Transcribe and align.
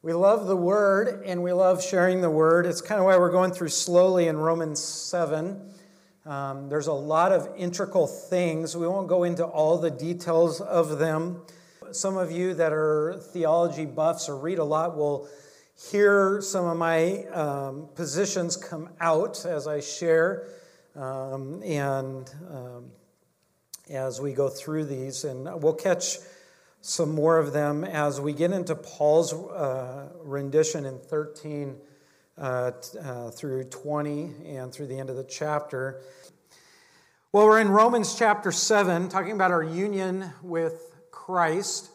We 0.00 0.12
love 0.12 0.46
the 0.46 0.56
Word 0.56 1.24
and 1.26 1.42
we 1.42 1.52
love 1.52 1.82
sharing 1.82 2.20
the 2.20 2.30
Word. 2.30 2.66
It's 2.66 2.80
kind 2.80 3.00
of 3.00 3.06
why 3.06 3.16
we're 3.16 3.32
going 3.32 3.50
through 3.50 3.70
slowly 3.70 4.28
in 4.28 4.36
Romans 4.36 4.80
7. 4.80 5.60
Um, 6.24 6.68
there's 6.68 6.86
a 6.86 6.92
lot 6.92 7.32
of 7.32 7.48
integral 7.56 8.06
things. 8.06 8.76
We 8.76 8.86
won't 8.86 9.08
go 9.08 9.24
into 9.24 9.44
all 9.44 9.76
the 9.76 9.90
details 9.90 10.60
of 10.60 11.00
them. 11.00 11.42
Some 11.90 12.16
of 12.16 12.30
you 12.30 12.54
that 12.54 12.72
are 12.72 13.18
theology 13.32 13.86
buffs 13.86 14.28
or 14.28 14.36
read 14.36 14.60
a 14.60 14.64
lot 14.64 14.96
will 14.96 15.28
hear 15.90 16.40
some 16.42 16.64
of 16.66 16.76
my 16.76 17.24
um, 17.32 17.88
positions 17.96 18.56
come 18.56 18.90
out 19.00 19.44
as 19.44 19.66
I 19.66 19.80
share 19.80 20.46
um, 20.94 21.60
and 21.64 22.32
um, 22.48 22.92
as 23.90 24.20
we 24.20 24.32
go 24.32 24.48
through 24.48 24.84
these. 24.84 25.24
And 25.24 25.60
we'll 25.60 25.74
catch 25.74 26.18
some 26.88 27.14
more 27.14 27.36
of 27.36 27.52
them 27.52 27.84
as 27.84 28.18
we 28.18 28.32
get 28.32 28.50
into 28.50 28.74
Paul's 28.74 29.34
uh, 29.34 30.08
rendition 30.22 30.86
in 30.86 30.98
13 30.98 31.76
uh, 32.38 32.70
uh, 32.98 33.30
through 33.30 33.64
20 33.64 34.32
and 34.46 34.72
through 34.72 34.86
the 34.86 34.98
end 34.98 35.10
of 35.10 35.16
the 35.16 35.24
chapter. 35.24 36.00
Well, 37.30 37.44
we're 37.44 37.60
in 37.60 37.68
Romans 37.68 38.14
chapter 38.14 38.50
7, 38.50 39.10
talking 39.10 39.32
about 39.32 39.50
our 39.50 39.62
union 39.62 40.32
with 40.42 40.94
Christ, 41.10 41.90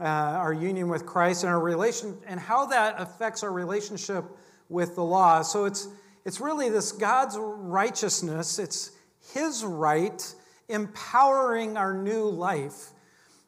uh, 0.00 0.04
our 0.04 0.52
union 0.52 0.88
with 0.88 1.06
Christ, 1.06 1.44
and 1.44 1.52
our 1.52 1.60
relation, 1.60 2.18
and 2.26 2.40
how 2.40 2.66
that 2.66 2.96
affects 2.98 3.44
our 3.44 3.52
relationship 3.52 4.24
with 4.68 4.96
the 4.96 5.04
law. 5.04 5.42
So 5.42 5.64
it's 5.64 5.86
it's 6.24 6.40
really 6.40 6.70
this 6.70 6.90
God's 6.90 7.36
righteousness, 7.38 8.58
it's 8.58 8.90
His 9.32 9.62
right 9.62 10.34
empowering 10.68 11.76
our 11.76 11.94
new 11.94 12.24
life. 12.24 12.93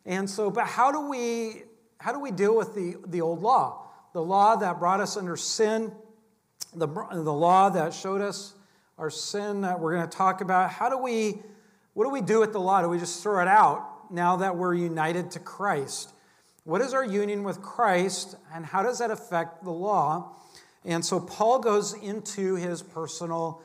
And 0.07 0.31
so, 0.31 0.51
but 0.51 0.67
how 0.67 0.93
do 0.93 1.01
we 1.01 1.65
how 1.99 2.13
do 2.13 2.21
we 2.21 2.31
deal 2.31 2.57
with 2.57 2.75
the, 2.75 2.97
the 3.07 3.21
old 3.21 3.43
law? 3.43 3.83
The 4.13 4.23
law 4.23 4.57
that 4.57 4.79
brought 4.79 5.01
us 5.01 5.17
under 5.17 5.37
sin, 5.37 5.93
the, 6.75 6.87
the 6.87 7.33
law 7.33 7.69
that 7.71 7.93
showed 7.93 8.21
us 8.21 8.55
our 8.99 9.11
sin 9.11 9.63
that 9.63 9.81
we're 9.81 9.97
going 9.97 10.09
to 10.09 10.17
talk 10.17 10.41
about. 10.41 10.71
How 10.71 10.89
do 10.89 10.99
we 10.99 11.43
what 11.95 12.05
do 12.05 12.11
we 12.11 12.21
do 12.21 12.41
with 12.41 12.53
the 12.53 12.61
law? 12.61 12.83
Do 12.83 12.89
we 12.89 12.99
just 12.99 13.23
throw 13.23 13.43
it 13.43 13.49
out 13.49 14.13
now 14.13 14.37
that 14.37 14.57
we're 14.57 14.75
united 14.75 15.33
to 15.33 15.39
Christ? 15.41 16.13
What 16.65 16.81
is 16.81 16.95
our 16.95 17.05
union 17.05 17.43
with 17.43 17.63
Christ 17.63 18.37
and 18.55 18.65
how 18.65 18.83
does 18.83 18.99
that 18.99 19.11
affect 19.11 19.65
the 19.65 19.71
law? 19.71 20.37
And 20.85 21.05
so 21.05 21.19
Paul 21.19 21.59
goes 21.59 21.95
into 21.95 22.55
his 22.55 22.83
personal 22.83 23.63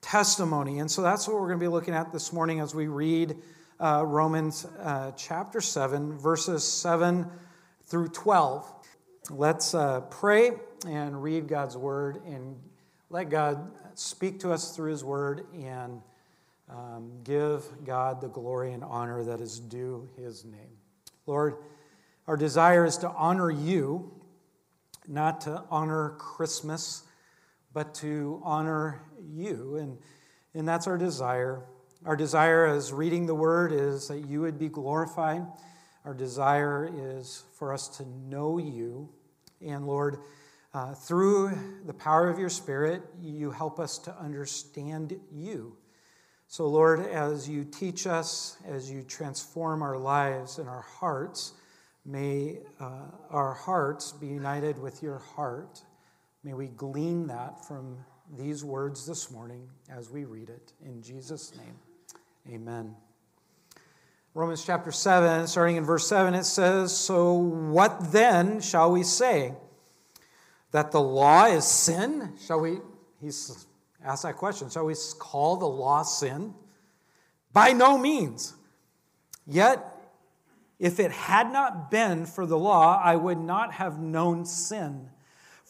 testimony. 0.00 0.80
And 0.80 0.90
so 0.90 1.02
that's 1.02 1.26
what 1.26 1.34
we're 1.34 1.46
going 1.46 1.60
to 1.60 1.64
be 1.64 1.68
looking 1.68 1.94
at 1.94 2.12
this 2.12 2.32
morning 2.32 2.60
as 2.60 2.74
we 2.74 2.88
read 2.88 3.36
uh, 3.82 4.04
Romans 4.06 4.64
uh, 4.64 5.10
chapter 5.16 5.60
7, 5.60 6.16
verses 6.16 6.62
7 6.62 7.26
through 7.86 8.08
12. 8.08 8.72
Let's 9.30 9.74
uh, 9.74 10.02
pray 10.02 10.52
and 10.86 11.20
read 11.20 11.48
God's 11.48 11.76
word 11.76 12.22
and 12.24 12.56
let 13.10 13.28
God 13.28 13.72
speak 13.94 14.40
to 14.40 14.52
us 14.52 14.76
through 14.76 14.92
his 14.92 15.02
word 15.02 15.46
and 15.52 16.00
um, 16.70 17.10
give 17.24 17.64
God 17.84 18.20
the 18.20 18.28
glory 18.28 18.72
and 18.72 18.84
honor 18.84 19.24
that 19.24 19.40
is 19.40 19.58
due 19.58 20.08
his 20.16 20.44
name. 20.44 20.78
Lord, 21.26 21.56
our 22.28 22.36
desire 22.36 22.84
is 22.84 22.98
to 22.98 23.10
honor 23.10 23.50
you, 23.50 24.12
not 25.08 25.40
to 25.42 25.64
honor 25.70 26.10
Christmas, 26.18 27.02
but 27.72 27.94
to 27.96 28.40
honor 28.44 29.02
you. 29.28 29.76
And, 29.76 29.98
and 30.54 30.68
that's 30.68 30.86
our 30.86 30.96
desire. 30.96 31.64
Our 32.04 32.16
desire 32.16 32.66
as 32.66 32.92
reading 32.92 33.26
the 33.26 33.34
word 33.34 33.70
is 33.70 34.08
that 34.08 34.26
you 34.26 34.40
would 34.40 34.58
be 34.58 34.68
glorified. 34.68 35.46
Our 36.04 36.14
desire 36.14 36.90
is 36.92 37.44
for 37.56 37.72
us 37.72 37.86
to 37.98 38.04
know 38.28 38.58
you. 38.58 39.08
And 39.64 39.86
Lord, 39.86 40.18
uh, 40.74 40.94
through 40.94 41.56
the 41.86 41.94
power 41.94 42.28
of 42.28 42.40
your 42.40 42.48
Spirit, 42.48 43.02
you 43.20 43.52
help 43.52 43.78
us 43.78 43.98
to 43.98 44.18
understand 44.18 45.16
you. 45.30 45.76
So, 46.48 46.66
Lord, 46.66 47.06
as 47.06 47.48
you 47.48 47.64
teach 47.64 48.08
us, 48.08 48.56
as 48.66 48.90
you 48.90 49.04
transform 49.04 49.80
our 49.80 49.96
lives 49.96 50.58
and 50.58 50.68
our 50.68 50.82
hearts, 50.82 51.52
may 52.04 52.58
uh, 52.80 53.04
our 53.30 53.54
hearts 53.54 54.10
be 54.10 54.26
united 54.26 54.76
with 54.76 55.04
your 55.04 55.18
heart. 55.18 55.80
May 56.42 56.54
we 56.54 56.66
glean 56.66 57.28
that 57.28 57.64
from 57.64 57.96
these 58.36 58.64
words 58.64 59.06
this 59.06 59.30
morning 59.30 59.68
as 59.88 60.10
we 60.10 60.24
read 60.24 60.50
it. 60.50 60.72
In 60.84 61.00
Jesus' 61.00 61.54
name. 61.56 61.76
Amen. 62.48 62.96
Romans 64.34 64.64
chapter 64.64 64.90
7, 64.90 65.46
starting 65.46 65.76
in 65.76 65.84
verse 65.84 66.08
7, 66.08 66.34
it 66.34 66.44
says, 66.44 66.96
So 66.96 67.34
what 67.34 68.12
then 68.12 68.60
shall 68.60 68.90
we 68.90 69.02
say? 69.02 69.54
That 70.72 70.90
the 70.90 71.00
law 71.00 71.46
is 71.46 71.66
sin? 71.66 72.32
Shall 72.44 72.60
we, 72.60 72.78
he's 73.20 73.66
asked 74.04 74.22
that 74.24 74.36
question, 74.36 74.70
shall 74.70 74.86
we 74.86 74.94
call 75.18 75.56
the 75.56 75.68
law 75.68 76.02
sin? 76.02 76.54
By 77.52 77.72
no 77.72 77.98
means. 77.98 78.54
Yet, 79.46 79.84
if 80.78 80.98
it 80.98 81.12
had 81.12 81.52
not 81.52 81.90
been 81.90 82.26
for 82.26 82.46
the 82.46 82.58
law, 82.58 83.00
I 83.00 83.14
would 83.16 83.38
not 83.38 83.74
have 83.74 84.00
known 84.00 84.46
sin. 84.46 85.10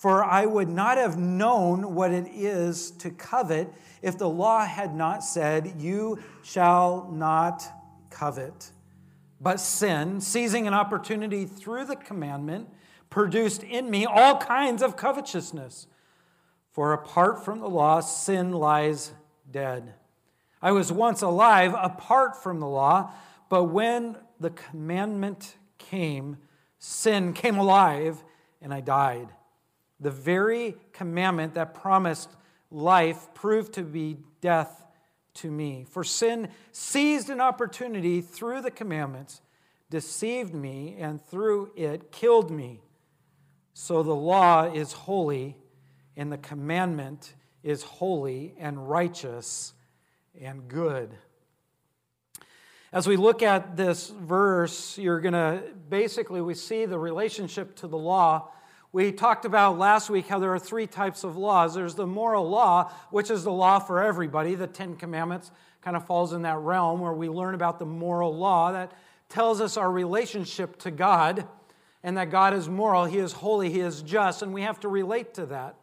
For 0.03 0.25
I 0.25 0.47
would 0.47 0.69
not 0.69 0.99
have 0.99 1.17
known 1.17 1.95
what 1.95 2.11
it 2.11 2.27
is 2.27 2.91
to 2.99 3.09
covet 3.09 3.73
if 4.03 4.19
the 4.19 4.29
law 4.29 4.67
had 4.67 4.97
not 4.97 5.23
said, 5.23 5.75
You 5.79 6.19
shall 6.43 7.09
not 7.13 7.63
covet. 8.11 8.73
But 9.41 9.61
sin, 9.61 10.21
seizing 10.21 10.67
an 10.67 10.75
opportunity 10.75 11.45
through 11.45 11.85
the 11.85 11.95
commandment, 11.95 12.69
produced 13.11 13.63
in 13.63 13.93
me 13.93 14.05
all 14.05 14.39
kinds 14.39 14.83
of 14.83 14.97
covetousness. 14.97 15.87
For 16.73 16.93
apart 16.93 17.45
from 17.45 17.61
the 17.61 17.71
law, 17.71 18.01
sin 18.01 18.51
lies 18.51 19.13
dead. 19.53 19.95
I 20.61 20.73
was 20.73 20.91
once 20.91 21.23
alive 21.23 21.77
apart 21.79 22.43
from 22.43 22.59
the 22.59 22.67
law, 22.67 23.13
but 23.49 23.67
when 23.67 24.17
the 24.41 24.51
commandment 24.51 25.55
came, 25.79 26.39
sin 26.81 27.35
came 27.35 27.57
alive 27.57 28.25
and 28.61 28.75
I 28.75 28.81
died. 28.81 29.29
The 30.03 30.11
very 30.11 30.77
commandment 30.93 31.55
that 31.55 31.75
promised 31.75 32.29
life 32.73 33.29
proved 33.35 33.75
to 33.75 33.83
be 33.83 34.19
death 34.41 34.85
to 35.35 35.51
me. 35.51 35.87
For 35.89 36.03
sin 36.03 36.49
seized 36.73 37.31
an 37.31 37.41
opportunity 37.41 38.21
through 38.21 38.63
the 38.63 38.71
commandments, 38.73 39.41
deceived 39.91 40.55
me, 40.55 40.97
and 40.99 41.25
through 41.25 41.71
it 41.77 42.11
killed 42.11 42.51
me. 42.51 42.83
So 43.75 44.03
the 44.03 44.15
law 44.15 44.65
is 44.65 44.93
holy, 44.93 45.57
and 46.17 46.33
the 46.33 46.39
commandment 46.39 47.35
is 47.63 47.85
holy 47.85 48.55
and 48.59 48.89
righteous 48.91 49.73
and 50.41 50.67
good. 50.67 51.17
As 52.93 53.07
we 53.07 53.17
look 53.17 53.43
at 53.43 53.77
this 53.77 54.11
verse, 54.11 54.99
you're 54.99 55.21
going 55.21 55.33
to 55.33 55.63
basically, 55.89 56.41
we 56.41 56.55
see 56.55 56.87
the 56.87 56.99
relationship 56.99 57.77
to 57.77 57.87
the 57.87 57.97
law 57.97 58.51
we 58.93 59.11
talked 59.11 59.47
about 59.47 59.79
last 59.79 60.11
week 60.11 60.29
how 60.29 60.39
there 60.39 60.53
are 60.53 60.59
three 60.59 60.87
types 60.87 61.25
of 61.25 61.39
laws. 61.39 61.75
There's 61.75 61.95
the 61.95 62.07
moral 62.07 62.49
law, 62.49 62.93
which 63.11 63.31
is 63.31 63.43
the 63.43 63.53
law 63.53 63.79
for 63.79 64.03
everybody. 64.03 64.55
The 64.55 64.67
Ten 64.67 64.97
Commandments 64.97 65.51
kind 65.81 65.97
of 65.97 66.07
falls 66.07 66.35
in 66.35 66.43
that 66.43 66.59
realm 66.59 67.01
where 67.01 67.15
we 67.15 67.31
learn 67.31 67.55
about 67.55 67.79
the 67.79 67.87
moral 67.87 68.37
law 68.37 68.73
that 68.73 68.93
tells 69.31 69.63
us 69.63 69.79
our 69.79 69.91
relationship 69.91 70.79
to 70.81 70.91
God 70.91 71.49
and 72.03 72.19
that 72.19 72.31
God 72.31 72.53
is 72.53 72.69
moral, 72.69 73.07
He 73.07 73.17
is 73.17 73.33
holy, 73.33 73.71
He 73.71 73.81
is 73.81 74.03
just, 74.03 74.43
and 74.43 74.53
we 74.53 74.61
have 74.61 74.79
to 74.81 74.89
relate 74.89 75.35
to 75.35 75.47
that. 75.47 75.77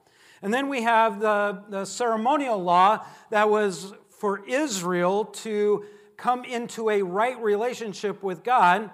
And 0.44 0.54
then 0.54 0.70
we 0.70 0.84
have 0.84 1.20
the, 1.20 1.64
the 1.68 1.86
ceremonial 1.86 2.62
law 2.62 3.04
that 3.32 3.50
was 3.50 3.92
for 4.10 4.46
Israel 4.48 5.26
to 5.26 5.84
come 6.16 6.44
into 6.44 6.90
a 6.90 7.02
right 7.02 7.42
relationship 7.42 8.22
with 8.22 8.44
God 8.44 8.92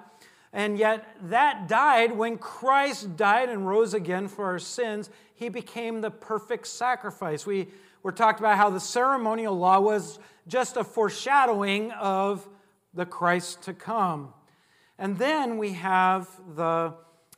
and 0.56 0.78
yet, 0.78 1.06
that 1.24 1.68
died 1.68 2.14
when 2.14 2.38
Christ 2.38 3.18
died 3.18 3.50
and 3.50 3.68
rose 3.68 3.94
again 3.94 4.30
for 4.30 4.46
our 4.46 4.58
sins. 4.58 5.10
He 5.34 5.50
became 5.50 6.00
the 6.00 6.10
perfect 6.10 6.68
sacrifice. 6.68 7.46
We 7.46 7.68
were 8.04 8.14
talked 8.14 8.40
about 8.40 8.56
how 8.56 8.70
the 8.70 8.80
ceremonial 8.80 9.54
law 9.54 9.82
was 9.82 10.18
just 10.48 10.78
a 10.78 10.86
foreshadowing 10.86 11.92
of 11.92 12.48
the 12.94 13.06
Christ 13.06 13.64
to 13.64 13.74
come. 13.74 14.34
And 14.98 15.18
then 15.18 15.58
we 15.58 15.74
have 15.74 16.30
the, 16.56 16.94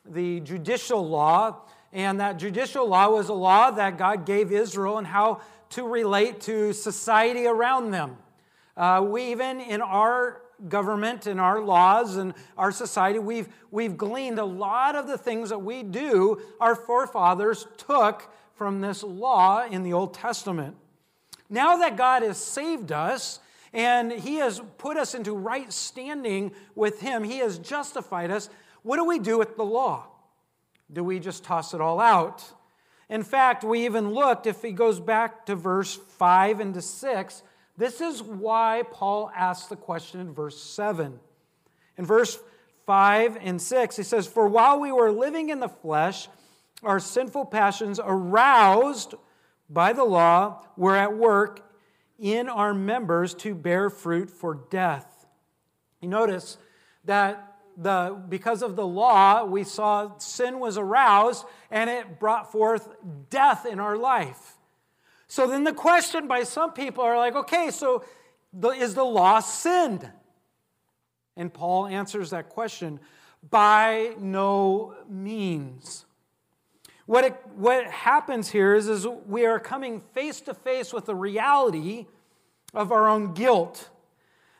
the 0.08 0.38
judicial 0.38 1.04
law, 1.04 1.62
and 1.92 2.20
that 2.20 2.38
judicial 2.38 2.86
law 2.86 3.10
was 3.10 3.30
a 3.30 3.34
law 3.34 3.72
that 3.72 3.98
God 3.98 4.26
gave 4.26 4.52
Israel 4.52 4.96
and 4.96 5.06
how 5.08 5.40
to 5.70 5.88
relate 5.88 6.40
to 6.42 6.72
society 6.72 7.48
around 7.48 7.90
them. 7.90 8.16
Uh, 8.76 9.04
we 9.04 9.32
even 9.32 9.60
in 9.60 9.82
our 9.82 10.40
government 10.68 11.26
and 11.26 11.40
our 11.40 11.60
laws 11.60 12.16
and 12.16 12.34
our 12.56 12.72
society, 12.72 13.18
we've, 13.18 13.48
we've 13.70 13.96
gleaned 13.96 14.38
a 14.38 14.44
lot 14.44 14.96
of 14.96 15.06
the 15.06 15.18
things 15.18 15.50
that 15.50 15.60
we 15.60 15.82
do, 15.82 16.40
our 16.60 16.74
forefathers 16.74 17.66
took 17.76 18.32
from 18.54 18.80
this 18.80 19.02
law 19.02 19.64
in 19.64 19.82
the 19.82 19.92
Old 19.92 20.14
Testament. 20.14 20.76
Now 21.48 21.76
that 21.76 21.96
God 21.96 22.22
has 22.22 22.38
saved 22.38 22.92
us 22.92 23.40
and 23.72 24.10
He 24.10 24.36
has 24.36 24.60
put 24.78 24.96
us 24.96 25.14
into 25.14 25.32
right 25.34 25.72
standing 25.72 26.52
with 26.74 27.00
Him, 27.00 27.24
He 27.24 27.38
has 27.38 27.58
justified 27.58 28.30
us, 28.30 28.50
what 28.82 28.96
do 28.96 29.04
we 29.04 29.18
do 29.18 29.38
with 29.38 29.56
the 29.56 29.64
law? 29.64 30.06
do 30.92 31.04
we 31.04 31.18
just 31.18 31.44
toss 31.44 31.74
it 31.74 31.80
all 31.80 32.00
out? 32.00 32.44
In 33.08 33.22
fact, 33.22 33.64
we 33.64 33.84
even 33.84 34.12
looked, 34.12 34.46
if 34.46 34.62
he 34.62 34.72
goes 34.72 35.00
back 35.00 35.46
to 35.46 35.54
verse 35.54 35.96
5 35.96 36.60
and 36.60 36.74
to 36.74 36.82
6, 36.82 37.42
this 37.78 38.00
is 38.00 38.20
why 38.22 38.82
Paul 38.90 39.30
asks 39.34 39.68
the 39.68 39.76
question 39.76 40.20
in 40.20 40.34
verse 40.34 40.60
7. 40.60 41.18
In 41.96 42.04
verse 42.04 42.38
5 42.86 43.38
and 43.40 43.62
6, 43.62 43.96
he 43.96 44.02
says, 44.02 44.26
For 44.26 44.48
while 44.48 44.80
we 44.80 44.90
were 44.90 45.12
living 45.12 45.48
in 45.50 45.60
the 45.60 45.68
flesh, 45.68 46.28
our 46.82 46.98
sinful 46.98 47.46
passions 47.46 48.00
aroused 48.02 49.14
by 49.70 49.92
the 49.92 50.02
law 50.02 50.64
were 50.76 50.96
at 50.96 51.16
work 51.16 51.72
in 52.18 52.48
our 52.48 52.74
members 52.74 53.32
to 53.34 53.54
bear 53.54 53.90
fruit 53.90 54.28
for 54.28 54.66
death. 54.70 55.26
You 56.00 56.08
notice 56.08 56.58
that 57.04 57.58
the, 57.76 58.20
because 58.28 58.62
of 58.62 58.74
the 58.74 58.86
law, 58.86 59.44
we 59.44 59.62
saw 59.62 60.18
sin 60.18 60.58
was 60.58 60.76
aroused 60.76 61.44
and 61.70 61.88
it 61.88 62.18
brought 62.18 62.50
forth 62.50 62.88
death 63.30 63.64
in 63.66 63.78
our 63.78 63.96
life. 63.96 64.57
So 65.28 65.46
then 65.46 65.64
the 65.64 65.74
question 65.74 66.26
by 66.26 66.42
some 66.42 66.72
people 66.72 67.04
are 67.04 67.16
like, 67.16 67.36
okay, 67.36 67.70
so 67.70 68.02
the, 68.52 68.70
is 68.70 68.94
the 68.94 69.04
law 69.04 69.40
sinned? 69.40 70.10
And 71.36 71.52
Paul 71.52 71.86
answers 71.86 72.30
that 72.30 72.48
question 72.48 72.98
by 73.48 74.14
no 74.18 74.94
means. 75.08 76.06
What, 77.06 77.24
it, 77.24 77.36
what 77.54 77.86
happens 77.86 78.50
here 78.50 78.74
is, 78.74 78.88
is 78.88 79.06
we 79.26 79.46
are 79.46 79.60
coming 79.60 80.00
face 80.00 80.40
to 80.42 80.54
face 80.54 80.92
with 80.92 81.06
the 81.06 81.14
reality 81.14 82.06
of 82.74 82.90
our 82.90 83.08
own 83.08 83.34
guilt. 83.34 83.88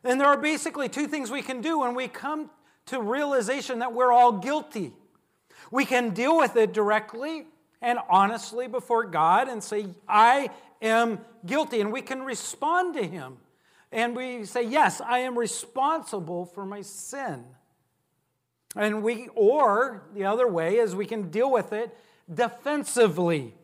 And 0.05 0.21
there 0.21 0.29
are 0.29 0.37
basically 0.37 0.89
two 0.89 1.07
things 1.07 1.31
we 1.31 1.43
can 1.43 1.61
do 1.61 1.81
when 1.81 1.95
we 1.95 2.09
come 2.09 2.51
to 2.87 3.01
realization 3.01 3.81
that 3.81 3.93
we're 3.93 4.13
all 4.13 4.33
guilty. 4.33 4.93
We 5.71 5.85
can 5.85 6.11
deal 6.11 6.39
with 6.39 6.57
it 6.57 6.73
directly 6.73 7.47
and 7.81 7.99
honestly 8.09 8.67
before 8.67 9.05
God 9.05 9.49
and 9.49 9.63
say, 9.63 9.87
I 10.09 10.51
am 10.83 11.21
guilty. 11.47 11.81
And 11.81 11.93
we 11.93 12.03
can 12.03 12.23
respond 12.23 12.95
to 12.95 13.07
Him. 13.07 13.39
And 13.91 14.17
we 14.17 14.45
say, 14.45 14.63
Yes, 14.63 15.01
I 15.01 15.21
am 15.21 15.39
responsible 15.39 16.45
for 16.45 16.65
my 16.65 16.83
sin. 16.83 17.45
And 18.77 19.03
we, 19.03 19.29
or 19.35 20.03
the 20.15 20.25
other 20.25 20.47
way 20.47 20.77
is 20.77 20.95
we 20.95 21.07
can 21.07 21.31
deal 21.31 21.51
with 21.51 21.73
it 21.73 21.97
defensively 22.33 23.55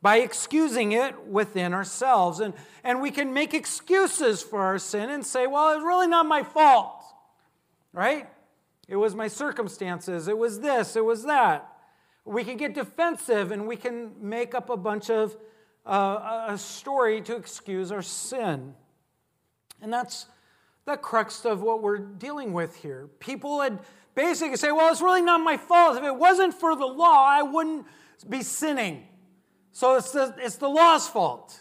by 0.00 0.16
excusing 0.16 0.92
it 0.92 1.26
within 1.26 1.72
ourselves. 1.72 2.40
And, 2.40 2.54
and 2.82 3.00
we 3.00 3.10
can 3.10 3.32
make 3.32 3.54
excuses 3.54 4.42
for 4.42 4.60
our 4.60 4.78
sin 4.78 5.10
and 5.10 5.24
say, 5.24 5.46
well, 5.46 5.74
it's 5.74 5.84
really 5.84 6.08
not 6.08 6.26
my 6.26 6.42
fault, 6.42 7.02
right? 7.92 8.28
It 8.88 8.96
was 8.96 9.14
my 9.14 9.28
circumstances, 9.28 10.28
it 10.28 10.36
was 10.36 10.60
this, 10.60 10.96
it 10.96 11.04
was 11.04 11.24
that. 11.24 11.73
We 12.24 12.44
can 12.44 12.56
get 12.56 12.74
defensive 12.74 13.50
and 13.50 13.66
we 13.66 13.76
can 13.76 14.12
make 14.20 14.54
up 14.54 14.70
a 14.70 14.76
bunch 14.76 15.10
of 15.10 15.36
uh, 15.86 16.46
a 16.48 16.58
story 16.58 17.20
to 17.22 17.36
excuse 17.36 17.92
our 17.92 18.02
sin. 18.02 18.74
And 19.82 19.92
that's 19.92 20.26
the 20.86 20.96
crux 20.96 21.44
of 21.44 21.62
what 21.62 21.82
we're 21.82 21.98
dealing 21.98 22.52
with 22.52 22.76
here. 22.76 23.08
People 23.20 23.56
would 23.58 23.78
basically 24.14 24.56
say, 24.56 24.72
well, 24.72 24.90
it's 24.90 25.02
really 25.02 25.22
not 25.22 25.40
my 25.40 25.56
fault. 25.56 25.98
If 25.98 26.04
it 26.04 26.16
wasn't 26.16 26.54
for 26.54 26.74
the 26.74 26.86
law, 26.86 27.26
I 27.26 27.42
wouldn't 27.42 27.86
be 28.28 28.42
sinning. 28.42 29.06
So 29.72 29.96
it's 29.96 30.12
the, 30.12 30.34
it's 30.38 30.56
the 30.56 30.68
law's 30.68 31.08
fault. 31.08 31.60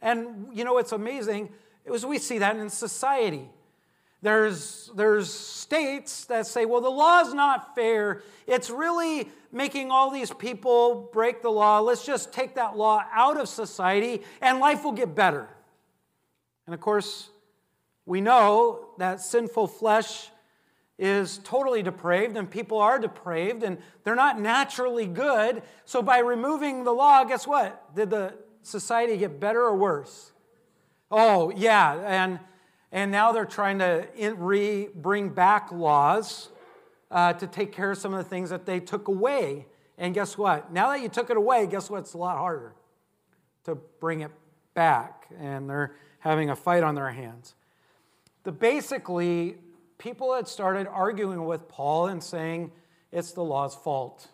And 0.00 0.48
you 0.52 0.64
know, 0.64 0.78
it's 0.78 0.92
amazing. 0.92 1.50
It 1.84 1.90
was, 1.90 2.06
we 2.06 2.18
see 2.18 2.38
that 2.38 2.56
in 2.56 2.70
society. 2.70 3.48
There's, 4.22 4.90
there's 4.94 5.32
states 5.32 6.26
that 6.26 6.46
say, 6.46 6.64
well, 6.64 6.80
the 6.80 6.88
law 6.88 7.20
is 7.20 7.34
not 7.34 7.74
fair. 7.74 8.22
It's 8.46 8.70
really 8.70 9.28
making 9.52 9.90
all 9.90 10.10
these 10.10 10.32
people 10.32 11.10
break 11.12 11.42
the 11.42 11.50
law. 11.50 11.80
Let's 11.80 12.04
just 12.04 12.32
take 12.32 12.54
that 12.54 12.76
law 12.76 13.04
out 13.12 13.38
of 13.38 13.48
society 13.48 14.22
and 14.40 14.58
life 14.58 14.82
will 14.82 14.92
get 14.92 15.14
better. 15.14 15.48
And 16.66 16.74
of 16.74 16.80
course, 16.80 17.28
we 18.06 18.20
know 18.20 18.88
that 18.98 19.20
sinful 19.20 19.68
flesh 19.68 20.30
is 20.98 21.38
totally 21.38 21.82
depraved 21.82 22.36
and 22.36 22.50
people 22.50 22.78
are 22.78 22.98
depraved 22.98 23.62
and 23.62 23.78
they're 24.04 24.14
not 24.14 24.40
naturally 24.40 25.06
good. 25.06 25.62
So 25.84 26.02
by 26.02 26.18
removing 26.18 26.84
the 26.84 26.92
law, 26.92 27.24
guess 27.24 27.46
what? 27.46 27.94
Did 27.94 28.10
the 28.10 28.34
society 28.62 29.16
get 29.16 29.38
better 29.38 29.60
or 29.60 29.76
worse? 29.76 30.32
Oh, 31.10 31.50
yeah. 31.50 31.94
And, 32.06 32.40
and 32.90 33.10
now 33.10 33.32
they're 33.32 33.44
trying 33.44 33.80
to 33.80 34.06
re 34.36 34.88
bring 34.94 35.28
back 35.30 35.70
laws 35.72 36.48
uh, 37.12 37.34
to 37.34 37.46
take 37.46 37.72
care 37.72 37.92
of 37.92 37.98
some 37.98 38.14
of 38.14 38.24
the 38.24 38.28
things 38.28 38.50
that 38.50 38.64
they 38.66 38.80
took 38.80 39.06
away. 39.06 39.66
And 39.98 40.14
guess 40.14 40.38
what? 40.38 40.72
Now 40.72 40.88
that 40.88 41.02
you 41.02 41.08
took 41.08 41.30
it 41.30 41.36
away, 41.36 41.66
guess 41.66 41.90
what? 41.90 41.98
It's 41.98 42.14
a 42.14 42.18
lot 42.18 42.38
harder 42.38 42.74
to 43.64 43.76
bring 44.00 44.22
it 44.22 44.32
back. 44.74 45.26
And 45.38 45.68
they're 45.68 45.94
having 46.20 46.50
a 46.50 46.56
fight 46.56 46.82
on 46.82 46.94
their 46.94 47.10
hands. 47.10 47.54
The 48.44 48.52
basically, 48.52 49.58
people 49.98 50.34
had 50.34 50.48
started 50.48 50.88
arguing 50.88 51.44
with 51.44 51.68
Paul 51.68 52.06
and 52.06 52.22
saying 52.22 52.72
it's 53.12 53.32
the 53.32 53.44
law's 53.44 53.74
fault. 53.74 54.26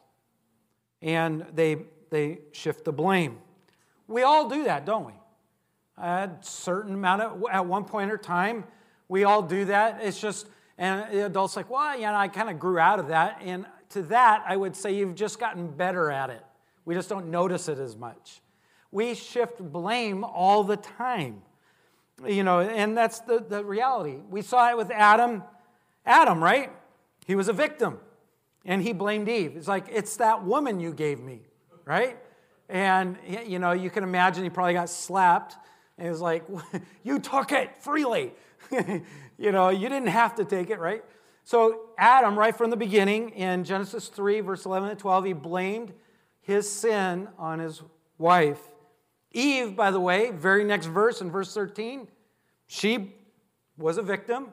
And 1.03 1.45
they, 1.53 1.79
they 2.11 2.39
shift 2.53 2.85
the 2.85 2.93
blame. 2.93 3.39
We 4.07 4.23
all 4.23 4.49
do 4.49 4.65
that, 4.65 4.87
don't 4.87 5.05
we? 5.05 5.13
At 6.01 6.47
certain 6.47 6.95
amount 6.95 7.23
of, 7.23 7.45
at 7.51 7.67
one 7.67 7.85
point 7.85 8.13
or 8.13 8.19
time, 8.19 8.65
we 9.09 9.25
all 9.25 9.43
do 9.43 9.65
that. 9.65 9.99
It's 10.01 10.21
just, 10.21 10.47
and 10.79 11.13
the 11.13 11.27
adults 11.27 11.57
like, 11.57 11.69
well, 11.69 11.99
yeah, 11.99 12.19
I 12.19 12.29
kind 12.29 12.49
of 12.49 12.59
grew 12.59 12.79
out 12.79 12.99
of 13.01 13.09
that. 13.09 13.43
And 13.45 13.67
to 13.91 14.03
that, 14.05 14.45
I 14.47 14.57
would 14.57 14.77
say 14.77 14.95
you've 14.95 15.17
just 15.17 15.39
gotten 15.39 15.69
better 15.69 16.11
at 16.11 16.31
it. 16.31 16.45
We 16.85 16.95
just 16.95 17.09
don't 17.09 17.31
notice 17.31 17.69
it 17.69 17.79
as 17.79 17.97
much. 17.97 18.41
We 18.91 19.15
shift 19.15 19.59
blame 19.61 20.25
all 20.25 20.65
the 20.65 20.77
time. 20.77 21.43
You 22.27 22.43
know, 22.43 22.61
and 22.61 22.97
that's 22.97 23.21
the, 23.21 23.45
the 23.47 23.65
reality. 23.65 24.17
We 24.31 24.43
saw 24.43 24.71
it 24.71 24.77
with 24.77 24.91
Adam 24.91 25.43
Adam, 26.09 26.43
right? 26.43 26.73
He 27.27 27.37
was 27.37 27.49
a 27.49 27.53
victim 27.53 27.99
and 28.65 28.83
he 28.83 28.93
blamed 28.95 29.29
Eve. 29.29 29.57
It's 29.57 29.69
like, 29.69 29.87
it's 29.93 30.17
that 30.17 30.43
woman 30.43 30.81
you 30.81 30.93
gave 30.93 31.21
me, 31.21 31.43
right? 31.85 32.17
And, 32.71 33.19
you 33.47 33.59
know, 33.59 33.73
you 33.73 33.91
can 33.91 34.03
imagine 34.03 34.43
he 34.43 34.51
probably 34.51 34.73
got 34.73 34.89
slapped 34.89 35.57
and 35.99 36.07
he 36.07 36.11
was 36.11 36.23
like, 36.23 36.45
you 37.05 37.19
took 37.19 37.53
it 37.53 37.83
freely. 37.83 38.33
you 39.39 39.53
know, 39.53 39.71
you 39.71 39.89
didn't 39.89 40.09
have 40.09 40.35
to 40.35 40.45
take 40.45 40.69
it, 40.71 40.79
right? 40.79 41.03
So, 41.45 41.87
Adam, 41.97 42.39
right 42.39 42.55
from 42.55 42.71
the 42.71 42.77
beginning, 42.77 43.31
in 43.31 43.65
Genesis 43.65 44.09
3, 44.09 44.41
verse 44.41 44.67
11 44.67 44.91
and 44.91 44.99
12, 44.99 45.25
he 45.25 45.33
blamed 45.33 45.95
his 46.43 46.71
sin 46.71 47.29
on 47.39 47.59
his 47.59 47.83
wife. 48.19 48.61
Eve, 49.33 49.77
by 49.77 49.91
the 49.91 50.01
way, 50.01 50.31
very 50.31 50.65
next 50.65 50.87
verse 50.87 51.21
in 51.21 51.31
verse 51.31 51.55
13, 51.55 52.09
she 52.67 53.15
was 53.79 53.97
a 53.97 54.03
victim. 54.03 54.49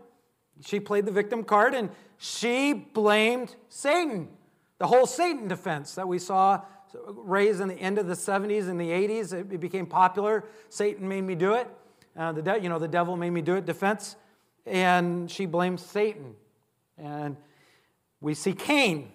She 0.66 0.80
played 0.80 1.06
the 1.06 1.12
victim 1.12 1.44
card 1.44 1.74
and 1.74 1.90
she 2.18 2.74
blamed 2.74 3.56
Satan. 3.68 4.30
The 4.78 4.88
whole 4.88 5.06
Satan 5.06 5.48
defense 5.48 5.96
that 5.96 6.08
we 6.08 6.20
saw 6.20 6.62
raised 7.08 7.60
in 7.60 7.68
the 7.68 7.76
end 7.76 7.98
of 7.98 8.08
the 8.08 8.14
70s 8.14 8.70
and 8.70 8.80
the 8.80 8.90
80s, 8.90 9.34
it 9.34 9.60
became 9.60 9.86
popular. 9.86 10.46
Satan 10.70 11.08
made 11.08 11.24
me 11.24 11.36
do 11.36 11.56
it. 11.56 11.68
Uh, 12.16 12.32
the 12.32 12.42
de- 12.42 12.60
you 12.60 12.70
know, 12.70 12.80
the 12.80 12.88
devil 12.88 13.18
made 13.18 13.32
me 13.32 13.42
do 13.42 13.56
it 13.56 13.66
defense. 13.66 14.16
And 14.66 15.30
she 15.30 15.46
blamed 15.46 15.80
Satan. 15.80 16.36
And 16.98 17.38
we 18.22 18.34
see 18.34 18.54
Cain. 18.54 19.12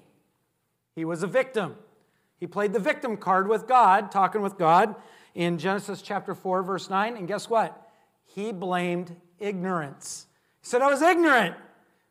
He 0.95 1.05
was 1.05 1.23
a 1.23 1.27
victim. 1.27 1.77
He 2.39 2.47
played 2.47 2.73
the 2.73 2.79
victim 2.79 3.17
card 3.17 3.49
with 3.49 3.67
God, 3.67 4.11
talking 4.11 4.41
with 4.41 4.57
God 4.57 4.95
in 5.35 5.59
Genesis 5.59 6.03
chapter 6.03 6.35
4, 6.35 6.63
verse 6.63 6.91
9. 6.91 7.17
And 7.17 7.29
guess 7.29 7.49
what? 7.49 7.91
He 8.25 8.53
blamed 8.53 9.15
ignorance. 9.39 10.27
He 10.63 10.69
said, 10.69 10.83
I 10.83 10.89
was 10.89 11.03
ignorant. 11.03 11.57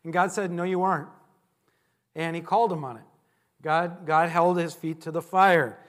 And 0.03 0.13
God 0.13 0.31
said, 0.31 0.51
No, 0.51 0.63
you 0.63 0.79
weren't. 0.79 1.09
And 2.15 2.35
he 2.35 2.41
called 2.41 2.71
him 2.71 2.83
on 2.83 2.97
it. 2.97 3.03
God, 3.61 4.05
God 4.05 4.29
held 4.29 4.57
his 4.57 4.73
feet 4.73 5.01
to 5.01 5.11
the 5.11 5.21
fire, 5.21 5.79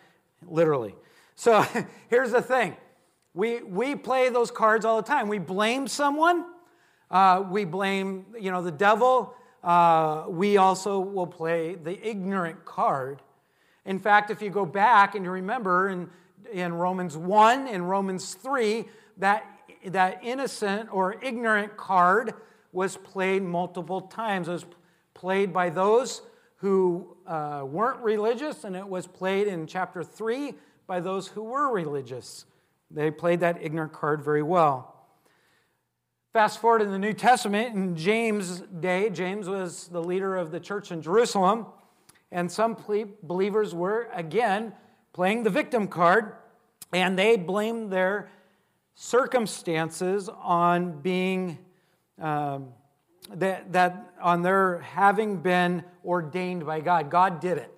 literally. 0.46 0.94
So 1.34 1.64
here's 2.08 2.32
the 2.32 2.42
thing 2.42 2.76
we, 3.34 3.62
we 3.62 3.94
play 3.94 4.28
those 4.28 4.50
cards 4.50 4.84
all 4.84 4.96
the 4.96 5.06
time. 5.06 5.28
We 5.28 5.38
blame 5.38 5.86
someone, 5.86 6.44
uh, 7.10 7.44
we 7.48 7.64
blame 7.64 8.26
you 8.38 8.50
know, 8.50 8.62
the 8.62 8.70
devil. 8.70 9.34
Uh, 9.62 10.24
we 10.28 10.56
also 10.56 11.00
will 11.00 11.26
play 11.26 11.74
the 11.74 12.08
ignorant 12.08 12.64
card. 12.64 13.20
In 13.84 13.98
fact, 13.98 14.30
if 14.30 14.40
you 14.42 14.50
go 14.50 14.64
back 14.64 15.14
and 15.14 15.24
you 15.24 15.30
remember 15.30 15.88
in, 15.88 16.08
in 16.52 16.72
Romans 16.72 17.16
1 17.16 17.68
and 17.68 17.88
Romans 17.88 18.34
3, 18.34 18.84
that, 19.18 19.44
that 19.86 20.20
innocent 20.22 20.88
or 20.92 21.22
ignorant 21.22 21.76
card 21.76 22.34
was 22.72 22.96
played 22.96 23.42
multiple 23.42 24.02
times. 24.02 24.48
It 24.48 24.52
was 24.52 24.66
played 25.14 25.52
by 25.52 25.70
those 25.70 26.22
who 26.56 27.16
uh, 27.26 27.64
weren't 27.66 28.00
religious, 28.00 28.64
and 28.64 28.76
it 28.76 28.86
was 28.86 29.06
played 29.06 29.46
in 29.46 29.66
chapter 29.66 30.04
3 30.04 30.54
by 30.86 31.00
those 31.00 31.26
who 31.28 31.42
were 31.42 31.72
religious. 31.72 32.44
They 32.90 33.10
played 33.10 33.40
that 33.40 33.58
ignorant 33.62 33.92
card 33.92 34.22
very 34.22 34.42
well. 34.42 34.89
Fast 36.32 36.60
forward 36.60 36.80
in 36.80 36.92
the 36.92 36.98
New 36.98 37.12
Testament, 37.12 37.74
in 37.74 37.96
James' 37.96 38.60
day, 38.60 39.10
James 39.10 39.48
was 39.48 39.88
the 39.88 40.00
leader 40.00 40.36
of 40.36 40.52
the 40.52 40.60
church 40.60 40.92
in 40.92 41.02
Jerusalem, 41.02 41.66
And 42.30 42.50
some 42.50 42.76
believers 43.24 43.74
were, 43.74 44.08
again, 44.12 44.72
playing 45.12 45.42
the 45.42 45.50
victim 45.50 45.88
card, 45.88 46.36
and 46.92 47.18
they 47.18 47.36
blamed 47.36 47.92
their 47.92 48.30
circumstances 48.94 50.28
on 50.28 51.00
being, 51.00 51.58
um, 52.20 52.68
that, 53.34 53.72
that 53.72 54.14
on 54.22 54.42
their 54.42 54.78
having 54.78 55.38
been 55.38 55.82
ordained 56.04 56.64
by 56.64 56.80
God. 56.80 57.10
God 57.10 57.40
did 57.40 57.58
it, 57.58 57.74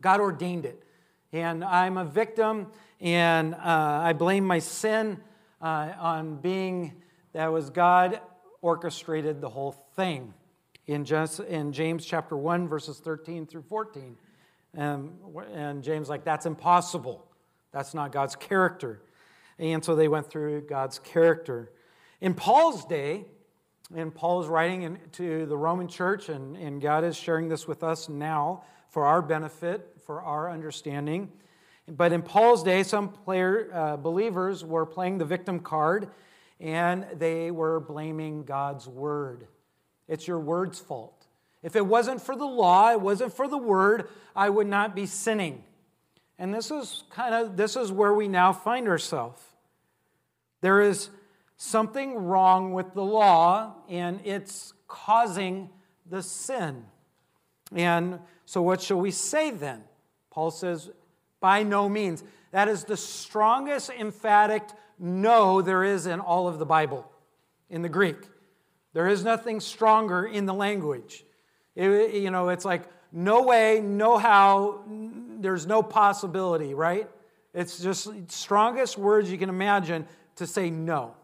God 0.00 0.20
ordained 0.20 0.64
it. 0.64 0.82
And 1.32 1.62
I'm 1.62 1.98
a 1.98 2.06
victim, 2.06 2.68
and 3.00 3.54
uh, 3.54 3.58
I 4.02 4.14
blame 4.14 4.46
my 4.46 4.60
sin 4.60 5.20
uh, 5.60 5.92
on 5.98 6.36
being 6.36 6.94
that 7.32 7.52
was 7.52 7.70
God 7.70 8.20
orchestrated 8.62 9.40
the 9.40 9.48
whole 9.48 9.72
thing 9.72 10.34
in, 10.86 11.06
in 11.48 11.72
James 11.72 12.04
chapter 12.04 12.36
1, 12.36 12.68
verses 12.68 12.98
13 12.98 13.46
through 13.46 13.62
14. 13.62 14.16
And, 14.74 15.12
and 15.52 15.82
James, 15.82 16.08
like, 16.08 16.24
that's 16.24 16.46
impossible. 16.46 17.26
That's 17.72 17.94
not 17.94 18.12
God's 18.12 18.34
character. 18.34 19.02
And 19.58 19.84
so 19.84 19.94
they 19.94 20.08
went 20.08 20.28
through 20.28 20.62
God's 20.62 20.98
character. 20.98 21.70
In 22.20 22.34
Paul's 22.34 22.84
day, 22.84 23.24
and 23.94 24.14
Paul 24.14 24.42
is 24.42 24.48
writing 24.48 24.82
in, 24.82 24.98
to 25.12 25.46
the 25.46 25.56
Roman 25.56 25.88
church, 25.88 26.28
and, 26.28 26.56
and 26.56 26.80
God 26.80 27.04
is 27.04 27.16
sharing 27.16 27.48
this 27.48 27.68
with 27.68 27.82
us 27.82 28.08
now 28.08 28.64
for 28.88 29.04
our 29.04 29.22
benefit, 29.22 29.96
for 30.04 30.22
our 30.22 30.50
understanding. 30.50 31.30
But 31.88 32.12
in 32.12 32.22
Paul's 32.22 32.62
day, 32.62 32.82
some 32.82 33.08
player, 33.08 33.70
uh, 33.72 33.96
believers 33.96 34.64
were 34.64 34.86
playing 34.86 35.18
the 35.18 35.24
victim 35.24 35.60
card 35.60 36.08
and 36.60 37.06
they 37.14 37.50
were 37.50 37.80
blaming 37.80 38.44
God's 38.44 38.86
word. 38.86 39.46
It's 40.06 40.28
your 40.28 40.38
word's 40.38 40.78
fault. 40.78 41.26
If 41.62 41.76
it 41.76 41.84
wasn't 41.84 42.20
for 42.20 42.36
the 42.36 42.46
law, 42.46 42.90
it 42.92 43.00
wasn't 43.00 43.32
for 43.32 43.48
the 43.48 43.58
word, 43.58 44.08
I 44.34 44.48
would 44.50 44.66
not 44.66 44.94
be 44.94 45.06
sinning. 45.06 45.64
And 46.38 46.54
this 46.54 46.70
is 46.70 47.04
kind 47.10 47.34
of 47.34 47.56
this 47.56 47.76
is 47.76 47.92
where 47.92 48.14
we 48.14 48.28
now 48.28 48.52
find 48.52 48.88
ourselves. 48.88 49.42
There 50.62 50.80
is 50.80 51.10
something 51.56 52.14
wrong 52.14 52.72
with 52.72 52.94
the 52.94 53.04
law 53.04 53.74
and 53.88 54.20
it's 54.24 54.72
causing 54.88 55.68
the 56.08 56.22
sin. 56.22 56.84
And 57.74 58.20
so 58.46 58.62
what 58.62 58.80
shall 58.80 58.98
we 58.98 59.10
say 59.10 59.50
then? 59.50 59.82
Paul 60.30 60.50
says 60.50 60.90
by 61.40 61.62
no 61.62 61.88
means. 61.88 62.24
That 62.52 62.68
is 62.68 62.84
the 62.84 62.96
strongest 62.96 63.90
emphatic 63.90 64.62
no 65.00 65.62
there 65.62 65.82
is 65.82 66.06
in 66.06 66.20
all 66.20 66.46
of 66.46 66.58
the 66.58 66.66
Bible, 66.66 67.10
in 67.68 67.82
the 67.82 67.88
Greek. 67.88 68.18
There 68.92 69.08
is 69.08 69.24
nothing 69.24 69.60
stronger 69.60 70.26
in 70.26 70.46
the 70.46 70.54
language. 70.54 71.24
It, 71.74 72.14
you 72.14 72.30
know, 72.30 72.50
it's 72.50 72.64
like 72.64 72.82
no 73.12 73.42
way, 73.42 73.80
no 73.80 74.18
how, 74.18 74.84
there's 74.86 75.66
no 75.66 75.82
possibility, 75.82 76.74
right? 76.74 77.08
It's 77.54 77.80
just 77.80 78.08
strongest 78.30 78.98
words 78.98 79.30
you 79.30 79.38
can 79.38 79.48
imagine 79.48 80.06
to 80.36 80.46
say 80.46 80.70
no. 80.70 81.14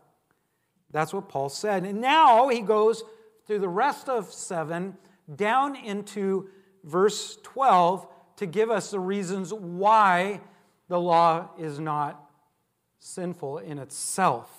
That's 0.91 1.13
what 1.13 1.29
Paul 1.29 1.49
said. 1.49 1.85
And 1.85 2.01
now 2.01 2.49
he 2.49 2.61
goes 2.61 3.03
through 3.47 3.59
the 3.61 3.69
rest 3.69 4.09
of 4.09 4.33
7 4.33 4.97
down 5.35 5.77
into 5.77 6.49
verse 6.85 7.37
12 7.43 8.07
to 8.37 8.47
give 8.47 8.71
us 8.71 8.91
the 8.91 9.01
reasons 9.01 9.53
why 9.53 10.41
the 10.89 11.01
law 11.01 11.51
is 11.59 11.79
not 11.79 12.26
sinful 13.07 13.59
in 13.59 13.79
itself. 13.79 14.51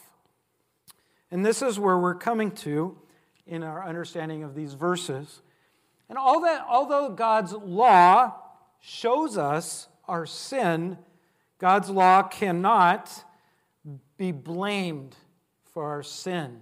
And 1.29 1.45
this 1.45 1.61
is 1.61 1.77
where 1.77 1.97
we're 1.97 2.15
coming 2.15 2.51
to 2.51 2.97
in 3.45 3.63
our 3.63 3.85
understanding 3.85 4.43
of 4.43 4.55
these 4.55 4.73
verses. 4.73 5.41
And 6.09 6.17
all 6.17 6.41
that, 6.41 6.65
although 6.69 7.09
God's 7.09 7.51
law 7.51 8.35
shows 8.79 9.37
us 9.37 9.89
our 10.07 10.25
sin, 10.25 10.97
God's 11.59 11.89
law 11.89 12.23
cannot 12.23 13.23
be 14.17 14.31
blamed 14.31 15.15
for 15.73 15.85
our 15.85 16.03
sin. 16.03 16.61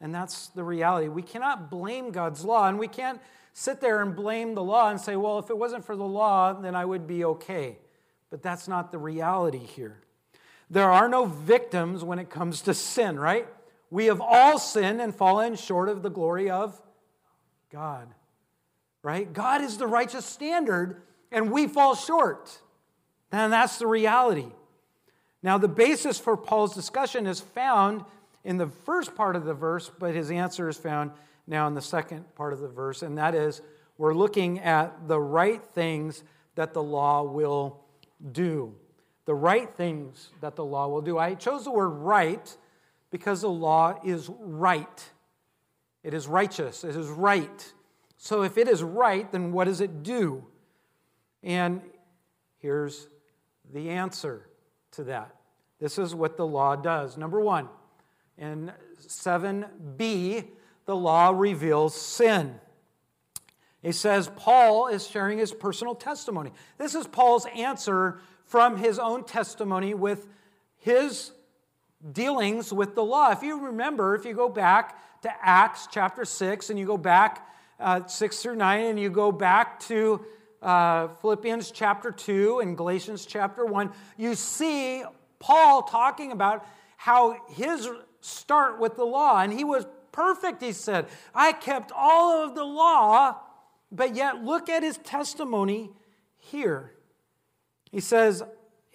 And 0.00 0.12
that's 0.12 0.48
the 0.48 0.64
reality. 0.64 1.08
We 1.08 1.22
cannot 1.22 1.70
blame 1.70 2.10
God's 2.10 2.44
law, 2.44 2.68
and 2.68 2.78
we 2.78 2.88
can't 2.88 3.20
sit 3.52 3.80
there 3.80 4.02
and 4.02 4.16
blame 4.16 4.54
the 4.54 4.64
law 4.64 4.90
and 4.90 5.00
say, 5.00 5.14
well, 5.14 5.38
if 5.38 5.48
it 5.48 5.56
wasn't 5.56 5.84
for 5.84 5.94
the 5.94 6.04
law, 6.04 6.52
then 6.52 6.74
I 6.74 6.84
would 6.84 7.06
be 7.06 7.24
okay. 7.24 7.78
But 8.30 8.42
that's 8.42 8.66
not 8.66 8.90
the 8.90 8.98
reality 8.98 9.58
here. 9.58 10.00
There 10.70 10.90
are 10.90 11.08
no 11.08 11.26
victims 11.26 12.02
when 12.02 12.18
it 12.18 12.30
comes 12.30 12.62
to 12.62 12.74
sin, 12.74 13.18
right? 13.18 13.46
We 13.90 14.06
have 14.06 14.20
all 14.20 14.58
sinned 14.58 15.00
and 15.00 15.14
fallen 15.14 15.56
short 15.56 15.88
of 15.88 16.02
the 16.02 16.10
glory 16.10 16.50
of 16.50 16.80
God, 17.70 18.08
right? 19.02 19.32
God 19.32 19.60
is 19.62 19.76
the 19.76 19.86
righteous 19.86 20.24
standard, 20.24 21.02
and 21.30 21.50
we 21.50 21.66
fall 21.66 21.94
short. 21.94 22.58
And 23.30 23.52
that's 23.52 23.78
the 23.78 23.86
reality. 23.86 24.46
Now, 25.42 25.58
the 25.58 25.68
basis 25.68 26.18
for 26.18 26.36
Paul's 26.36 26.74
discussion 26.74 27.26
is 27.26 27.40
found 27.40 28.04
in 28.44 28.56
the 28.56 28.66
first 28.66 29.14
part 29.14 29.36
of 29.36 29.44
the 29.44 29.54
verse, 29.54 29.90
but 29.98 30.14
his 30.14 30.30
answer 30.30 30.68
is 30.68 30.76
found 30.76 31.10
now 31.46 31.66
in 31.66 31.74
the 31.74 31.82
second 31.82 32.34
part 32.34 32.52
of 32.52 32.60
the 32.60 32.68
verse, 32.68 33.02
and 33.02 33.18
that 33.18 33.34
is 33.34 33.60
we're 33.98 34.14
looking 34.14 34.58
at 34.60 35.06
the 35.08 35.20
right 35.20 35.62
things 35.62 36.24
that 36.54 36.72
the 36.72 36.82
law 36.82 37.22
will 37.22 37.80
do. 38.32 38.74
The 39.26 39.34
right 39.34 39.74
things 39.74 40.30
that 40.40 40.56
the 40.56 40.64
law 40.64 40.88
will 40.88 41.00
do. 41.00 41.18
I 41.18 41.34
chose 41.34 41.64
the 41.64 41.70
word 41.70 41.88
right 41.88 42.56
because 43.10 43.40
the 43.40 43.48
law 43.48 43.98
is 44.04 44.28
right. 44.38 45.10
It 46.02 46.12
is 46.12 46.28
righteous. 46.28 46.84
It 46.84 46.94
is 46.94 47.08
right. 47.08 47.72
So 48.18 48.42
if 48.42 48.58
it 48.58 48.68
is 48.68 48.82
right, 48.82 49.30
then 49.30 49.52
what 49.52 49.64
does 49.64 49.80
it 49.80 50.02
do? 50.02 50.44
And 51.42 51.80
here's 52.58 53.06
the 53.72 53.90
answer 53.90 54.48
to 54.92 55.04
that. 55.04 55.34
This 55.80 55.98
is 55.98 56.14
what 56.14 56.36
the 56.36 56.46
law 56.46 56.76
does. 56.76 57.16
Number 57.16 57.40
one, 57.40 57.68
in 58.38 58.72
7b, 59.06 60.46
the 60.86 60.96
law 60.96 61.30
reveals 61.30 61.94
sin. 61.94 62.58
It 63.82 63.94
says 63.94 64.30
Paul 64.36 64.88
is 64.88 65.06
sharing 65.06 65.38
his 65.38 65.52
personal 65.52 65.94
testimony. 65.94 66.52
This 66.78 66.94
is 66.94 67.06
Paul's 67.06 67.46
answer 67.54 68.20
from 68.44 68.76
his 68.76 68.98
own 68.98 69.24
testimony 69.24 69.94
with 69.94 70.26
his 70.78 71.32
dealings 72.12 72.72
with 72.72 72.94
the 72.94 73.04
law. 73.04 73.30
If 73.30 73.42
you 73.42 73.66
remember, 73.66 74.14
if 74.14 74.24
you 74.24 74.34
go 74.34 74.48
back 74.48 74.98
to 75.22 75.30
Acts 75.42 75.88
chapter 75.90 76.24
6 76.24 76.70
and 76.70 76.78
you 76.78 76.86
go 76.86 76.98
back 76.98 77.48
uh, 77.80 78.06
6 78.06 78.42
through 78.42 78.56
9 78.56 78.84
and 78.84 79.00
you 79.00 79.10
go 79.10 79.32
back 79.32 79.80
to 79.80 80.24
uh, 80.62 81.08
Philippians 81.20 81.70
chapter 81.70 82.10
2 82.10 82.60
and 82.60 82.76
Galatians 82.76 83.26
chapter 83.26 83.64
1, 83.64 83.90
you 84.16 84.34
see 84.34 85.02
Paul 85.38 85.82
talking 85.82 86.32
about 86.32 86.66
how 86.96 87.36
his 87.50 87.88
start 88.20 88.80
with 88.80 88.96
the 88.96 89.04
law, 89.04 89.40
and 89.40 89.52
he 89.52 89.64
was 89.64 89.86
perfect, 90.10 90.62
he 90.62 90.72
said. 90.72 91.06
I 91.34 91.52
kept 91.52 91.92
all 91.94 92.44
of 92.44 92.54
the 92.54 92.64
law, 92.64 93.36
but 93.92 94.14
yet 94.14 94.42
look 94.42 94.70
at 94.70 94.82
his 94.82 94.96
testimony 94.98 95.90
here. 96.38 96.93
He 97.94 98.00
says 98.00 98.42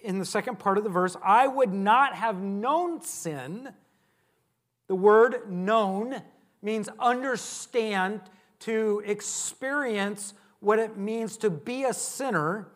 in 0.00 0.18
the 0.18 0.26
second 0.26 0.58
part 0.58 0.76
of 0.76 0.84
the 0.84 0.90
verse, 0.90 1.16
I 1.24 1.46
would 1.46 1.72
not 1.72 2.14
have 2.14 2.42
known 2.42 3.00
sin. 3.00 3.72
The 4.88 4.94
word 4.94 5.50
known 5.50 6.20
means 6.60 6.90
understand, 6.98 8.20
to 8.58 9.02
experience 9.06 10.34
what 10.58 10.78
it 10.78 10.98
means 10.98 11.38
to 11.38 11.48
be 11.48 11.84
a 11.84 11.94
sinner. 11.94 12.68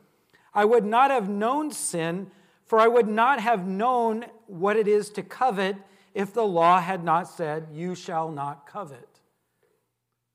I 0.54 0.64
would 0.64 0.87
not 0.87 1.11
have 1.11 1.28
known 1.28 1.71
sin, 1.71 2.31
for 2.64 2.78
I 2.78 2.88
would 2.88 3.07
not 3.07 3.38
have 3.38 3.66
known 3.66 4.25
what 4.47 4.78
it 4.78 4.88
is 4.88 5.11
to 5.11 5.23
covet 5.23 5.76
if 6.14 6.33
the 6.33 6.47
law 6.47 6.81
had 6.81 7.04
not 7.04 7.28
said, 7.28 7.69
You 7.71 7.95
shall 7.95 8.31
not 8.31 8.66
covet. 8.66 9.21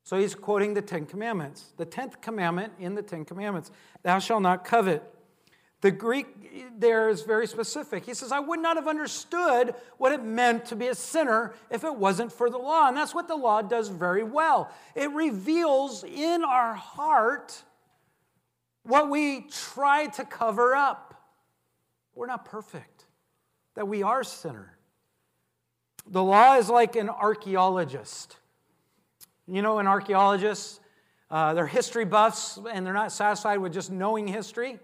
So 0.03 0.19
he's 0.19 0.35
quoting 0.35 0.75
the 0.75 0.83
Ten 0.83 1.07
Commandments. 1.07 1.73
The 1.77 1.85
tenth 1.85 2.21
commandment 2.21 2.73
in 2.77 2.93
the 2.93 3.01
Ten 3.01 3.25
Commandments 3.25 3.71
Thou 4.03 4.19
shalt 4.19 4.43
not 4.43 4.63
covet. 4.63 5.15
The 5.81 5.91
Greek 5.91 6.27
there 6.77 7.09
is 7.09 7.21
very 7.23 7.47
specific. 7.47 8.05
He 8.05 8.13
says, 8.13 8.31
I 8.31 8.39
would 8.39 8.59
not 8.59 8.75
have 8.75 8.87
understood 8.87 9.75
what 9.97 10.11
it 10.11 10.23
meant 10.23 10.65
to 10.67 10.75
be 10.75 10.87
a 10.87 10.95
sinner 10.95 11.53
if 11.69 11.83
it 11.83 11.95
wasn't 11.95 12.31
for 12.31 12.49
the 12.49 12.57
law. 12.57 12.87
And 12.87 12.97
that's 12.97 13.13
what 13.13 13.27
the 13.27 13.35
law 13.35 13.61
does 13.61 13.89
very 13.89 14.23
well. 14.23 14.71
It 14.95 15.11
reveals 15.11 16.03
in 16.03 16.43
our 16.43 16.73
heart 16.73 17.63
what 18.83 19.09
we 19.09 19.47
try 19.49 20.07
to 20.07 20.25
cover 20.25 20.75
up. 20.75 21.13
We're 22.15 22.27
not 22.27 22.45
perfect, 22.45 23.05
that 23.75 23.87
we 23.87 24.03
are 24.03 24.23
sinner. 24.23 24.77
The 26.07 26.23
law 26.23 26.57
is 26.57 26.69
like 26.69 26.95
an 26.95 27.09
archaeologist. 27.09 28.35
You 29.47 29.61
know, 29.61 29.79
an 29.79 29.87
archaeologist, 29.87 30.79
uh, 31.31 31.53
they're 31.53 31.67
history 31.67 32.05
buffs 32.05 32.59
and 32.71 32.85
they're 32.85 32.93
not 32.93 33.11
satisfied 33.11 33.57
with 33.57 33.73
just 33.73 33.91
knowing 33.91 34.27
history, 34.27 34.79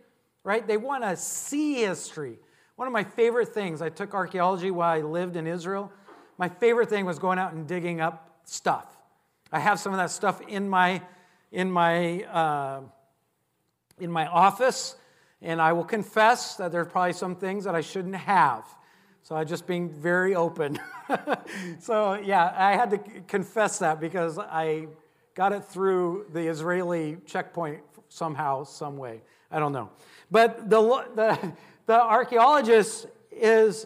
right? 0.46 0.66
They 0.66 0.78
want 0.78 1.04
to 1.04 1.18
see 1.18 1.82
history. 1.82 2.40
One 2.78 2.88
of 2.88 2.94
my 2.94 3.04
favorite 3.04 3.50
things, 3.50 3.82
I 3.82 3.90
took 3.90 4.14
archaeology 4.14 4.72
while 4.72 4.92
I 4.92 5.02
lived 5.02 5.36
in 5.36 5.48
Israel. 5.48 5.92
My 6.38 6.48
favorite 6.48 6.88
thing 6.88 7.06
was 7.06 7.20
going 7.20 7.40
out 7.40 7.52
and 7.52 7.68
digging 7.68 8.00
up 8.00 8.40
stuff. 8.46 8.86
I 9.52 9.60
have 9.60 9.80
some 9.80 9.92
of 9.92 9.98
that 9.98 10.12
stuff 10.12 10.40
in 10.48 10.70
my, 10.70 11.02
in 11.52 11.70
my 11.70 12.24
uh, 12.24 12.82
in 14.00 14.12
my 14.12 14.28
office, 14.28 14.96
and 15.42 15.62
I 15.62 15.74
will 15.74 15.86
confess 15.86 16.56
that 16.56 16.72
there's 16.72 16.88
probably 16.88 17.14
some 17.14 17.36
things 17.36 17.64
that 17.64 17.76
I 17.76 17.82
shouldn't 17.82 18.16
have. 18.16 18.66
So 19.24 19.36
I'm 19.36 19.48
just 19.48 19.66
being 19.66 19.90
very 19.90 20.36
open. 20.36 20.80
so 21.80 22.16
yeah, 22.16 22.54
I 22.56 22.76
had 22.76 22.92
to 22.92 22.98
confess 23.28 23.80
that 23.80 24.00
because 24.00 24.38
I 24.38 24.88
got 25.34 25.54
it 25.54 25.64
through 25.66 26.28
the 26.34 26.42
Israeli 26.48 27.18
checkpoint 27.26 27.82
somehow, 28.10 28.64
some 28.64 28.98
way. 28.98 29.22
I 29.50 29.60
don't 29.60 29.72
know. 29.72 29.90
But 30.32 30.70
the, 30.70 30.82
the, 31.16 31.54
the 31.86 32.02
archaeologist 32.02 33.08
is 33.32 33.86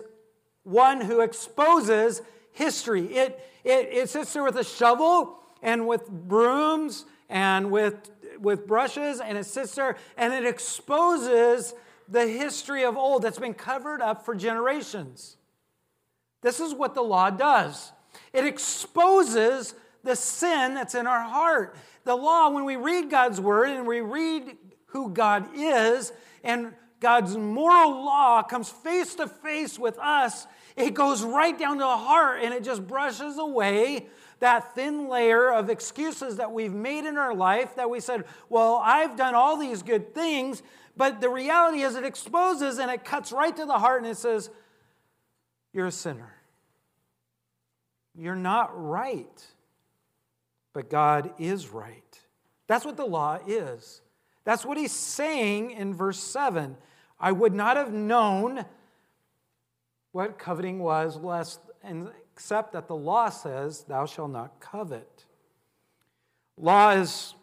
one 0.63 1.01
who 1.01 1.22
exposes 1.22 2.22
history. 2.51 3.05
It, 3.15 3.39
it, 3.63 3.89
it 3.91 4.10
sits 4.10 4.34
there 4.34 4.43
with 4.43 4.58
a 4.58 4.63
shovel 4.63 5.39
and 5.62 5.88
with 5.88 6.10
brooms 6.10 7.05
and 7.29 7.72
with, 7.72 8.12
with 8.39 8.67
brushes, 8.67 9.19
and 9.19 9.38
it 9.38 9.46
sits 9.46 9.75
there 9.75 9.98
and 10.17 10.34
it 10.34 10.46
exposes 10.46 11.74
the 12.08 12.27
history 12.27 12.84
of 12.84 12.98
old 12.98 13.22
that's 13.22 13.39
been 13.39 13.53
covered 13.53 14.01
up 14.01 14.25
for 14.25 14.36
generations. 14.36 15.38
This 16.41 16.60
is 16.60 16.74
what 16.74 16.96
the 16.96 17.01
law 17.01 17.29
does 17.29 17.91
it 18.34 18.46
exposes 18.46 19.75
the 20.03 20.15
sin 20.15 20.74
that's 20.74 20.96
in 20.96 21.08
our 21.08 21.22
heart. 21.22 21.75
The 22.03 22.15
law, 22.15 22.50
when 22.50 22.65
we 22.65 22.75
read 22.75 23.10
God's 23.10 23.39
word 23.39 23.69
and 23.69 23.86
we 23.86 24.01
read 24.01 24.58
who 24.89 25.12
God 25.12 25.48
is, 25.55 26.12
and 26.43 26.74
God's 27.00 27.38
moral 27.38 28.05
law 28.05 28.43
comes 28.43 28.69
face 28.69 29.15
to 29.15 29.27
face 29.27 29.79
with 29.79 29.98
us, 30.00 30.48
it 30.75 30.93
goes 30.93 31.24
right 31.24 31.58
down 31.58 31.77
to 31.77 31.84
the 31.84 31.98
heart 31.98 32.41
and 32.43 32.53
it 32.53 32.63
just 32.63 32.86
brushes 32.88 33.38
away 33.38 34.08
that 34.39 34.75
thin 34.75 35.10
layer 35.10 35.51
of 35.51 35.69
excuses 35.69 36.38
that 36.38 36.51
we've 36.51 36.74
made 36.74 37.05
in 37.05 37.17
our 37.17 37.34
life 37.34 37.75
that 37.75 37.89
we 37.89 38.00
said, 38.00 38.24
Well, 38.50 38.81
I've 38.84 39.17
done 39.17 39.36
all 39.36 39.58
these 39.58 39.84
good 39.84 40.13
things. 40.13 40.63
But 40.96 41.22
the 41.22 41.29
reality 41.29 41.81
is, 41.81 41.96
it 41.96 42.03
exposes 42.03 42.77
and 42.77 42.91
it 42.91 43.05
cuts 43.05 43.31
right 43.31 43.55
to 43.55 43.65
the 43.65 43.79
heart 43.79 44.01
and 44.01 44.12
it 44.12 44.17
says, 44.17 44.50
You're 45.74 45.88
a 45.88 45.91
sinner. 45.91 46.34
You're 48.15 48.36
not 48.36 48.72
right. 48.74 49.46
But 50.74 50.89
God 50.89 51.34
is 51.38 51.69
right. 51.69 52.19
That's 52.67 52.86
what 52.86 52.98
the 52.98 53.05
law 53.05 53.39
is. 53.48 54.01
That's 54.50 54.65
what 54.65 54.79
he's 54.79 54.91
saying 54.91 55.70
in 55.70 55.94
verse 55.94 56.18
7. 56.18 56.75
I 57.20 57.32
would 57.32 57.53
not 57.53 57.77
have 57.77 57.94
known 57.94 58.65
what 60.12 60.39
coveting 60.39 60.79
was 60.79 61.18
lest 61.18 61.60
except 62.34 62.74
that 62.74 62.88
the 62.88 62.96
law 62.96 63.29
says, 63.29 63.84
Thou 63.84 64.08
shalt 64.08 64.32
not 64.32 64.60
covet. 64.60 65.25
Law 66.58 66.94
is, 66.94 67.36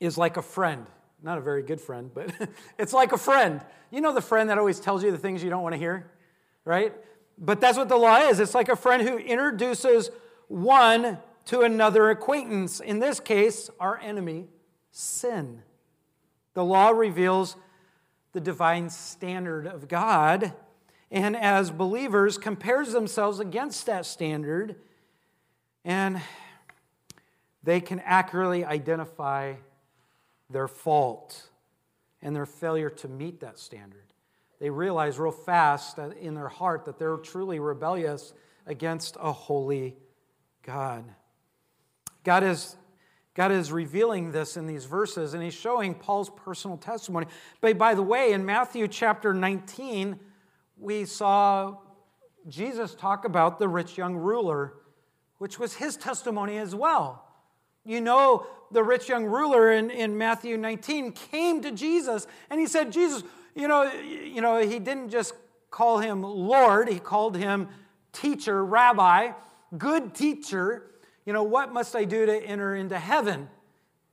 is 0.00 0.16
like 0.16 0.38
a 0.38 0.42
friend. 0.42 0.86
Not 1.22 1.36
a 1.36 1.42
very 1.42 1.62
good 1.62 1.78
friend, 1.78 2.10
but 2.14 2.32
it's 2.78 2.94
like 2.94 3.12
a 3.12 3.18
friend. 3.18 3.60
You 3.90 4.00
know 4.00 4.14
the 4.14 4.22
friend 4.22 4.48
that 4.48 4.56
always 4.56 4.80
tells 4.80 5.04
you 5.04 5.10
the 5.10 5.18
things 5.18 5.44
you 5.44 5.50
don't 5.50 5.62
want 5.62 5.74
to 5.74 5.78
hear, 5.78 6.10
right? 6.64 6.94
But 7.36 7.60
that's 7.60 7.76
what 7.76 7.90
the 7.90 7.98
law 7.98 8.16
is. 8.16 8.40
It's 8.40 8.54
like 8.54 8.70
a 8.70 8.76
friend 8.76 9.06
who 9.06 9.18
introduces 9.18 10.10
one 10.46 11.18
to 11.44 11.60
another 11.60 12.08
acquaintance. 12.08 12.80
In 12.80 12.98
this 12.98 13.20
case, 13.20 13.68
our 13.78 13.98
enemy, 13.98 14.46
sin. 14.90 15.64
The 16.58 16.64
law 16.64 16.88
reveals 16.88 17.54
the 18.32 18.40
divine 18.40 18.90
standard 18.90 19.64
of 19.64 19.86
God 19.86 20.54
and 21.08 21.36
as 21.36 21.70
believers 21.70 22.36
compares 22.36 22.90
themselves 22.90 23.38
against 23.38 23.86
that 23.86 24.04
standard 24.04 24.74
and 25.84 26.20
they 27.62 27.80
can 27.80 28.00
accurately 28.00 28.64
identify 28.64 29.54
their 30.50 30.66
fault 30.66 31.48
and 32.22 32.34
their 32.34 32.44
failure 32.44 32.90
to 32.90 33.06
meet 33.06 33.38
that 33.38 33.60
standard. 33.60 34.12
They 34.58 34.70
realize 34.70 35.16
real 35.16 35.30
fast 35.30 35.96
in 35.98 36.34
their 36.34 36.48
heart 36.48 36.86
that 36.86 36.98
they're 36.98 37.18
truly 37.18 37.60
rebellious 37.60 38.34
against 38.66 39.16
a 39.20 39.30
holy 39.30 39.96
God. 40.64 41.04
God 42.24 42.42
is, 42.42 42.74
God 43.38 43.52
is 43.52 43.70
revealing 43.70 44.32
this 44.32 44.56
in 44.56 44.66
these 44.66 44.84
verses, 44.84 45.32
and 45.32 45.40
he's 45.40 45.54
showing 45.54 45.94
Paul's 45.94 46.28
personal 46.28 46.76
testimony. 46.76 47.28
But 47.60 47.78
by 47.78 47.94
the 47.94 48.02
way, 48.02 48.32
in 48.32 48.44
Matthew 48.44 48.88
chapter 48.88 49.32
19, 49.32 50.18
we 50.76 51.04
saw 51.04 51.76
Jesus 52.48 52.96
talk 52.96 53.24
about 53.24 53.60
the 53.60 53.68
rich 53.68 53.96
young 53.96 54.16
ruler, 54.16 54.72
which 55.38 55.56
was 55.56 55.74
his 55.74 55.96
testimony 55.96 56.58
as 56.58 56.74
well. 56.74 57.24
You 57.84 58.00
know, 58.00 58.44
the 58.72 58.82
rich 58.82 59.08
young 59.08 59.24
ruler 59.24 59.70
in, 59.70 59.92
in 59.92 60.18
Matthew 60.18 60.56
19 60.56 61.12
came 61.12 61.62
to 61.62 61.70
Jesus 61.70 62.26
and 62.50 62.58
he 62.58 62.66
said, 62.66 62.90
Jesus, 62.90 63.22
you 63.54 63.68
know, 63.68 63.84
you 63.92 64.40
know, 64.40 64.58
he 64.58 64.80
didn't 64.80 65.10
just 65.10 65.32
call 65.70 66.00
him 66.00 66.24
Lord, 66.24 66.88
he 66.88 66.98
called 66.98 67.36
him 67.36 67.68
teacher, 68.12 68.64
rabbi, 68.64 69.30
good 69.76 70.12
teacher. 70.12 70.90
You 71.28 71.34
know, 71.34 71.42
what 71.42 71.74
must 71.74 71.94
I 71.94 72.04
do 72.04 72.24
to 72.24 72.42
enter 72.42 72.74
into 72.74 72.98
heaven? 72.98 73.50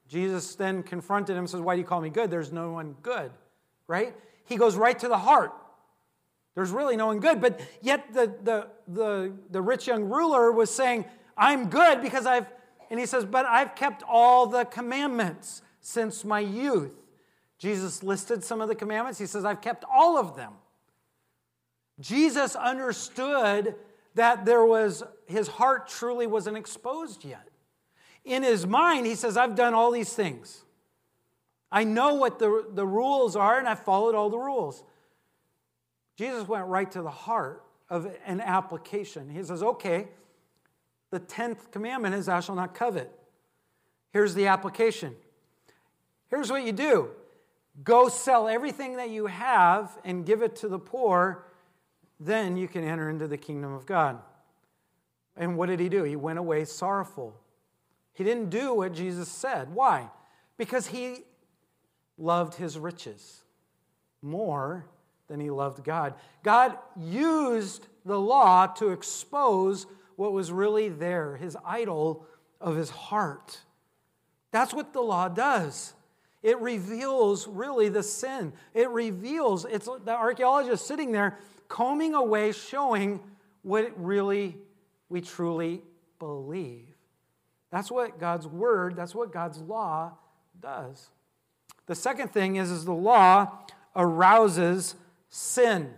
Jesus 0.09 0.55
then 0.55 0.83
confronted 0.83 1.37
him 1.37 1.43
and 1.43 1.49
says, 1.49 1.61
Why 1.61 1.75
do 1.75 1.79
you 1.79 1.87
call 1.87 2.01
me 2.01 2.09
good? 2.09 2.29
There's 2.29 2.51
no 2.51 2.73
one 2.73 2.97
good, 3.01 3.31
right? 3.87 4.13
He 4.43 4.57
goes 4.57 4.75
right 4.75 4.99
to 4.99 5.07
the 5.07 5.17
heart. 5.17 5.53
There's 6.55 6.71
really 6.71 6.97
no 6.97 7.05
one 7.05 7.21
good. 7.21 7.39
But 7.39 7.61
yet 7.81 8.13
the, 8.13 8.35
the, 8.43 8.67
the, 8.89 9.31
the 9.49 9.61
rich 9.61 9.87
young 9.87 10.03
ruler 10.03 10.51
was 10.51 10.69
saying, 10.69 11.05
I'm 11.37 11.69
good 11.69 12.01
because 12.01 12.25
I've, 12.25 12.47
and 12.91 12.99
he 12.99 13.05
says, 13.05 13.23
but 13.23 13.45
I've 13.45 13.75
kept 13.75 14.03
all 14.05 14.47
the 14.47 14.65
commandments 14.65 15.61
since 15.79 16.25
my 16.25 16.41
youth. 16.41 17.01
Jesus 17.59 18.03
listed 18.03 18.43
some 18.43 18.59
of 18.59 18.67
the 18.67 18.75
commandments. 18.75 19.19
He 19.19 19.25
says, 19.25 19.45
I've 19.45 19.61
kept 19.61 19.85
all 19.89 20.17
of 20.17 20.35
them. 20.35 20.51
Jesus 21.97 22.57
understood 22.57 23.75
that 24.15 24.45
there 24.45 24.65
was, 24.65 25.03
his 25.27 25.47
heart 25.47 25.87
truly 25.87 26.25
wasn't 26.25 26.57
exposed 26.57 27.23
yet. 27.23 27.47
In 28.23 28.43
his 28.43 28.65
mind, 28.65 29.05
he 29.05 29.15
says, 29.15 29.37
I've 29.37 29.55
done 29.55 29.73
all 29.73 29.91
these 29.91 30.13
things. 30.13 30.63
I 31.71 31.83
know 31.83 32.15
what 32.15 32.39
the, 32.39 32.65
the 32.71 32.87
rules 32.87 33.35
are, 33.35 33.59
and 33.59 33.67
I've 33.67 33.83
followed 33.83 34.15
all 34.15 34.29
the 34.29 34.39
rules. 34.39 34.83
Jesus 36.17 36.47
went 36.47 36.65
right 36.67 36.89
to 36.91 37.01
the 37.01 37.11
heart 37.11 37.63
of 37.89 38.07
an 38.25 38.41
application. 38.41 39.29
He 39.29 39.43
says, 39.43 39.61
okay, 39.61 40.07
the 41.11 41.19
10th 41.19 41.71
commandment 41.71 42.15
is, 42.15 42.25
Thou 42.25 42.39
shalt 42.39 42.57
not 42.57 42.73
covet. 42.73 43.11
Here's 44.11 44.33
the 44.33 44.47
application. 44.47 45.15
Here's 46.29 46.49
what 46.49 46.63
you 46.63 46.71
do 46.71 47.09
go 47.83 48.07
sell 48.07 48.47
everything 48.47 48.95
that 48.95 49.09
you 49.09 49.25
have 49.25 49.97
and 50.05 50.25
give 50.25 50.41
it 50.41 50.55
to 50.57 50.69
the 50.69 50.79
poor, 50.79 51.45
then 52.19 52.57
you 52.57 52.67
can 52.67 52.83
enter 52.83 53.09
into 53.09 53.27
the 53.27 53.37
kingdom 53.37 53.73
of 53.73 53.85
God. 53.85 54.19
And 55.35 55.57
what 55.57 55.67
did 55.67 55.79
he 55.79 55.89
do? 55.89 56.03
He 56.03 56.15
went 56.15 56.39
away 56.39 56.65
sorrowful. 56.65 57.35
He 58.13 58.23
didn't 58.23 58.49
do 58.49 58.73
what 58.73 58.93
Jesus 58.93 59.27
said. 59.27 59.73
Why? 59.73 60.09
Because 60.57 60.87
he 60.87 61.19
loved 62.17 62.55
his 62.55 62.79
riches 62.79 63.43
more 64.21 64.85
than 65.27 65.39
he 65.39 65.49
loved 65.49 65.83
God. 65.83 66.13
God 66.43 66.77
used 66.97 67.87
the 68.05 68.19
law 68.19 68.67
to 68.67 68.91
expose 68.91 69.85
what 70.15 70.31
was 70.31 70.51
really 70.51 70.87
there, 70.87 71.35
his 71.35 71.57
idol 71.65 72.25
of 72.61 72.75
his 72.75 72.89
heart. 72.89 73.59
That's 74.51 74.73
what 74.73 74.93
the 74.93 75.01
law 75.01 75.27
does. 75.27 75.93
It 76.41 76.59
reveals 76.59 77.47
really 77.47 77.89
the 77.89 78.03
sin. 78.03 78.53
It 78.73 78.89
reveals, 78.89 79.65
it's 79.65 79.89
the 80.05 80.15
archaeologist 80.15 80.85
sitting 80.85 81.11
there 81.11 81.39
combing 81.67 82.13
away, 82.13 82.51
showing 82.51 83.19
what 83.61 83.91
really 83.95 84.57
we 85.09 85.21
truly 85.21 85.81
believe. 86.19 86.87
That's 87.71 87.91
what 87.91 88.19
God's 88.19 88.47
word, 88.47 88.95
that's 88.95 89.15
what 89.15 89.31
God's 89.31 89.59
law 89.59 90.13
does. 90.61 91.09
The 91.87 91.95
second 91.95 92.29
thing 92.29 92.55
is, 92.55 92.71
is 92.71 92.85
the 92.85 92.93
law 92.93 93.59
arouses 93.95 94.95
sin 95.29 95.93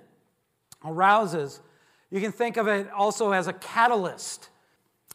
arouses. 0.84 1.60
You 2.10 2.22
can 2.22 2.32
think 2.32 2.58
of 2.58 2.68
it 2.68 2.90
also 2.92 3.32
as 3.32 3.48
a 3.48 3.54
catalyst. 3.54 4.50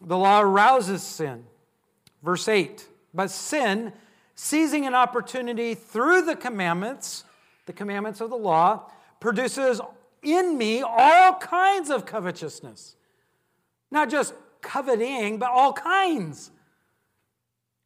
The 0.00 0.16
law 0.16 0.40
arouses 0.40 1.02
sin. 1.02 1.44
Verse 2.22 2.48
8 2.48 2.86
But 3.14 3.30
sin, 3.30 3.92
seizing 4.34 4.86
an 4.86 4.94
opportunity 4.94 5.74
through 5.74 6.22
the 6.22 6.36
commandments, 6.36 7.24
the 7.66 7.72
commandments 7.72 8.20
of 8.20 8.30
the 8.30 8.36
law, 8.36 8.90
produces 9.20 9.80
in 10.22 10.56
me 10.56 10.82
all 10.82 11.34
kinds 11.34 11.90
of 11.90 12.06
covetousness. 12.06 12.96
Not 13.90 14.10
just 14.10 14.34
coveting, 14.60 15.38
but 15.38 15.50
all 15.50 15.72
kinds. 15.72 16.50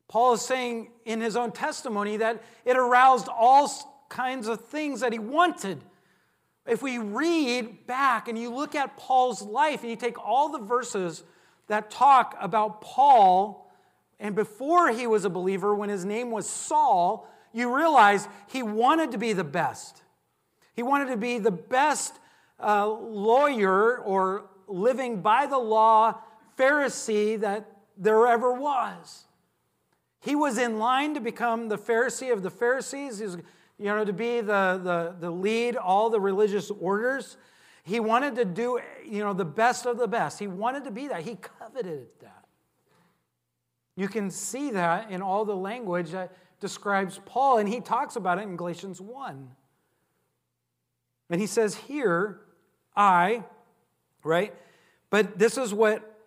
Paul 0.08 0.34
is 0.34 0.42
saying 0.42 0.90
in 1.04 1.20
his 1.20 1.36
own 1.36 1.52
testimony 1.52 2.18
that 2.18 2.42
it 2.64 2.76
aroused 2.76 3.28
all 3.28 4.06
kinds 4.08 4.46
of 4.46 4.60
things 4.66 5.00
that 5.00 5.12
he 5.12 5.18
wanted 5.18 5.82
if 6.66 6.82
we 6.82 6.98
read 6.98 7.86
back 7.86 8.28
and 8.28 8.38
you 8.38 8.52
look 8.52 8.74
at 8.74 8.96
Paul's 8.96 9.42
life 9.42 9.82
and 9.82 9.90
you 9.90 9.96
take 9.96 10.18
all 10.18 10.48
the 10.48 10.58
verses 10.58 11.22
that 11.68 11.90
talk 11.90 12.36
about 12.40 12.80
Paul 12.80 13.70
and 14.18 14.34
before 14.34 14.90
he 14.90 15.06
was 15.06 15.24
a 15.24 15.30
believer, 15.30 15.74
when 15.74 15.90
his 15.90 16.04
name 16.04 16.30
was 16.30 16.48
Saul, 16.48 17.28
you 17.52 17.74
realize 17.74 18.26
he 18.48 18.62
wanted 18.62 19.12
to 19.12 19.18
be 19.18 19.34
the 19.34 19.44
best. 19.44 20.02
He 20.74 20.82
wanted 20.82 21.08
to 21.08 21.18
be 21.18 21.38
the 21.38 21.50
best 21.50 22.18
uh, 22.60 22.88
lawyer 22.88 23.98
or 23.98 24.46
living 24.68 25.20
by 25.20 25.46
the 25.46 25.58
law 25.58 26.20
Pharisee 26.58 27.38
that 27.40 27.70
there 27.96 28.26
ever 28.26 28.52
was. 28.52 29.24
He 30.20 30.34
was 30.34 30.58
in 30.58 30.78
line 30.78 31.14
to 31.14 31.20
become 31.20 31.68
the 31.68 31.78
Pharisee 31.78 32.32
of 32.32 32.42
the 32.42 32.50
Pharisees. 32.50 33.20
Was, 33.20 33.36
you 33.78 33.84
know, 33.86 34.04
to 34.04 34.12
be 34.12 34.40
the, 34.40 34.80
the, 34.82 35.14
the 35.20 35.30
lead 35.30 35.76
all 35.76 36.10
the 36.10 36.20
religious 36.20 36.70
orders. 36.70 37.36
He 37.84 38.00
wanted 38.00 38.34
to 38.36 38.44
do, 38.44 38.80
you 39.04 39.22
know, 39.22 39.32
the 39.32 39.44
best 39.44 39.86
of 39.86 39.98
the 39.98 40.08
best. 40.08 40.38
He 40.38 40.48
wanted 40.48 40.84
to 40.84 40.90
be 40.90 41.08
that. 41.08 41.22
He 41.22 41.36
coveted 41.36 42.08
that. 42.20 42.44
You 43.94 44.08
can 44.08 44.30
see 44.30 44.70
that 44.70 45.10
in 45.10 45.22
all 45.22 45.44
the 45.44 45.54
language 45.54 46.10
that 46.10 46.36
describes 46.60 47.20
Paul, 47.24 47.58
and 47.58 47.68
he 47.68 47.80
talks 47.80 48.16
about 48.16 48.38
it 48.38 48.42
in 48.42 48.56
Galatians 48.56 49.00
1. 49.00 49.48
And 51.30 51.40
he 51.40 51.46
says, 51.46 51.74
Here, 51.74 52.40
I, 52.96 53.44
right? 54.22 54.54
But 55.10 55.38
this 55.38 55.58
is 55.58 55.74
what 55.74 56.18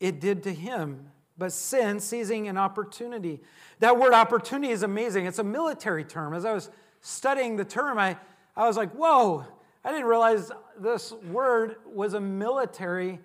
it 0.00 0.20
did 0.20 0.42
to 0.44 0.52
him. 0.52 1.10
But 1.38 1.52
sin, 1.52 2.00
seizing 2.00 2.48
an 2.48 2.56
opportunity. 2.56 3.40
That 3.80 3.98
word 3.98 4.14
opportunity 4.14 4.72
is 4.72 4.82
amazing. 4.82 5.26
It's 5.26 5.38
a 5.38 5.44
military 5.44 6.04
term. 6.04 6.32
As 6.32 6.46
I 6.46 6.52
was 6.52 6.70
studying 7.02 7.56
the 7.56 7.64
term, 7.64 7.98
I, 7.98 8.16
I 8.56 8.66
was 8.66 8.76
like, 8.76 8.92
whoa, 8.92 9.44
I 9.84 9.90
didn't 9.90 10.06
realize 10.06 10.50
this 10.80 11.12
word 11.12 11.76
was 11.86 12.14
a 12.14 12.20
military, 12.20 13.20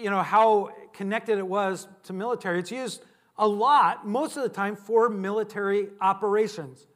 you 0.00 0.10
know, 0.10 0.22
how 0.22 0.70
connected 0.92 1.38
it 1.38 1.46
was 1.46 1.88
to 2.04 2.12
military. 2.12 2.60
It's 2.60 2.70
used 2.70 3.02
a 3.36 3.48
lot, 3.48 4.06
most 4.06 4.36
of 4.36 4.44
the 4.44 4.48
time, 4.48 4.76
for 4.76 5.08
military 5.08 5.88
operations. 6.00 6.86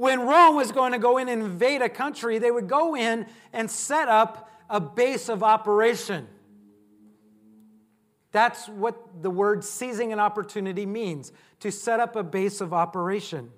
When 0.00 0.20
Rome 0.20 0.56
was 0.56 0.72
going 0.72 0.92
to 0.92 0.98
go 0.98 1.18
in 1.18 1.28
and 1.28 1.42
invade 1.42 1.82
a 1.82 1.88
country, 1.90 2.38
they 2.38 2.50
would 2.50 2.68
go 2.68 2.96
in 2.96 3.26
and 3.52 3.70
set 3.70 4.08
up 4.08 4.50
a 4.70 4.80
base 4.80 5.28
of 5.28 5.42
operation. 5.42 6.26
That's 8.32 8.66
what 8.66 9.22
the 9.22 9.28
word 9.30 9.62
seizing 9.62 10.10
an 10.14 10.18
opportunity 10.18 10.86
means 10.86 11.32
to 11.58 11.70
set 11.70 12.00
up 12.00 12.16
a 12.16 12.22
base 12.22 12.62
of 12.62 12.72
operation. 12.72 13.50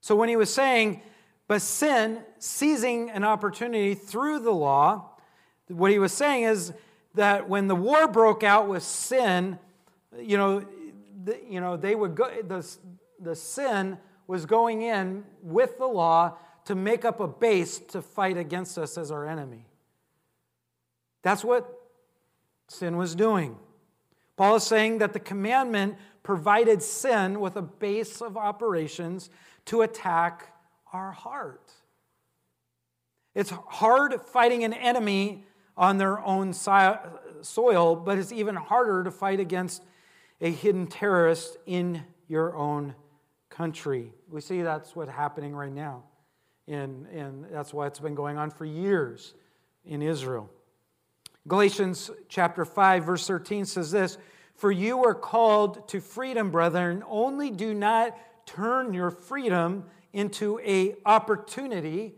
So 0.00 0.16
when 0.16 0.28
he 0.28 0.34
was 0.34 0.52
saying, 0.52 1.00
but 1.46 1.62
sin, 1.62 2.18
seizing 2.40 3.08
an 3.10 3.22
opportunity 3.22 3.94
through 3.94 4.40
the 4.40 4.50
law, 4.50 5.10
what 5.68 5.92
he 5.92 6.00
was 6.00 6.12
saying 6.12 6.42
is 6.42 6.72
that 7.14 7.48
when 7.48 7.68
the 7.68 7.76
war 7.76 8.08
broke 8.08 8.42
out 8.42 8.66
with 8.66 8.82
sin, 8.82 9.60
you 10.18 10.38
know, 10.38 10.66
the, 11.22 11.38
you 11.48 11.60
know 11.60 11.76
they 11.76 11.94
would 11.94 12.16
go, 12.16 12.28
the, 12.42 12.68
the 13.20 13.36
sin 13.36 13.96
was 14.26 14.46
going 14.46 14.82
in 14.82 15.24
with 15.42 15.78
the 15.78 15.86
law 15.86 16.36
to 16.64 16.74
make 16.74 17.04
up 17.04 17.20
a 17.20 17.28
base 17.28 17.78
to 17.78 18.00
fight 18.00 18.36
against 18.36 18.78
us 18.78 18.96
as 18.96 19.10
our 19.10 19.26
enemy. 19.26 19.66
That's 21.22 21.44
what 21.44 21.70
sin 22.68 22.96
was 22.96 23.14
doing. 23.14 23.56
Paul 24.36 24.56
is 24.56 24.64
saying 24.64 24.98
that 24.98 25.12
the 25.12 25.20
commandment 25.20 25.96
provided 26.22 26.82
sin 26.82 27.40
with 27.40 27.56
a 27.56 27.62
base 27.62 28.20
of 28.22 28.36
operations 28.36 29.30
to 29.66 29.82
attack 29.82 30.54
our 30.92 31.12
heart. 31.12 31.72
It's 33.34 33.50
hard 33.50 34.20
fighting 34.22 34.64
an 34.64 34.72
enemy 34.72 35.44
on 35.76 35.98
their 35.98 36.20
own 36.20 36.52
soil, 36.52 37.96
but 37.96 38.16
it's 38.16 38.32
even 38.32 38.54
harder 38.54 39.04
to 39.04 39.10
fight 39.10 39.40
against 39.40 39.82
a 40.40 40.50
hidden 40.50 40.86
terrorist 40.86 41.56
in 41.66 42.02
your 42.28 42.56
own 42.56 42.94
country. 43.50 44.12
We 44.28 44.40
see 44.40 44.62
that's 44.62 44.96
what's 44.96 45.10
happening 45.10 45.54
right 45.54 45.72
now. 45.72 46.04
And, 46.66 47.06
and 47.08 47.46
that's 47.50 47.74
why 47.74 47.86
it's 47.86 48.00
been 48.00 48.14
going 48.14 48.38
on 48.38 48.50
for 48.50 48.64
years 48.64 49.34
in 49.84 50.02
Israel. 50.02 50.50
Galatians 51.46 52.10
chapter 52.28 52.64
5, 52.64 53.04
verse 53.04 53.26
13 53.26 53.66
says 53.66 53.90
this 53.90 54.16
For 54.54 54.72
you 54.72 55.04
are 55.04 55.14
called 55.14 55.88
to 55.88 56.00
freedom, 56.00 56.50
brethren, 56.50 57.04
only 57.06 57.50
do 57.50 57.74
not 57.74 58.16
turn 58.46 58.94
your 58.94 59.10
freedom 59.10 59.84
into 60.12 60.58
a 60.60 60.94
opportunity, 61.04 62.14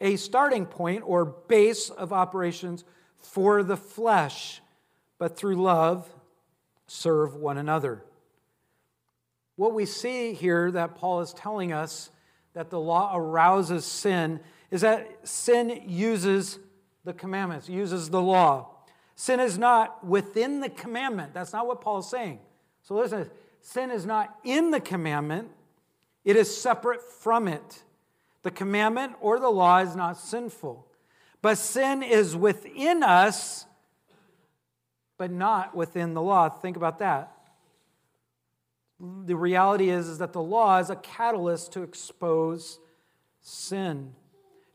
a 0.00 0.16
starting 0.16 0.64
point 0.64 1.02
or 1.04 1.24
base 1.24 1.90
of 1.90 2.12
operations 2.12 2.84
for 3.16 3.62
the 3.62 3.76
flesh, 3.76 4.62
but 5.18 5.36
through 5.36 5.56
love 5.56 6.08
serve 6.86 7.34
one 7.34 7.58
another. 7.58 8.02
What 9.60 9.74
we 9.74 9.84
see 9.84 10.32
here 10.32 10.70
that 10.70 10.94
Paul 10.94 11.20
is 11.20 11.34
telling 11.34 11.70
us 11.70 12.08
that 12.54 12.70
the 12.70 12.80
law 12.80 13.14
arouses 13.14 13.84
sin 13.84 14.40
is 14.70 14.80
that 14.80 15.28
sin 15.28 15.82
uses 15.86 16.58
the 17.04 17.12
commandments, 17.12 17.68
uses 17.68 18.08
the 18.08 18.22
law. 18.22 18.70
Sin 19.16 19.38
is 19.38 19.58
not 19.58 20.02
within 20.02 20.60
the 20.60 20.70
commandment. 20.70 21.34
That's 21.34 21.52
not 21.52 21.66
what 21.66 21.82
Paul 21.82 21.98
is 21.98 22.08
saying. 22.08 22.38
So 22.84 22.94
listen, 22.94 23.30
sin 23.60 23.90
is 23.90 24.06
not 24.06 24.34
in 24.44 24.70
the 24.70 24.80
commandment, 24.80 25.50
it 26.24 26.36
is 26.36 26.56
separate 26.56 27.02
from 27.02 27.46
it. 27.46 27.82
The 28.42 28.50
commandment 28.50 29.12
or 29.20 29.38
the 29.38 29.50
law 29.50 29.80
is 29.80 29.94
not 29.94 30.16
sinful. 30.16 30.86
But 31.42 31.58
sin 31.58 32.02
is 32.02 32.34
within 32.34 33.02
us, 33.02 33.66
but 35.18 35.30
not 35.30 35.76
within 35.76 36.14
the 36.14 36.22
law. 36.22 36.48
Think 36.48 36.78
about 36.78 37.00
that. 37.00 37.36
The 39.00 39.36
reality 39.36 39.88
is, 39.88 40.08
is 40.08 40.18
that 40.18 40.34
the 40.34 40.42
law 40.42 40.78
is 40.78 40.90
a 40.90 40.96
catalyst 40.96 41.72
to 41.72 41.82
expose 41.82 42.78
sin. 43.40 44.12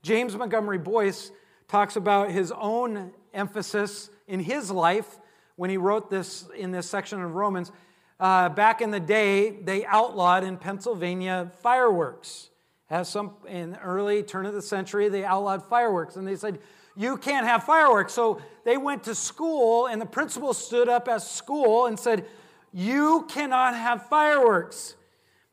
James 0.02 0.36
Montgomery 0.36 0.80
Boice 0.80 1.32
talks 1.68 1.96
about 1.96 2.32
his 2.32 2.52
own 2.52 3.12
emphasis 3.34 4.10
in 4.28 4.40
his 4.40 4.72
life 4.72 5.18
when 5.58 5.70
he 5.70 5.78
wrote 5.78 6.10
this 6.10 6.48
in 6.56 6.72
this 6.72 6.90
section 6.90 7.22
of 7.22 7.36
Romans. 7.36 7.72
Uh, 8.20 8.50
back 8.50 8.82
in 8.82 8.92
the 8.92 9.00
day, 9.00 9.52
they 9.52 9.86
outlawed 9.86 10.44
in 10.44 10.58
Pennsylvania 10.58 11.52
fireworks. 11.62 12.50
As 12.90 13.10
some 13.10 13.36
in 13.48 13.76
early 13.76 14.24
turn 14.24 14.46
of 14.46 14.54
the 14.54 14.62
century, 14.62 15.10
they 15.10 15.24
outlawed 15.24 15.68
fireworks, 15.68 16.16
and 16.16 16.28
they 16.28 16.36
said 16.36 16.60
you 16.96 17.18
can't 17.18 17.46
have 17.46 17.64
fireworks. 17.64 18.14
So 18.14 18.42
they 18.64 18.78
went 18.78 19.04
to 19.04 19.16
school, 19.16 19.88
and 19.88 20.02
the 20.02 20.06
principal 20.06 20.54
stood 20.54 20.88
up 20.88 21.08
at 21.08 21.22
school 21.22 21.88
and 21.88 22.00
said, 22.00 22.26
"You 22.76 23.26
cannot 23.30 23.76
have 23.76 24.08
fireworks. 24.08 24.96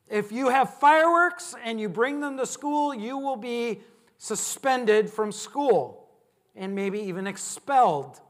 If 0.08 0.32
you 0.32 0.48
have 0.48 0.74
fireworks 0.74 1.54
and 1.64 1.80
you 1.80 1.88
bring 1.88 2.20
them 2.20 2.36
to 2.36 2.44
school, 2.44 2.92
you 2.94 3.16
will 3.16 3.36
be 3.36 3.80
suspended 4.18 5.08
from 5.08 5.32
school 5.32 6.08
and 6.54 6.74
maybe 6.74 6.98
even 7.00 7.26
expelled." 7.26 8.20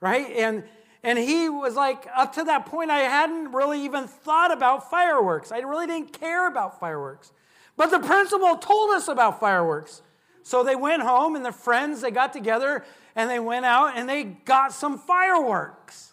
right? 0.00 0.30
And 0.36 0.64
and 1.02 1.18
he 1.18 1.48
was 1.48 1.76
like, 1.76 2.06
up 2.14 2.34
to 2.34 2.44
that 2.44 2.66
point, 2.66 2.90
I 2.90 2.98
hadn't 2.98 3.52
really 3.52 3.82
even 3.84 4.06
thought 4.06 4.52
about 4.52 4.90
fireworks. 4.90 5.50
I 5.50 5.60
really 5.60 5.86
didn't 5.86 6.12
care 6.12 6.46
about 6.46 6.78
fireworks. 6.78 7.32
But 7.74 7.90
the 7.90 8.00
principal 8.00 8.56
told 8.58 8.90
us 8.90 9.08
about 9.08 9.40
fireworks. 9.40 10.02
So 10.42 10.62
they 10.62 10.76
went 10.76 11.00
home 11.00 11.36
and 11.36 11.44
the 11.44 11.52
friends, 11.52 12.02
they 12.02 12.10
got 12.10 12.34
together 12.34 12.84
and 13.16 13.30
they 13.30 13.38
went 13.38 13.64
out 13.64 13.96
and 13.96 14.06
they 14.06 14.24
got 14.24 14.74
some 14.74 14.98
fireworks. 14.98 16.09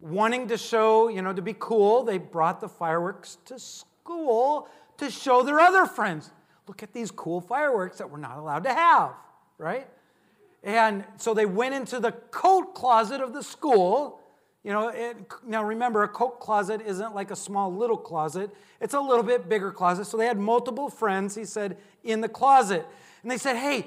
Wanting 0.00 0.48
to 0.48 0.58
show, 0.58 1.08
you 1.08 1.22
know, 1.22 1.32
to 1.32 1.42
be 1.42 1.54
cool, 1.58 2.02
they 2.02 2.18
brought 2.18 2.60
the 2.60 2.68
fireworks 2.68 3.38
to 3.46 3.58
school 3.58 4.68
to 4.98 5.10
show 5.10 5.42
their 5.42 5.58
other 5.58 5.86
friends. 5.86 6.30
Look 6.68 6.82
at 6.82 6.92
these 6.92 7.10
cool 7.10 7.40
fireworks 7.40 7.98
that 7.98 8.10
we're 8.10 8.18
not 8.18 8.38
allowed 8.38 8.64
to 8.64 8.74
have, 8.74 9.12
right? 9.58 9.88
And 10.62 11.04
so 11.16 11.32
they 11.32 11.46
went 11.46 11.74
into 11.74 12.00
the 12.00 12.12
coat 12.12 12.74
closet 12.74 13.20
of 13.20 13.32
the 13.32 13.42
school. 13.42 14.20
You 14.64 14.72
know, 14.72 14.88
it, 14.88 15.16
now 15.46 15.62
remember, 15.62 16.02
a 16.02 16.08
coat 16.08 16.40
closet 16.40 16.80
isn't 16.84 17.14
like 17.14 17.30
a 17.30 17.36
small 17.36 17.72
little 17.72 17.96
closet, 17.96 18.50
it's 18.80 18.94
a 18.94 19.00
little 19.00 19.22
bit 19.22 19.48
bigger 19.48 19.70
closet. 19.70 20.06
So 20.06 20.16
they 20.16 20.26
had 20.26 20.38
multiple 20.38 20.90
friends, 20.90 21.36
he 21.36 21.44
said, 21.44 21.76
in 22.02 22.20
the 22.20 22.28
closet. 22.28 22.84
And 23.22 23.30
they 23.30 23.38
said, 23.38 23.56
hey, 23.56 23.86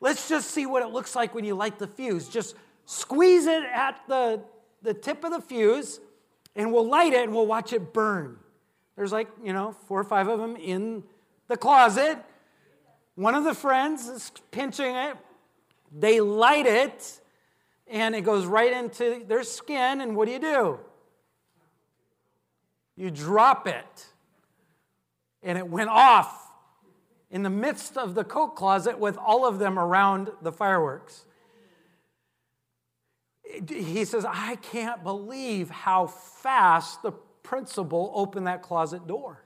let's 0.00 0.28
just 0.28 0.50
see 0.50 0.66
what 0.66 0.82
it 0.82 0.92
looks 0.92 1.16
like 1.16 1.34
when 1.34 1.44
you 1.44 1.54
light 1.54 1.78
the 1.78 1.86
fuse. 1.86 2.28
Just 2.28 2.56
squeeze 2.84 3.46
it 3.46 3.62
at 3.64 4.00
the, 4.06 4.42
the 4.82 4.94
tip 4.94 5.24
of 5.24 5.30
the 5.30 5.40
fuse, 5.40 6.00
and 6.54 6.72
we'll 6.72 6.88
light 6.88 7.12
it 7.12 7.22
and 7.24 7.34
we'll 7.34 7.46
watch 7.46 7.72
it 7.72 7.92
burn. 7.92 8.38
There's 8.96 9.12
like, 9.12 9.28
you 9.42 9.52
know, 9.52 9.74
four 9.86 10.00
or 10.00 10.04
five 10.04 10.28
of 10.28 10.38
them 10.38 10.56
in 10.56 11.02
the 11.48 11.56
closet. 11.56 12.18
One 13.14 13.34
of 13.34 13.44
the 13.44 13.54
friends 13.54 14.08
is 14.08 14.32
pinching 14.50 14.94
it, 14.94 15.16
they 15.94 16.20
light 16.20 16.66
it, 16.66 17.20
and 17.86 18.14
it 18.14 18.22
goes 18.22 18.46
right 18.46 18.72
into 18.72 19.22
their 19.26 19.42
skin, 19.42 20.00
and 20.00 20.16
what 20.16 20.26
do 20.26 20.32
you 20.32 20.38
do? 20.38 20.80
You 22.96 23.10
drop 23.10 23.66
it. 23.66 24.06
And 25.42 25.58
it 25.58 25.68
went 25.68 25.90
off 25.90 26.50
in 27.30 27.42
the 27.42 27.50
midst 27.50 27.96
of 27.96 28.14
the 28.14 28.24
coat 28.24 28.54
closet 28.54 28.98
with 28.98 29.18
all 29.18 29.46
of 29.46 29.58
them 29.58 29.78
around 29.78 30.30
the 30.40 30.52
fireworks. 30.52 31.24
He 33.68 34.04
says, 34.04 34.24
I 34.24 34.56
can't 34.56 35.02
believe 35.02 35.68
how 35.70 36.06
fast 36.06 37.02
the 37.02 37.12
principal 37.42 38.12
opened 38.14 38.46
that 38.46 38.62
closet 38.62 39.06
door. 39.06 39.44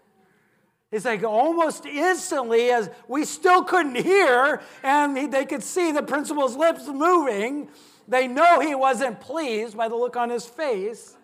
It's 0.93 1.05
like 1.05 1.25
almost 1.25 1.85
instantly, 1.85 2.71
as 2.71 2.89
we 3.09 3.25
still 3.25 3.65
couldn't 3.65 3.97
hear, 3.97 4.63
and 4.85 5.33
they 5.33 5.45
could 5.45 5.63
see 5.63 5.91
the 5.91 6.03
principal's 6.03 6.57
lips 6.57 6.87
moving. 6.87 7.69
They 8.07 8.29
know 8.29 8.61
he 8.61 8.75
wasn't 8.75 9.19
pleased 9.21 9.77
by 9.77 9.89
the 9.89 9.97
look 9.97 10.17
on 10.17 10.31
his 10.31 10.47
face. 10.47 11.17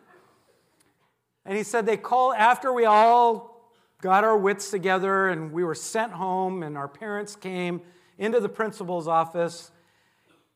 And 1.45 1.57
he 1.57 1.63
said 1.63 1.87
they 1.87 1.97
called 1.97 2.35
after 2.37 2.73
we 2.73 2.85
all 2.85 3.71
got 4.01 4.25
our 4.25 4.37
wits 4.37 4.71
together 4.71 5.29
and 5.29 5.53
we 5.53 5.63
were 5.63 5.77
sent 5.77 6.13
home, 6.13 6.65
and 6.65 6.77
our 6.77 6.89
parents 6.89 7.37
came 7.37 7.83
into 8.19 8.41
the 8.41 8.49
principal's 8.49 9.07
office. 9.07 9.71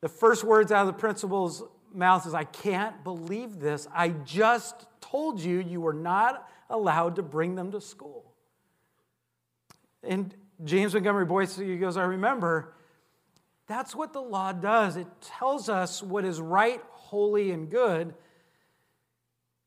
The 0.01 0.09
first 0.09 0.43
words 0.43 0.73
out 0.73 0.81
of 0.81 0.89
the 0.89 1.01
principal's 1.01 1.63
mouth 1.97 2.23
says, 2.23 2.35
I 2.35 2.45
can't 2.45 3.03
believe 3.03 3.59
this. 3.59 3.89
I 3.95 4.11
just 4.11 4.87
told 5.01 5.41
you 5.41 5.61
you 5.61 5.81
were 5.81 5.93
not 5.93 6.49
allowed 6.69 7.17
to 7.17 7.23
bring 7.23 7.55
them 7.55 7.73
to 7.73 7.81
school. 7.81 8.33
And 10.03 10.35
James 10.65 10.95
Montgomery 10.95 11.25
Boice, 11.25 11.57
he 11.57 11.77
goes, 11.79 11.97
I 11.97 12.05
remember. 12.05 12.75
That's 13.67 13.97
what 13.97 14.13
the 14.13 14.21
law 14.21 14.53
does. 14.53 14.97
It 14.97 15.09
tells 15.21 15.69
us 15.69 16.03
what 16.03 16.25
is 16.25 16.41
right, 16.41 16.81
holy, 16.93 17.51
and 17.51 17.69
good, 17.69 18.15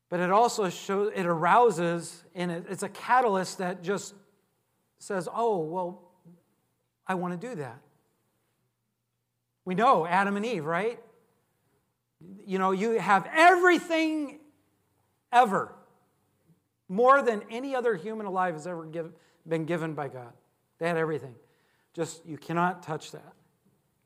but 0.08 0.20
it 0.20 0.30
also 0.30 0.70
shows, 0.70 1.12
it 1.14 1.26
arouses, 1.26 2.24
and 2.34 2.50
it, 2.50 2.66
it's 2.70 2.82
a 2.82 2.88
catalyst 2.88 3.58
that 3.58 3.82
just 3.82 4.14
says, 4.98 5.28
oh, 5.32 5.58
well, 5.58 6.02
I 7.06 7.14
want 7.14 7.38
to 7.38 7.48
do 7.48 7.54
that. 7.56 7.78
We 9.64 9.74
know 9.74 10.06
Adam 10.06 10.36
and 10.36 10.46
Eve, 10.46 10.64
right? 10.64 10.98
You 12.46 12.58
know, 12.58 12.72
you 12.72 12.98
have 12.98 13.28
everything 13.34 14.40
ever, 15.32 15.72
more 16.88 17.22
than 17.22 17.42
any 17.50 17.74
other 17.74 17.94
human 17.94 18.26
alive 18.26 18.54
has 18.54 18.66
ever 18.66 18.84
give, 18.84 19.12
been 19.46 19.64
given 19.64 19.94
by 19.94 20.08
God. 20.08 20.32
They 20.78 20.88
had 20.88 20.96
everything. 20.96 21.34
Just, 21.94 22.24
you 22.26 22.36
cannot 22.36 22.82
touch 22.82 23.12
that. 23.12 23.32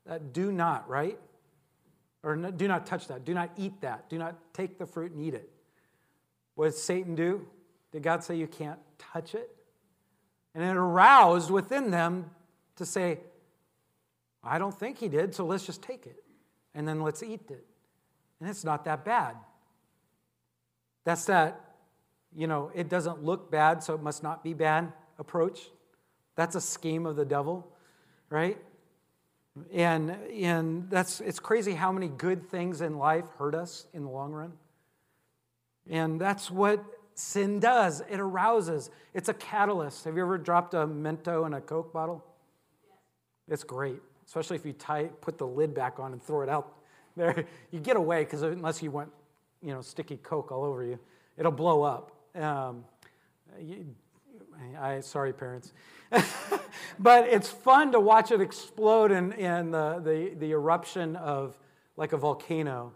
That 0.07 0.33
do 0.33 0.53
not, 0.53 0.89
right? 0.89 1.19
Or 2.23 2.37
no, 2.37 2.51
do 2.51 2.69
not 2.69 2.87
touch 2.87 3.09
that. 3.09 3.25
Do 3.25 3.35
not 3.35 3.51
eat 3.57 3.81
that. 3.81 4.09
Do 4.09 4.19
not 4.19 4.37
take 4.53 4.79
the 4.79 4.87
fruit 4.87 5.13
and 5.13 5.21
eat 5.21 5.35
it. 5.35 5.51
What 6.55 6.67
did 6.67 6.75
Satan 6.75 7.15
do? 7.15 7.47
Did 7.93 8.03
God 8.03 8.23
say 8.23 8.37
you 8.37 8.47
can't 8.47 8.79
touch 8.99 9.35
it? 9.35 9.51
And 10.55 10.63
it 10.63 10.77
aroused 10.77 11.51
within 11.51 11.91
them 11.91 12.31
to 12.77 12.87
say, 12.87 13.21
I 14.43 14.59
don't 14.59 14.77
think 14.79 14.99
he 14.99 15.09
did, 15.09 15.35
so 15.35 15.45
let's 15.47 15.65
just 15.65 15.83
take 15.83 16.07
it. 16.07 16.23
And 16.75 16.87
then 16.87 17.03
let's 17.03 17.23
eat 17.23 17.51
it. 17.51 17.67
And 18.41 18.49
it's 18.49 18.65
not 18.65 18.85
that 18.85 19.05
bad. 19.05 19.37
That's 21.05 21.27
that, 21.27 21.61
you 22.35 22.47
know, 22.47 22.71
it 22.75 22.89
doesn't 22.89 23.23
look 23.23 23.51
bad, 23.51 23.83
so 23.83 23.95
it 23.95 24.03
must 24.03 24.23
not 24.23 24.43
be 24.43 24.55
bad 24.55 24.93
approach. 25.19 25.61
That's 26.37 26.57
a 26.57 26.61
scheme 26.61 27.07
of 27.07 27.17
the 27.17 27.25
devil, 27.25 27.69
right? 28.31 28.59
And, 29.73 30.11
and 30.11 30.91
that's, 30.91 31.21
it's 31.21 31.39
crazy 31.39 31.73
how 31.75 31.93
many 31.93 32.09
good 32.09 32.51
things 32.51 32.81
in 32.81 32.99
life 32.99 33.25
hurt 33.39 33.55
us 33.55 33.87
in 33.93 34.03
the 34.05 34.11
long 34.11 34.33
run. 34.33 34.53
And 35.89 36.21
that's 36.21 36.51
what 36.51 36.85
sin 37.15 37.61
does 37.61 38.03
it 38.11 38.19
arouses, 38.19 38.91
it's 39.13 39.29
a 39.29 39.35
catalyst. 39.35 40.05
Have 40.05 40.17
you 40.17 40.23
ever 40.23 40.39
dropped 40.39 40.75
a 40.75 40.79
Mento 40.79 41.47
in 41.47 41.55
a 41.55 41.61
Coke 41.61 41.93
bottle? 41.93 42.25
It's 43.47 43.63
great, 43.63 44.01
especially 44.27 44.57
if 44.57 44.67
you 44.67 44.73
tie, 44.73 45.05
put 45.21 45.39
the 45.39 45.47
lid 45.47 45.75
back 45.75 46.01
on 46.01 46.13
and 46.13 46.23
throw 46.23 46.43
it 46.43 46.49
out 46.49 46.75
there. 47.17 47.45
You 47.71 47.81
get 47.81 47.97
away 47.97 48.25
because 48.25 48.43
unless 48.43 48.83
you 48.83 48.91
want, 48.91 49.11
you 49.63 49.73
know, 49.73 49.81
sticky 49.81 50.17
Coke 50.19 50.53
all 50.53 50.65
over 50.65 50.85
you, 50.85 50.99
it'll 51.37 51.53
blow 51.53 51.83
up. 51.83 52.13
Um, 52.35 52.85
you, 53.61 53.87
I, 54.81 55.01
sorry, 55.01 55.33
parents. 55.33 55.73
but 56.99 57.29
it's 57.29 57.49
fun 57.49 57.93
to 57.93 58.01
watch 58.01 58.31
it 58.31 58.41
explode 58.41 59.11
in, 59.11 59.33
in 59.33 59.71
the, 59.71 60.01
the, 60.05 60.35
the 60.39 60.51
eruption 60.53 61.17
of 61.17 61.59
like 61.97 62.13
a 62.13 62.17
volcano. 62.17 62.93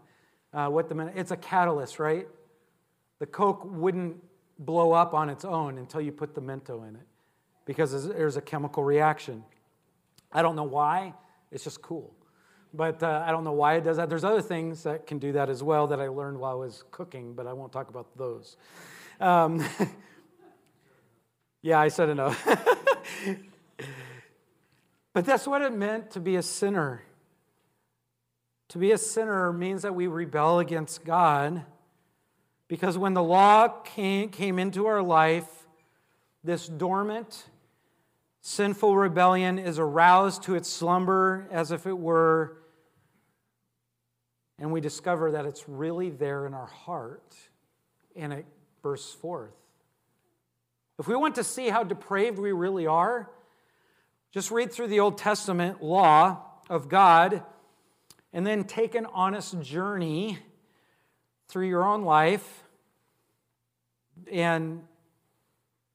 Uh, 0.53 0.67
what 0.67 0.89
the, 0.89 1.11
it's 1.15 1.31
a 1.31 1.37
catalyst, 1.37 1.99
right? 1.99 2.27
The 3.19 3.25
Coke 3.25 3.63
wouldn't 3.65 4.17
blow 4.57 4.91
up 4.91 5.13
on 5.13 5.29
its 5.29 5.45
own 5.45 5.77
until 5.77 6.01
you 6.01 6.11
put 6.11 6.35
the 6.35 6.41
Mento 6.41 6.87
in 6.87 6.95
it 6.95 7.07
because 7.65 8.07
there's 8.07 8.35
a 8.35 8.41
chemical 8.41 8.83
reaction. 8.83 9.43
I 10.31 10.41
don't 10.41 10.55
know 10.55 10.63
why, 10.63 11.13
it's 11.51 11.63
just 11.63 11.81
cool. 11.81 12.13
But 12.73 13.01
uh, 13.01 13.23
I 13.25 13.31
don't 13.31 13.43
know 13.43 13.53
why 13.53 13.75
it 13.75 13.83
does 13.83 13.97
that. 13.97 14.09
There's 14.09 14.23
other 14.23 14.41
things 14.41 14.83
that 14.83 15.07
can 15.07 15.17
do 15.17 15.31
that 15.33 15.49
as 15.49 15.63
well 15.63 15.87
that 15.87 15.99
I 15.99 16.07
learned 16.07 16.39
while 16.39 16.51
I 16.51 16.55
was 16.55 16.83
cooking, 16.91 17.33
but 17.33 17.47
I 17.47 17.53
won't 17.53 17.71
talk 17.71 17.89
about 17.89 18.15
those. 18.15 18.57
Um, 19.19 19.65
yeah, 21.61 21.79
I 21.79 21.87
said 21.87 22.09
enough. 22.09 22.45
but 25.13 25.25
that's 25.25 25.47
what 25.47 25.61
it 25.61 25.73
meant 25.73 26.11
to 26.11 26.19
be 26.19 26.35
a 26.35 26.43
sinner. 26.43 27.03
To 28.69 28.77
be 28.77 28.91
a 28.91 28.99
sinner 28.99 29.51
means 29.51 29.81
that 29.81 29.95
we 29.95 30.05
rebel 30.05 30.59
against 30.59 31.03
God 31.03 31.63
because 32.67 32.99
when 32.99 33.15
the 33.15 33.23
law 33.23 33.67
came, 33.67 34.29
came 34.29 34.59
into 34.59 34.85
our 34.85 35.01
life, 35.01 35.47
this 36.43 36.67
dormant, 36.67 37.45
sinful 38.41 38.95
rebellion 38.95 39.57
is 39.57 39.79
aroused 39.79 40.43
to 40.43 40.55
its 40.55 40.69
slumber 40.69 41.47
as 41.51 41.71
if 41.71 41.87
it 41.87 41.97
were, 41.97 42.58
and 44.59 44.71
we 44.71 44.81
discover 44.81 45.31
that 45.31 45.45
it's 45.45 45.67
really 45.67 46.09
there 46.09 46.45
in 46.45 46.53
our 46.53 46.67
heart, 46.67 47.35
and 48.15 48.33
it 48.33 48.45
bursts 48.81 49.13
forth. 49.13 49.55
If 50.99 51.07
we 51.07 51.15
want 51.15 51.35
to 51.35 51.43
see 51.43 51.69
how 51.69 51.83
depraved 51.83 52.39
we 52.39 52.51
really 52.51 52.85
are, 52.85 53.29
just 54.31 54.51
read 54.51 54.71
through 54.71 54.87
the 54.87 54.99
Old 54.99 55.17
Testament 55.17 55.81
law 55.81 56.41
of 56.69 56.89
God 56.89 57.41
and 58.33 58.45
then 58.45 58.65
take 58.65 58.95
an 58.95 59.07
honest 59.13 59.59
journey 59.61 60.37
through 61.47 61.67
your 61.67 61.83
own 61.83 62.03
life 62.03 62.63
and 64.31 64.83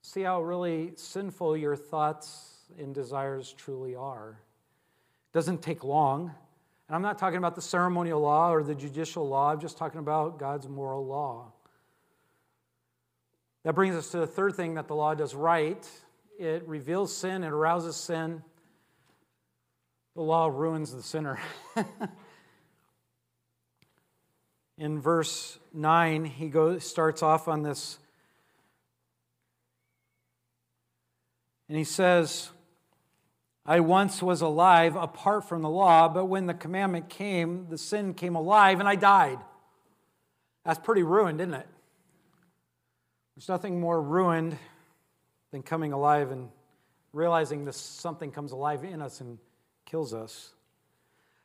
see 0.02 0.22
how 0.22 0.42
really 0.42 0.92
sinful 0.96 1.56
your 1.56 1.76
thoughts 1.76 2.62
and 2.78 2.94
desires 2.94 3.52
truly 3.52 3.94
are. 3.94 4.40
It 5.30 5.34
doesn't 5.34 5.62
take 5.62 5.84
long. 5.84 6.32
And 6.94 7.04
I'm 7.04 7.10
not 7.10 7.18
talking 7.18 7.38
about 7.38 7.56
the 7.56 7.60
ceremonial 7.60 8.20
law 8.20 8.52
or 8.52 8.62
the 8.62 8.76
judicial 8.76 9.28
law, 9.28 9.50
I'm 9.50 9.58
just 9.58 9.76
talking 9.76 9.98
about 9.98 10.38
God's 10.38 10.68
moral 10.68 11.04
law. 11.04 11.50
That 13.64 13.74
brings 13.74 13.96
us 13.96 14.12
to 14.12 14.18
the 14.18 14.28
third 14.28 14.54
thing 14.54 14.74
that 14.74 14.86
the 14.86 14.94
law 14.94 15.14
does 15.14 15.34
right 15.34 15.84
it 16.38 16.62
reveals 16.68 17.12
sin, 17.12 17.42
it 17.42 17.48
arouses 17.48 17.96
sin. 17.96 18.44
The 20.14 20.22
law 20.22 20.46
ruins 20.46 20.94
the 20.94 21.02
sinner. 21.02 21.40
In 24.78 25.00
verse 25.00 25.58
9, 25.72 26.24
he 26.24 26.48
goes, 26.48 26.88
starts 26.88 27.24
off 27.24 27.48
on 27.48 27.62
this 27.62 27.98
And 31.68 31.76
he 31.76 31.84
says, 31.84 32.50
I 33.66 33.80
once 33.80 34.22
was 34.22 34.42
alive 34.42 34.94
apart 34.94 35.48
from 35.48 35.62
the 35.62 35.70
law, 35.70 36.08
but 36.08 36.26
when 36.26 36.46
the 36.46 36.54
commandment 36.54 37.08
came, 37.08 37.68
the 37.70 37.78
sin 37.78 38.12
came 38.12 38.34
alive 38.34 38.78
and 38.78 38.88
I 38.88 38.94
died. 38.94 39.38
That's 40.64 40.78
pretty 40.78 41.02
ruined, 41.02 41.40
isn't 41.40 41.54
it? 41.54 41.66
There's 43.34 43.48
nothing 43.48 43.80
more 43.80 44.00
ruined 44.00 44.58
than 45.50 45.62
coming 45.62 45.92
alive 45.92 46.30
and 46.30 46.50
realizing 47.12 47.64
this 47.64 47.76
something 47.76 48.30
comes 48.30 48.52
alive 48.52 48.84
in 48.84 49.00
us 49.00 49.20
and 49.20 49.38
kills 49.86 50.12
us. 50.12 50.52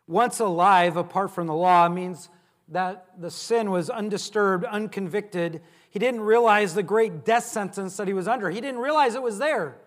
Once 0.08 0.39
alive 0.39 0.97
apart 0.97 1.32
from 1.32 1.47
the 1.47 1.53
law 1.53 1.88
means 1.88 2.29
that 2.67 3.05
the 3.17 3.32
sin 3.32 3.71
was 3.71 3.89
undisturbed, 3.89 4.65
unconvicted. 4.65 5.62
He 5.89 5.99
didn't 5.99 6.21
realize 6.21 6.73
the 6.73 6.84
great 6.84 7.23
death 7.23 7.45
sentence 7.45 7.97
that 7.97 8.08
he 8.08 8.13
was 8.13 8.27
under. 8.27 8.49
He 8.49 8.62
didn't 8.62 8.82
realize 8.82 9.15
it 9.15 9.23
was 9.23 9.38
there. 9.38 9.77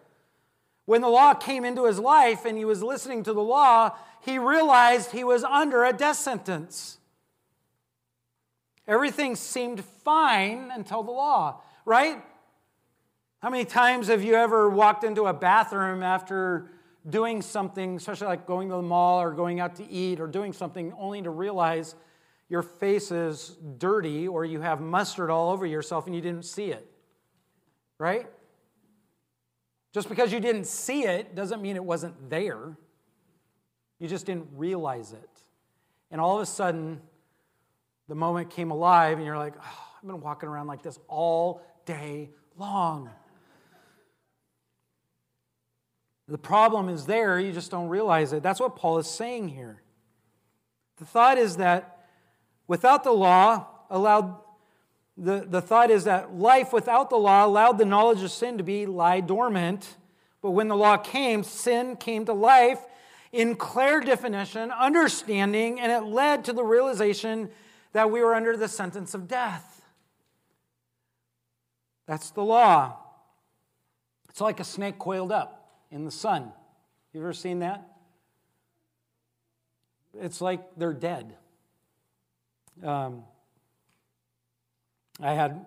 When 0.85 1.01
the 1.01 1.09
law 1.09 1.35
came 1.35 1.65
into 1.65 1.87
his 1.87 1.99
life 1.99 2.45
and 2.45 2.59
he 2.59 2.65
was 2.65 2.83
listening 2.83 3.23
to 3.25 3.33
the 3.33 3.43
law, 3.43 3.97
he 4.21 4.39
realized 4.39 5.13
he 5.13 5.25
was 5.25 5.45
under 5.45 5.85
a 5.85 5.93
death 5.93 6.17
sentence. 6.17 6.99
Everything 8.89 9.37
seemed 9.37 9.85
fine 9.85 10.71
until 10.75 11.03
the 11.03 11.13
law, 11.13 11.61
right? 11.85 12.23
How 13.41 13.51
many 13.51 13.65
times 13.65 14.09
have 14.09 14.23
you 14.23 14.35
ever 14.35 14.69
walked 14.69 15.05
into 15.05 15.27
a 15.27 15.33
bathroom 15.33 16.03
after 16.03 16.71
doing 17.09 17.43
something, 17.43 17.97
especially 17.97 18.29
like 18.29 18.47
going 18.47 18.69
to 18.69 18.77
the 18.77 18.83
mall 18.83 19.21
or 19.21 19.33
going 19.33 19.61
out 19.61 19.77
to 19.77 19.89
eat 19.89 20.21
or 20.21 20.27
doing 20.27 20.53
something, 20.53 20.93
only 20.99 21.23
to 21.23 21.31
realize 21.31 21.95
your 22.49 22.63
face 22.63 23.11
is 23.11 23.57
dirty 23.79 24.29
or 24.29 24.45
you 24.45 24.61
have 24.61 24.81
mustard 24.81 25.31
all 25.31 25.51
over 25.51 25.65
yourself 25.65 26.07
and 26.07 26.15
you 26.15 26.21
didn't 26.21 26.45
see 26.45 26.67
it? 26.67 26.87
Right? 27.99 28.27
Just 29.93 30.09
because 30.09 30.33
you 30.33 30.41
didn't 30.41 30.67
see 30.67 31.05
it 31.05 31.35
doesn't 31.35 31.61
mean 31.61 31.77
it 31.77 31.85
wasn't 31.85 32.31
there. 32.31 32.77
You 33.99 34.09
just 34.09 34.27
didn't 34.27 34.49
realize 34.57 35.13
it. 35.13 35.31
And 36.11 36.21
all 36.21 36.37
of 36.37 36.43
a 36.43 36.47
sudden, 36.47 37.01
the 38.09 38.15
moment 38.15 38.51
came 38.51 38.71
alive, 38.71 39.19
and 39.19 39.27
you're 39.27 39.39
like, 39.39 39.55
oh, 39.57 39.79
I've 39.99 40.07
been 40.07 40.21
walking 40.21 40.49
around 40.49 40.67
like 40.67 40.83
this 40.83 40.99
all 41.09 41.63
day 41.85 42.31
long. 42.57 43.11
The 46.29 46.39
problem 46.39 46.89
is 46.89 47.05
there, 47.05 47.39
you 47.39 47.53
just 47.53 47.71
don't 47.71 47.89
realize 47.89 48.33
it. 48.33 48.43
That's 48.43 48.61
what 48.61 48.77
Paul 48.77 48.99
is 48.99 49.07
saying 49.07 49.49
here. 49.49 49.83
The 50.97 51.05
thought 51.05 51.37
is 51.37 51.59
that 51.59 52.07
without 52.67 53.05
the 53.05 53.13
law, 53.13 53.67
allowed 53.91 54.37
the, 55.23 55.47
the 55.49 55.63
thought 55.63 55.93
is 55.93 56.05
that 56.05 56.35
life 56.35 56.73
without 56.73 57.09
the 57.09 57.17
law 57.17 57.47
allowed 57.47 57.79
the 57.79 57.85
knowledge 57.85 58.23
of 58.23 58.33
sin 58.33 58.59
to 58.59 58.65
be 58.65 58.87
lie 58.87 59.21
dormant. 59.21 59.97
But 60.43 60.51
when 60.51 60.67
the 60.67 60.77
law 60.77 60.97
came, 60.97 61.45
sin 61.45 61.95
came 61.95 62.25
to 62.25 62.33
life 62.33 62.81
in 63.31 63.55
clear 63.55 64.01
definition, 64.01 64.73
understanding, 64.73 65.79
and 65.79 65.93
it 65.93 66.03
led 66.03 66.45
to 66.47 66.53
the 66.53 66.65
realization 66.65 67.51
that 67.93 68.11
we 68.11 68.21
were 68.21 68.35
under 68.35 68.57
the 68.57 68.67
sentence 68.67 69.15
of 69.15 69.29
death. 69.29 69.85
That's 72.07 72.31
the 72.31 72.43
law. 72.43 72.97
It's 74.29 74.41
like 74.41 74.59
a 74.59 74.65
snake 74.65 74.99
coiled 74.99 75.31
up 75.31 75.71
in 75.93 76.05
the 76.05 76.11
sun. 76.11 76.51
You 77.13 77.21
ever 77.21 77.33
seen 77.33 77.61
that? 77.61 77.87
It's 80.21 80.41
like 80.41 80.61
they're 80.77 80.93
dead. 80.93 81.37
Um, 82.83 83.23
I 85.23 85.35
had 85.35 85.65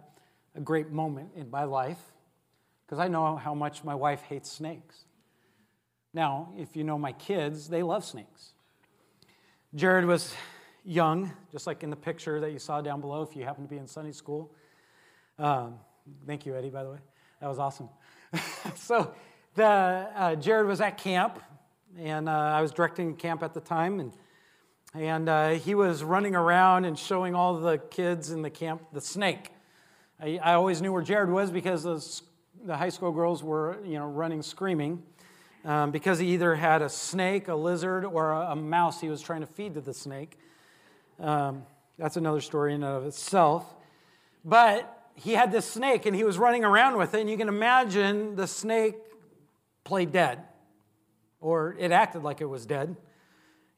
a 0.54 0.60
great 0.60 0.92
moment 0.92 1.30
in 1.36 1.50
my 1.50 1.64
life 1.64 2.00
because 2.86 3.00
I 3.00 3.08
know 3.08 3.38
how 3.38 3.54
much 3.54 3.84
my 3.84 3.96
wife 3.96 4.22
hates 4.24 4.52
snakes. 4.52 5.06
Now, 6.14 6.54
if 6.58 6.76
you 6.76 6.84
know 6.84 6.98
my 6.98 7.14
kids, 7.14 7.70
they 7.70 7.82
love 7.82 8.04
snakes. 8.04 8.52
Jared 9.74 10.06
was 10.06 10.34
young, 10.84 11.32
just 11.52 11.68
like 11.68 11.84
in 11.84 11.90
the 11.90 11.96
picture 11.96 12.40
that 12.42 12.52
you 12.52 12.60
saw 12.60 12.82
down 12.82 13.00
below, 13.00 13.22
if 13.22 13.36
you 13.36 13.44
happen 13.44 13.64
to 13.64 13.70
be 13.70 13.78
in 13.78 13.88
Sunday 13.88 14.12
school. 14.12 14.54
Um, 15.40 15.76
thank 16.28 16.46
you, 16.46 16.56
Eddie, 16.56 16.70
by 16.70 16.84
the 16.84 16.92
way. 16.92 17.00
That 17.42 17.48
was 17.48 17.60
awesome. 17.60 17.90
so, 18.76 19.14
the, 19.56 19.66
uh, 19.66 20.36
Jared 20.36 20.68
was 20.68 20.82
at 20.82 20.98
camp, 20.98 21.40
and 21.98 22.28
uh, 22.28 22.32
I 22.32 22.62
was 22.62 22.72
directing 22.72 23.16
camp 23.16 23.42
at 23.42 23.54
the 23.54 23.62
time, 23.62 24.00
and 24.02 24.14
and 24.98 25.28
uh, 25.28 25.50
he 25.50 25.76
was 25.76 26.04
running 26.04 26.36
around 26.36 26.86
and 26.86 26.98
showing 26.98 27.36
all 27.36 27.58
the 27.60 27.78
kids 27.78 28.32
in 28.32 28.42
the 28.42 28.50
camp 28.50 28.82
the 28.94 29.02
snake. 29.02 29.52
I, 30.22 30.40
I 30.42 30.54
always 30.54 30.82
knew 30.82 30.94
where 30.94 31.02
Jared 31.02 31.30
was 31.30 31.52
because 31.52 31.84
the, 31.84 32.66
the, 32.66 32.78
high 32.78 32.90
school 32.90 33.12
girls 33.12 33.44
were, 33.44 33.78
you 33.84 34.00
know, 34.00 34.08
running 34.08 34.42
screaming 34.42 35.04
um, 35.66 35.92
because 35.92 36.20
he 36.20 36.28
either 36.28 36.56
had 36.56 36.82
a 36.82 36.88
snake, 36.88 37.50
a 37.50 37.56
lizard, 37.56 38.06
or 38.06 38.32
a, 38.32 38.52
a 38.52 38.56
mouse 38.56 39.02
he 39.02 39.10
was 39.10 39.22
trying 39.22 39.42
to 39.42 39.48
feed 39.48 39.74
to 39.74 39.82
the 39.82 39.94
snake. 39.94 40.38
Um, 41.20 41.64
that's 41.98 42.16
another 42.16 42.42
story 42.42 42.74
in 42.74 42.84
and 42.84 42.98
of 42.98 43.06
itself. 43.06 43.66
But 44.46 45.10
he 45.16 45.34
had 45.34 45.52
this 45.52 45.66
snake 45.66 46.06
and 46.06 46.16
he 46.16 46.24
was 46.24 46.38
running 46.38 46.64
around 46.64 46.98
with 46.98 47.14
it, 47.14 47.20
and 47.20 47.30
you 47.30 47.38
can 47.38 47.50
imagine 47.50 48.38
the 48.38 48.48
snake 48.48 48.96
played 49.84 50.14
dead, 50.14 50.44
or 51.42 51.76
it 51.78 51.92
acted 51.92 52.24
like 52.24 52.40
it 52.40 52.46
was 52.46 52.66
dead. 52.66 52.96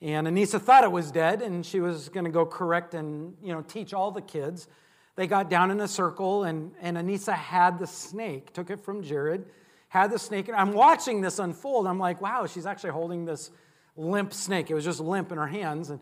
And 0.01 0.27
Anissa 0.27 0.61
thought 0.61 0.83
it 0.83 0.91
was 0.91 1.11
dead, 1.11 1.41
and 1.41 1.65
she 1.65 1.79
was 1.79 2.09
going 2.09 2.25
to 2.25 2.31
go 2.31 2.45
correct 2.45 2.93
and 2.93 3.35
you 3.41 3.53
know 3.53 3.61
teach 3.61 3.93
all 3.93 4.11
the 4.11 4.21
kids. 4.21 4.67
They 5.15 5.25
got 5.25 5.49
down 5.49 5.71
in 5.71 5.79
a 5.79 5.87
circle, 5.87 6.43
and, 6.43 6.73
and 6.79 6.95
Anissa 6.95 7.33
had 7.33 7.79
the 7.79 7.87
snake, 7.87 8.53
took 8.53 8.69
it 8.69 8.79
from 8.79 9.01
Jared, 9.01 9.45
had 9.89 10.11
the 10.11 10.19
snake. 10.19 10.47
And 10.47 10.55
I'm 10.55 10.73
watching 10.73 11.21
this 11.21 11.39
unfold. 11.39 11.87
I'm 11.87 11.97
like, 11.97 12.21
wow, 12.21 12.45
she's 12.45 12.67
actually 12.67 12.91
holding 12.91 13.25
this 13.25 13.49
limp 13.95 14.31
snake. 14.31 14.69
It 14.69 14.75
was 14.75 14.85
just 14.85 14.99
limp 14.99 15.31
in 15.31 15.39
her 15.39 15.47
hands. 15.47 15.89
And, 15.89 15.99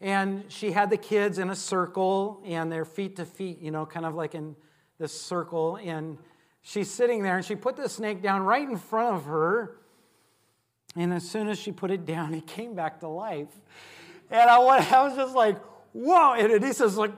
and 0.00 0.44
she 0.46 0.70
had 0.70 0.90
the 0.90 0.96
kids 0.96 1.38
in 1.38 1.50
a 1.50 1.56
circle, 1.56 2.40
and 2.46 2.70
they're 2.70 2.84
feet 2.84 3.16
to 3.16 3.24
feet, 3.24 3.60
you 3.60 3.72
know, 3.72 3.84
kind 3.84 4.06
of 4.06 4.14
like 4.14 4.36
in 4.36 4.54
this 4.98 5.12
circle. 5.20 5.76
And 5.82 6.16
she's 6.60 6.88
sitting 6.88 7.24
there, 7.24 7.36
and 7.36 7.44
she 7.44 7.56
put 7.56 7.74
the 7.74 7.88
snake 7.88 8.22
down 8.22 8.42
right 8.42 8.68
in 8.68 8.76
front 8.76 9.16
of 9.16 9.24
her 9.24 9.76
and 10.94 11.12
as 11.12 11.28
soon 11.28 11.48
as 11.48 11.58
she 11.58 11.72
put 11.72 11.90
it 11.90 12.04
down, 12.04 12.34
it 12.34 12.46
came 12.46 12.74
back 12.74 13.00
to 13.00 13.08
life. 13.08 13.48
And 14.30 14.48
I, 14.48 14.58
was 15.02 15.16
just 15.16 15.34
like, 15.34 15.58
whoa. 15.92 16.34
And 16.34 16.52
Anissa's 16.52 16.96
like, 16.96 17.12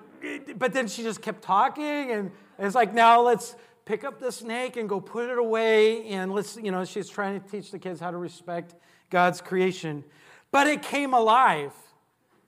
but 0.56 0.72
then 0.72 0.88
she 0.88 1.02
just 1.02 1.22
kept 1.22 1.42
talking. 1.42 2.10
And 2.12 2.30
it's 2.58 2.74
like, 2.74 2.94
now 2.94 3.20
let's 3.22 3.56
pick 3.84 4.04
up 4.04 4.20
the 4.20 4.32
snake 4.32 4.76
and 4.76 4.88
go 4.88 5.00
put 5.00 5.28
it 5.28 5.38
away. 5.38 6.06
And 6.08 6.32
let's, 6.32 6.56
you 6.56 6.70
know, 6.70 6.84
she's 6.84 7.08
trying 7.08 7.40
to 7.40 7.48
teach 7.48 7.70
the 7.70 7.78
kids 7.78 8.00
how 8.00 8.10
to 8.10 8.16
respect 8.16 8.74
God's 9.10 9.40
creation. 9.40 10.04
But 10.50 10.66
it 10.66 10.82
came 10.82 11.14
alive 11.14 11.72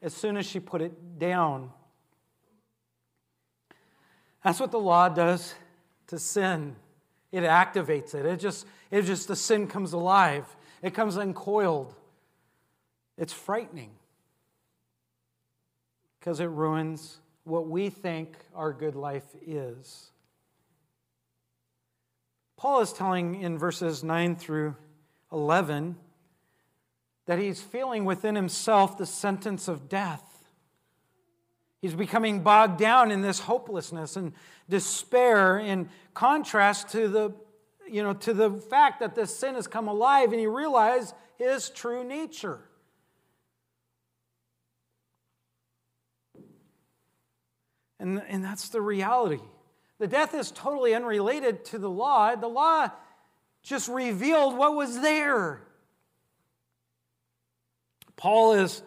as 0.02 0.14
soon 0.14 0.36
as 0.36 0.46
she 0.46 0.60
put 0.60 0.80
it 0.80 1.18
down. 1.18 1.70
That's 4.44 4.60
what 4.60 4.70
the 4.70 4.78
law 4.78 5.08
does 5.08 5.54
to 6.06 6.18
sin. 6.18 6.76
It 7.32 7.42
activates 7.42 8.14
it. 8.14 8.24
It 8.24 8.38
just, 8.38 8.66
it 8.90 9.02
just, 9.02 9.26
the 9.26 9.36
sin 9.36 9.66
comes 9.66 9.92
alive. 9.92 10.55
It 10.82 10.94
comes 10.94 11.16
uncoiled. 11.16 11.94
It's 13.16 13.32
frightening 13.32 13.90
because 16.18 16.40
it 16.40 16.46
ruins 16.46 17.18
what 17.44 17.68
we 17.68 17.88
think 17.88 18.36
our 18.54 18.72
good 18.72 18.96
life 18.96 19.24
is. 19.46 20.10
Paul 22.56 22.80
is 22.80 22.92
telling 22.92 23.40
in 23.40 23.58
verses 23.58 24.02
9 24.02 24.36
through 24.36 24.74
11 25.32 25.96
that 27.26 27.38
he's 27.38 27.60
feeling 27.60 28.04
within 28.04 28.34
himself 28.34 28.98
the 28.98 29.06
sentence 29.06 29.68
of 29.68 29.88
death. 29.88 30.22
He's 31.80 31.94
becoming 31.94 32.40
bogged 32.40 32.78
down 32.78 33.10
in 33.10 33.22
this 33.22 33.40
hopelessness 33.40 34.16
and 34.16 34.32
despair 34.68 35.58
in 35.58 35.88
contrast 36.14 36.88
to 36.90 37.08
the 37.08 37.30
you 37.90 38.02
know, 38.02 38.12
to 38.14 38.34
the 38.34 38.50
fact 38.50 39.00
that 39.00 39.14
this 39.14 39.36
sin 39.36 39.54
has 39.54 39.66
come 39.66 39.88
alive 39.88 40.32
and 40.32 40.40
he 40.40 40.46
realized 40.46 41.14
his 41.38 41.70
true 41.70 42.04
nature. 42.04 42.60
And, 47.98 48.22
and 48.28 48.44
that's 48.44 48.68
the 48.68 48.80
reality. 48.80 49.40
The 49.98 50.06
death 50.06 50.34
is 50.34 50.50
totally 50.50 50.94
unrelated 50.94 51.64
to 51.66 51.78
the 51.78 51.88
law. 51.88 52.34
The 52.36 52.48
law 52.48 52.90
just 53.62 53.88
revealed 53.88 54.56
what 54.56 54.74
was 54.74 55.00
there. 55.00 55.62
Paul 58.16 58.52
is 58.52 58.82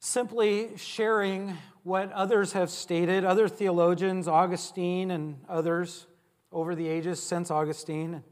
simply 0.00 0.76
sharing 0.76 1.56
what 1.82 2.10
others 2.12 2.52
have 2.52 2.70
stated, 2.70 3.24
other 3.24 3.48
theologians, 3.48 4.26
Augustine 4.26 5.10
and 5.10 5.36
others 5.48 6.06
over 6.56 6.74
the 6.74 6.88
ages 6.88 7.22
since 7.22 7.50
Augustine, 7.50 8.24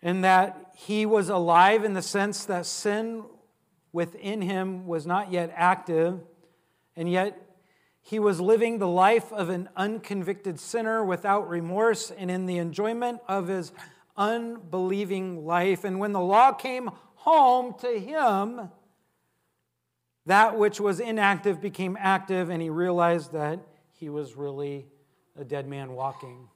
and 0.00 0.22
that 0.22 0.70
he 0.76 1.04
was 1.04 1.28
alive 1.28 1.84
in 1.84 1.92
the 1.92 2.02
sense 2.02 2.44
that 2.44 2.64
sin 2.64 3.24
within 3.92 4.40
him 4.40 4.86
was 4.86 5.04
not 5.04 5.32
yet 5.32 5.52
active, 5.56 6.20
and 6.94 7.10
yet 7.10 7.36
he 8.00 8.20
was 8.20 8.40
living 8.40 8.78
the 8.78 8.86
life 8.86 9.32
of 9.32 9.48
an 9.48 9.68
unconvicted 9.76 10.60
sinner 10.60 11.04
without 11.04 11.48
remorse 11.48 12.12
and 12.12 12.30
in 12.30 12.46
the 12.46 12.58
enjoyment 12.58 13.20
of 13.26 13.48
his 13.48 13.72
unbelieving 14.16 15.44
life. 15.44 15.82
And 15.82 15.98
when 15.98 16.12
the 16.12 16.20
law 16.20 16.52
came 16.52 16.90
home 17.14 17.74
to 17.80 17.98
him, 17.98 18.68
that 20.26 20.56
which 20.56 20.78
was 20.78 21.00
inactive 21.00 21.60
became 21.60 21.96
active, 21.98 22.50
and 22.50 22.62
he 22.62 22.70
realized 22.70 23.32
that 23.32 23.58
he 23.98 24.08
was 24.08 24.36
really 24.36 24.86
a 25.36 25.44
dead 25.44 25.66
man 25.66 25.92
walking. 25.92 26.48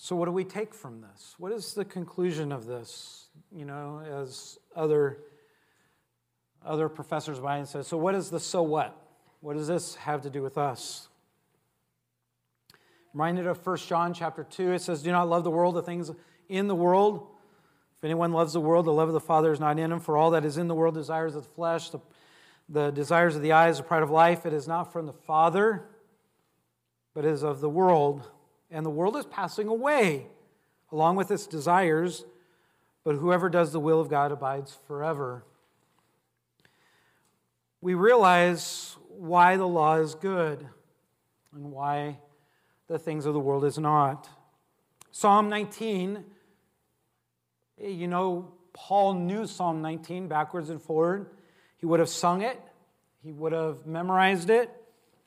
So, 0.00 0.14
what 0.14 0.26
do 0.26 0.32
we 0.32 0.44
take 0.44 0.74
from 0.74 1.00
this? 1.00 1.34
What 1.38 1.50
is 1.50 1.74
the 1.74 1.84
conclusion 1.84 2.52
of 2.52 2.66
this? 2.66 3.30
You 3.50 3.64
know, 3.64 4.00
as 4.00 4.56
other, 4.76 5.18
other 6.64 6.88
professors 6.88 7.38
of 7.38 7.44
mine 7.44 7.66
said, 7.66 7.84
so 7.84 7.96
what 7.96 8.14
is 8.14 8.30
the 8.30 8.38
so 8.38 8.62
what? 8.62 8.96
What 9.40 9.56
does 9.56 9.66
this 9.66 9.96
have 9.96 10.22
to 10.22 10.30
do 10.30 10.40
with 10.40 10.56
us? 10.56 11.08
Reminded 13.12 13.48
of 13.48 13.64
1 13.66 13.76
John 13.78 14.14
chapter 14.14 14.44
2, 14.44 14.72
it 14.72 14.82
says, 14.82 15.02
Do 15.02 15.10
not 15.10 15.28
love 15.28 15.42
the 15.42 15.50
world, 15.50 15.74
the 15.74 15.82
things 15.82 16.12
in 16.48 16.68
the 16.68 16.76
world. 16.76 17.26
If 17.98 18.04
anyone 18.04 18.32
loves 18.32 18.52
the 18.52 18.60
world, 18.60 18.86
the 18.86 18.92
love 18.92 19.08
of 19.08 19.14
the 19.14 19.20
Father 19.20 19.50
is 19.50 19.58
not 19.58 19.80
in 19.80 19.90
him. 19.90 19.98
For 19.98 20.16
all 20.16 20.30
that 20.30 20.44
is 20.44 20.58
in 20.58 20.68
the 20.68 20.74
world, 20.76 20.94
desires 20.94 21.34
of 21.34 21.42
the 21.42 21.50
flesh, 21.50 21.90
the, 21.90 21.98
the 22.68 22.90
desires 22.90 23.34
of 23.34 23.42
the 23.42 23.50
eyes, 23.50 23.78
the 23.78 23.82
pride 23.82 24.04
of 24.04 24.10
life, 24.10 24.46
it 24.46 24.52
is 24.52 24.68
not 24.68 24.92
from 24.92 25.06
the 25.06 25.12
Father, 25.12 25.88
but 27.14 27.24
is 27.24 27.42
of 27.42 27.60
the 27.60 27.68
world 27.68 28.30
and 28.70 28.84
the 28.84 28.90
world 28.90 29.16
is 29.16 29.26
passing 29.26 29.68
away 29.68 30.26
along 30.92 31.16
with 31.16 31.30
its 31.30 31.46
desires, 31.46 32.24
but 33.04 33.16
whoever 33.16 33.48
does 33.48 33.72
the 33.72 33.80
will 33.80 34.00
of 34.00 34.08
God 34.08 34.32
abides 34.32 34.78
forever. 34.86 35.44
We 37.80 37.94
realize 37.94 38.96
why 39.08 39.56
the 39.56 39.66
law 39.66 39.96
is 39.96 40.14
good 40.14 40.66
and 41.54 41.70
why 41.72 42.18
the 42.88 42.98
things 42.98 43.26
of 43.26 43.34
the 43.34 43.40
world 43.40 43.64
is 43.64 43.78
not. 43.78 44.28
Psalm 45.10 45.48
19, 45.48 46.24
eh, 47.80 47.88
you 47.88 48.08
know, 48.08 48.52
Paul 48.72 49.14
knew 49.14 49.46
Psalm 49.46 49.82
19 49.82 50.28
backwards 50.28 50.70
and 50.70 50.80
forward. 50.80 51.30
He 51.76 51.86
would 51.86 52.00
have 52.00 52.08
sung 52.08 52.42
it, 52.42 52.60
he 53.22 53.32
would 53.32 53.52
have 53.52 53.86
memorized 53.86 54.50
it 54.50 54.70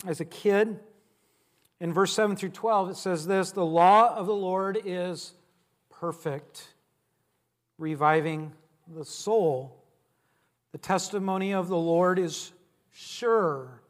as 0.08 0.20
a 0.20 0.26
kid. 0.26 0.80
In 1.82 1.94
verse 1.94 2.14
7 2.14 2.36
through 2.36 2.50
12, 2.50 2.92
it 2.92 2.96
says 2.96 3.26
this 3.26 3.52
The 3.52 3.66
law 3.66 4.16
of 4.16 4.28
the 4.28 4.36
Lord 4.36 4.78
is 4.86 5.34
perfect, 5.90 6.76
reviving 7.80 8.54
the 8.88 9.04
soul. 9.04 9.84
The 10.74 10.78
testimony 10.78 11.56
of 11.56 11.70
the 11.70 11.78
Lord 11.78 12.20
is 12.20 12.52
sure, 12.92 13.82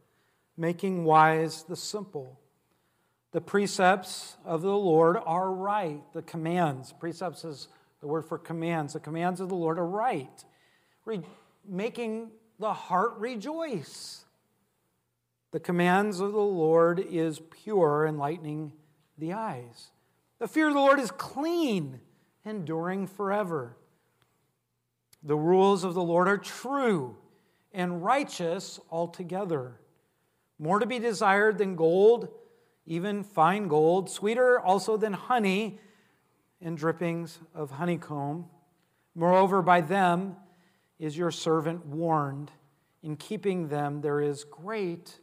making 0.55 1.03
wise 1.03 1.63
the 1.63 1.75
simple. 1.75 2.39
The 3.33 3.41
precepts 3.41 4.37
of 4.45 4.61
the 4.61 4.69
Lord 4.69 5.17
are 5.25 5.51
right. 5.51 6.01
The 6.13 6.21
commands, 6.21 6.93
precepts 6.97 7.43
is 7.43 7.67
the 7.99 8.07
word 8.07 8.23
for 8.23 8.37
commands. 8.37 8.93
The 8.93 9.01
commands 9.01 9.41
of 9.41 9.49
the 9.49 9.55
Lord 9.55 9.77
are 9.77 9.85
right, 9.85 10.45
re- 11.03 11.21
making 11.67 12.31
the 12.57 12.71
heart 12.71 13.15
rejoice. 13.17 14.23
The 15.51 15.59
commands 15.59 16.19
of 16.19 16.31
the 16.31 16.39
Lord 16.39 16.99
is 16.99 17.41
pure, 17.51 18.05
enlightening 18.07 18.71
the 19.17 19.33
eyes. 19.33 19.91
The 20.39 20.47
fear 20.47 20.69
of 20.69 20.73
the 20.73 20.79
Lord 20.79 20.99
is 20.99 21.11
clean, 21.11 21.99
enduring 22.45 23.07
forever. 23.07 23.77
The 25.23 25.35
rules 25.35 25.83
of 25.83 25.93
the 25.93 26.03
Lord 26.03 26.27
are 26.27 26.37
true 26.37 27.17
and 27.73 28.03
righteous 28.03 28.79
altogether. 28.89 29.79
More 30.57 30.79
to 30.79 30.85
be 30.85 30.99
desired 30.99 31.57
than 31.57 31.75
gold, 31.75 32.29
even 32.85 33.23
fine 33.23 33.67
gold, 33.67 34.09
sweeter 34.09 34.59
also 34.59 34.97
than 34.97 35.13
honey 35.13 35.79
and 36.61 36.77
drippings 36.77 37.39
of 37.53 37.71
honeycomb. 37.71 38.45
Moreover, 39.15 39.61
by 39.61 39.81
them 39.81 40.37
is 40.97 41.17
your 41.17 41.31
servant 41.31 41.85
warned. 41.85 42.51
In 43.03 43.15
keeping 43.15 43.67
them, 43.67 44.01
there 44.01 44.21
is 44.21 44.43
great 44.43 45.19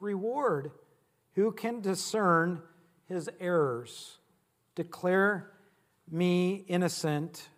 reward. 0.00 0.70
Who 1.34 1.52
can 1.52 1.80
discern 1.80 2.62
his 3.08 3.28
errors? 3.40 4.18
Declare 4.74 5.50
me 6.10 6.64
innocent 6.68 7.48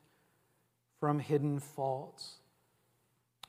from 1.01 1.19
hidden 1.19 1.61
faults. 1.61 2.37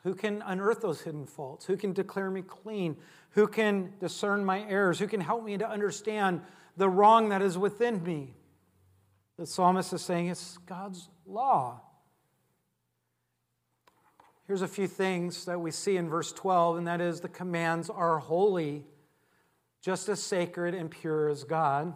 Who 0.03 0.15
can 0.15 0.41
unearth 0.45 0.81
those 0.81 1.01
hidden 1.01 1.25
faults? 1.25 1.65
Who 1.65 1.75
can 1.75 1.93
declare 1.93 2.31
me 2.31 2.41
clean? 2.41 2.95
Who 3.31 3.47
can 3.47 3.93
discern 3.99 4.45
my 4.45 4.61
errors? 4.67 4.99
Who 4.99 5.07
can 5.07 5.19
help 5.19 5.43
me 5.43 5.57
to 5.57 5.69
understand 5.69 6.41
the 6.77 6.89
wrong 6.89 7.29
that 7.29 7.41
is 7.41 7.57
within 7.57 8.01
me? 8.03 8.33
The 9.37 9.45
psalmist 9.45 9.93
is 9.93 10.01
saying 10.01 10.27
it's 10.27 10.57
God's 10.59 11.09
law. 11.25 11.81
Here's 14.49 14.63
a 14.63 14.67
few 14.67 14.87
things 14.87 15.45
that 15.45 15.61
we 15.61 15.69
see 15.69 15.95
in 15.95 16.09
verse 16.09 16.31
12, 16.31 16.79
and 16.79 16.87
that 16.87 17.01
is 17.01 17.19
the 17.19 17.29
commands 17.29 17.87
are 17.87 18.17
holy, 18.17 18.83
just 19.79 20.09
as 20.09 20.23
sacred 20.23 20.73
and 20.73 20.89
pure 20.89 21.29
as 21.29 21.43
God, 21.43 21.93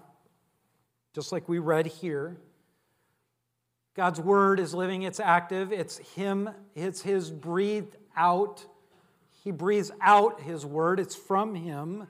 just 1.16 1.32
like 1.32 1.50
we 1.50 1.58
read 1.58 1.88
here. 1.88 2.38
God's 3.96 4.22
word 4.22 4.60
is 4.60 4.76
living, 4.76 5.02
it's 5.02 5.20
active, 5.20 5.74
it's 5.74 5.98
Him, 5.98 6.48
it's 6.76 7.02
His 7.02 7.32
breathed 7.32 7.96
out. 8.16 8.64
He 9.44 9.50
breathes 9.50 9.90
out 10.00 10.40
His 10.40 10.64
word, 10.64 11.00
it's 11.00 11.16
from 11.16 11.56
Him. 11.56 12.06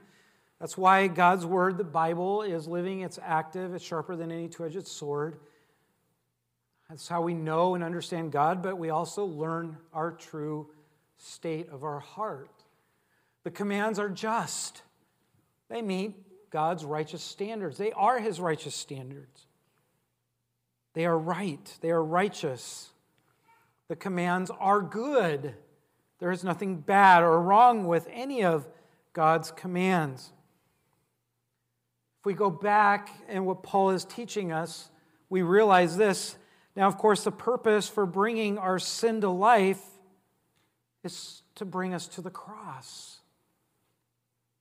That's 0.59 0.77
why 0.77 1.07
God's 1.07 1.45
word, 1.45 1.77
the 1.77 1.85
Bible, 1.85 2.41
is 2.41 2.67
living, 2.67 2.99
it's 2.99 3.17
active, 3.23 3.73
it's 3.73 3.85
sharper 3.85 4.17
than 4.17 4.29
any 4.29 4.49
two 4.49 4.65
edged 4.65 4.87
sword. 4.87 5.39
That's 6.93 7.07
how 7.07 7.23
we 7.23 7.33
know 7.33 7.73
and 7.73 7.83
understand 7.83 8.31
God, 8.31 8.61
but 8.61 8.77
we 8.77 8.91
also 8.91 9.25
learn 9.25 9.77
our 9.95 10.11
true 10.11 10.69
state 11.17 11.67
of 11.71 11.83
our 11.83 11.99
heart. 11.99 12.51
The 13.43 13.49
commands 13.49 13.97
are 13.97 14.09
just, 14.09 14.83
they 15.71 15.81
meet 15.81 16.51
God's 16.51 16.85
righteous 16.85 17.23
standards, 17.23 17.79
they 17.79 17.91
are 17.93 18.19
His 18.19 18.39
righteous 18.39 18.75
standards. 18.75 19.47
They 20.93 21.07
are 21.07 21.17
right, 21.17 21.67
they 21.81 21.89
are 21.89 22.03
righteous. 22.03 22.91
The 23.87 23.95
commands 23.95 24.51
are 24.59 24.83
good. 24.83 25.55
There 26.19 26.29
is 26.29 26.43
nothing 26.43 26.75
bad 26.75 27.23
or 27.23 27.41
wrong 27.41 27.87
with 27.87 28.07
any 28.11 28.43
of 28.43 28.67
God's 29.13 29.49
commands. 29.49 30.31
If 32.19 32.27
we 32.27 32.35
go 32.35 32.51
back 32.51 33.09
and 33.27 33.47
what 33.47 33.63
Paul 33.63 33.89
is 33.89 34.05
teaching 34.05 34.51
us, 34.51 34.91
we 35.27 35.41
realize 35.41 35.97
this. 35.97 36.35
Now, 36.75 36.87
of 36.87 36.97
course, 36.97 37.23
the 37.23 37.31
purpose 37.31 37.87
for 37.87 38.05
bringing 38.05 38.57
our 38.57 38.79
sin 38.79 39.21
to 39.21 39.29
life 39.29 39.81
is 41.03 41.43
to 41.55 41.65
bring 41.65 41.93
us 41.93 42.07
to 42.07 42.21
the 42.21 42.31
cross. 42.31 43.19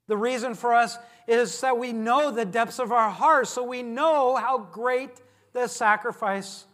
The 0.09 0.17
reason 0.17 0.55
for 0.55 0.75
us 0.75 0.99
is 1.27 1.61
that 1.63 1.79
we 1.79 1.93
know 1.93 2.31
the 2.31 2.45
depths 2.45 2.79
of 2.79 2.93
our 2.93 3.09
heart, 3.09 3.49
so 3.49 3.63
we 3.63 3.83
know 3.83 4.37
how 4.37 4.59
great 4.59 5.11
the 5.53 5.69
sacrifice 5.69 6.67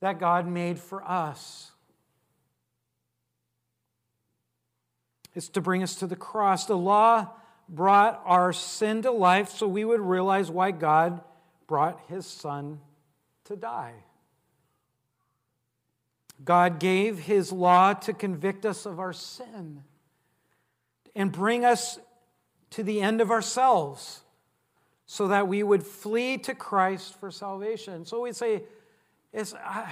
that 0.00 0.20
God 0.20 0.46
made 0.46 0.78
for 0.78 1.02
us. 1.02 1.72
It's 5.34 5.48
to 5.50 5.60
bring 5.60 5.82
us 5.82 5.96
to 5.96 6.06
the 6.06 6.16
cross. 6.16 6.66
The 6.66 6.76
law 6.76 7.28
brought 7.68 8.22
our 8.24 8.52
sin 8.52 9.02
to 9.02 9.10
life 9.10 9.50
so 9.50 9.66
we 9.66 9.84
would 9.84 10.00
realize 10.00 10.50
why 10.50 10.70
God 10.70 11.20
brought 11.66 12.00
his 12.08 12.26
son 12.26 12.80
to 13.44 13.56
die. 13.56 13.94
God 16.44 16.78
gave 16.78 17.18
his 17.18 17.52
law 17.52 17.94
to 17.94 18.12
convict 18.12 18.64
us 18.64 18.86
of 18.86 19.00
our 19.00 19.12
sin 19.12 19.82
and 21.14 21.32
bring 21.32 21.64
us 21.64 21.98
to 22.70 22.82
the 22.82 23.00
end 23.00 23.20
of 23.20 23.30
ourselves 23.30 24.20
so 25.06 25.28
that 25.28 25.48
we 25.48 25.62
would 25.62 25.82
flee 25.82 26.38
to 26.38 26.54
Christ 26.54 27.18
for 27.18 27.30
salvation. 27.30 28.04
So 28.04 28.20
we 28.20 28.32
say, 28.32 28.62
it's, 29.32 29.54
I, 29.54 29.90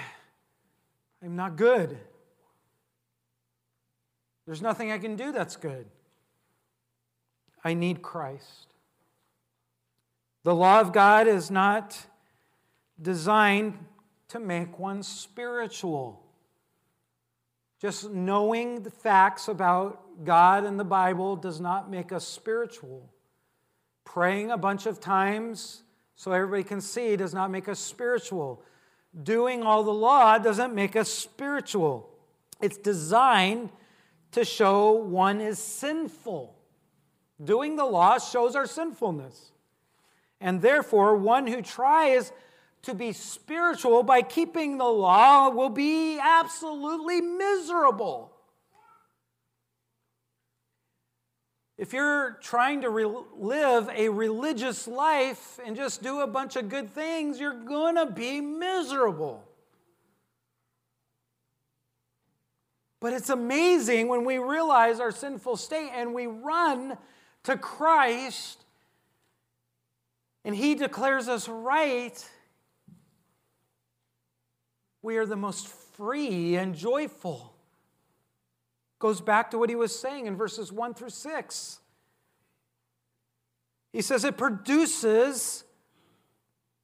I'm 1.22 1.36
not 1.36 1.56
good. 1.56 1.98
There's 4.44 4.62
nothing 4.62 4.92
I 4.92 4.98
can 4.98 5.16
do 5.16 5.32
that's 5.32 5.56
good. 5.56 5.86
I 7.64 7.74
need 7.74 8.02
Christ. 8.02 8.66
The 10.44 10.54
law 10.54 10.80
of 10.80 10.92
God 10.92 11.26
is 11.26 11.50
not 11.50 12.06
designed 13.02 13.76
to 14.28 14.38
make 14.38 14.78
one 14.78 15.02
spiritual. 15.02 16.22
Just 17.86 18.10
knowing 18.10 18.82
the 18.82 18.90
facts 18.90 19.46
about 19.46 20.24
God 20.24 20.64
and 20.64 20.76
the 20.76 20.82
Bible 20.82 21.36
does 21.36 21.60
not 21.60 21.88
make 21.88 22.10
us 22.10 22.26
spiritual. 22.26 23.08
Praying 24.04 24.50
a 24.50 24.58
bunch 24.58 24.86
of 24.86 24.98
times 24.98 25.84
so 26.16 26.32
everybody 26.32 26.64
can 26.64 26.80
see 26.80 27.14
does 27.14 27.32
not 27.32 27.48
make 27.48 27.68
us 27.68 27.78
spiritual. 27.78 28.60
Doing 29.22 29.62
all 29.62 29.84
the 29.84 29.94
law 29.94 30.36
doesn't 30.36 30.74
make 30.74 30.96
us 30.96 31.08
spiritual. 31.08 32.10
It's 32.60 32.76
designed 32.76 33.70
to 34.32 34.44
show 34.44 34.90
one 34.90 35.40
is 35.40 35.60
sinful. 35.60 36.56
Doing 37.44 37.76
the 37.76 37.84
law 37.84 38.18
shows 38.18 38.56
our 38.56 38.66
sinfulness. 38.66 39.52
And 40.40 40.60
therefore, 40.60 41.14
one 41.14 41.46
who 41.46 41.62
tries 41.62 42.32
to 42.82 42.94
be 42.94 43.12
spiritual 43.12 44.02
by 44.02 44.22
keeping 44.22 44.78
the 44.78 44.84
law 44.84 45.50
will 45.50 45.70
be 45.70 46.18
absolutely 46.18 47.20
miserable. 47.20 48.32
If 51.78 51.92
you're 51.92 52.38
trying 52.40 52.82
to 52.82 52.90
re- 52.90 53.22
live 53.36 53.90
a 53.94 54.08
religious 54.08 54.88
life 54.88 55.60
and 55.64 55.76
just 55.76 56.02
do 56.02 56.20
a 56.20 56.26
bunch 56.26 56.56
of 56.56 56.68
good 56.68 56.90
things, 56.90 57.38
you're 57.38 57.64
going 57.64 57.96
to 57.96 58.06
be 58.06 58.40
miserable. 58.40 59.44
But 63.00 63.12
it's 63.12 63.28
amazing 63.28 64.08
when 64.08 64.24
we 64.24 64.38
realize 64.38 65.00
our 65.00 65.12
sinful 65.12 65.58
state 65.58 65.90
and 65.94 66.14
we 66.14 66.26
run 66.26 66.96
to 67.44 67.58
Christ 67.58 68.64
and 70.46 70.56
He 70.56 70.76
declares 70.76 71.28
us 71.28 71.48
right 71.48 72.24
we 75.06 75.18
are 75.18 75.24
the 75.24 75.36
most 75.36 75.68
free 75.68 76.56
and 76.56 76.74
joyful. 76.74 77.54
Goes 78.98 79.20
back 79.20 79.52
to 79.52 79.58
what 79.58 79.70
he 79.70 79.76
was 79.76 79.96
saying 79.96 80.26
in 80.26 80.34
verses 80.34 80.72
1 80.72 80.94
through 80.94 81.10
6. 81.10 81.78
He 83.92 84.02
says 84.02 84.24
it 84.24 84.36
produces 84.36 85.62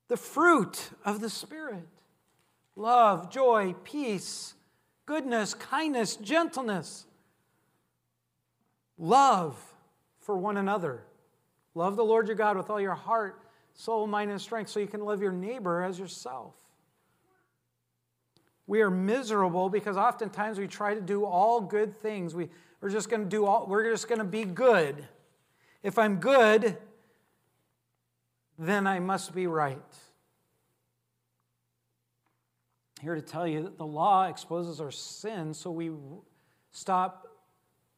the 0.06 0.16
fruit 0.16 0.90
of 1.04 1.20
the 1.20 1.28
Spirit 1.28 1.88
love, 2.76 3.28
joy, 3.28 3.74
peace, 3.82 4.54
goodness, 5.04 5.52
kindness, 5.52 6.14
gentleness, 6.14 7.06
love 8.98 9.60
for 10.20 10.36
one 10.36 10.58
another. 10.58 11.02
Love 11.74 11.96
the 11.96 12.04
Lord 12.04 12.28
your 12.28 12.36
God 12.36 12.56
with 12.56 12.70
all 12.70 12.80
your 12.80 12.94
heart, 12.94 13.40
soul, 13.74 14.06
mind, 14.06 14.30
and 14.30 14.40
strength 14.40 14.70
so 14.70 14.78
you 14.78 14.86
can 14.86 15.04
love 15.04 15.20
your 15.20 15.32
neighbor 15.32 15.82
as 15.82 15.98
yourself. 15.98 16.54
We 18.66 18.80
are 18.82 18.90
miserable 18.90 19.68
because 19.68 19.96
oftentimes 19.96 20.58
we 20.58 20.66
try 20.66 20.94
to 20.94 21.00
do 21.00 21.24
all 21.24 21.60
good 21.60 21.96
things. 21.96 22.34
We, 22.34 22.48
we're 22.80 22.90
just 22.90 23.08
going 23.08 23.22
to 23.22 23.28
do 23.28 23.46
all, 23.46 23.66
we're 23.66 23.90
just 23.90 24.08
going 24.08 24.20
to 24.20 24.24
be 24.24 24.44
good. 24.44 25.06
If 25.82 25.98
I'm 25.98 26.16
good, 26.16 26.76
then 28.58 28.86
I 28.86 29.00
must 29.00 29.34
be 29.34 29.46
right. 29.46 29.78
here 33.02 33.16
to 33.16 33.20
tell 33.20 33.48
you 33.48 33.64
that 33.64 33.78
the 33.78 33.86
law 33.86 34.28
exposes 34.28 34.80
our 34.80 34.92
sin, 34.92 35.52
so 35.52 35.72
we 35.72 35.90
stop 36.70 37.26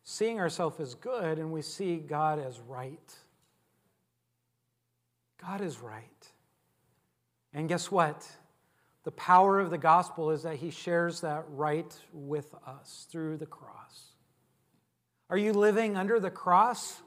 seeing 0.02 0.40
ourselves 0.40 0.80
as 0.80 0.94
good 0.94 1.38
and 1.38 1.52
we 1.52 1.60
see 1.60 1.96
God 1.96 2.38
as 2.38 2.58
right. 2.60 3.14
God 5.40 5.60
is 5.60 5.80
right. 5.80 6.32
And 7.52 7.68
guess 7.68 7.90
what? 7.90 8.26
The 9.04 9.12
power 9.12 9.60
of 9.60 9.70
the 9.70 9.78
gospel 9.78 10.30
is 10.30 10.42
that 10.42 10.56
he 10.56 10.70
shares 10.70 11.20
that 11.20 11.44
right 11.48 11.94
with 12.12 12.54
us 12.66 13.06
through 13.10 13.36
the 13.36 13.46
cross. 13.46 14.14
Are 15.30 15.38
you 15.38 15.52
living 15.52 15.96
under 15.96 16.18
the 16.18 16.30
cross 16.30 17.02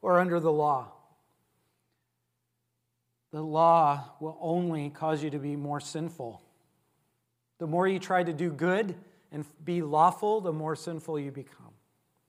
or 0.00 0.18
under 0.18 0.40
the 0.40 0.52
law? 0.52 0.92
The 3.32 3.42
law 3.42 4.04
will 4.20 4.38
only 4.40 4.90
cause 4.90 5.22
you 5.22 5.30
to 5.30 5.38
be 5.38 5.56
more 5.56 5.80
sinful. 5.80 6.42
The 7.58 7.66
more 7.66 7.86
you 7.86 7.98
try 7.98 8.22
to 8.22 8.32
do 8.32 8.50
good 8.50 8.94
and 9.30 9.46
be 9.64 9.82
lawful, 9.82 10.40
the 10.40 10.52
more 10.52 10.76
sinful 10.76 11.18
you 11.18 11.30
become. 11.30 11.72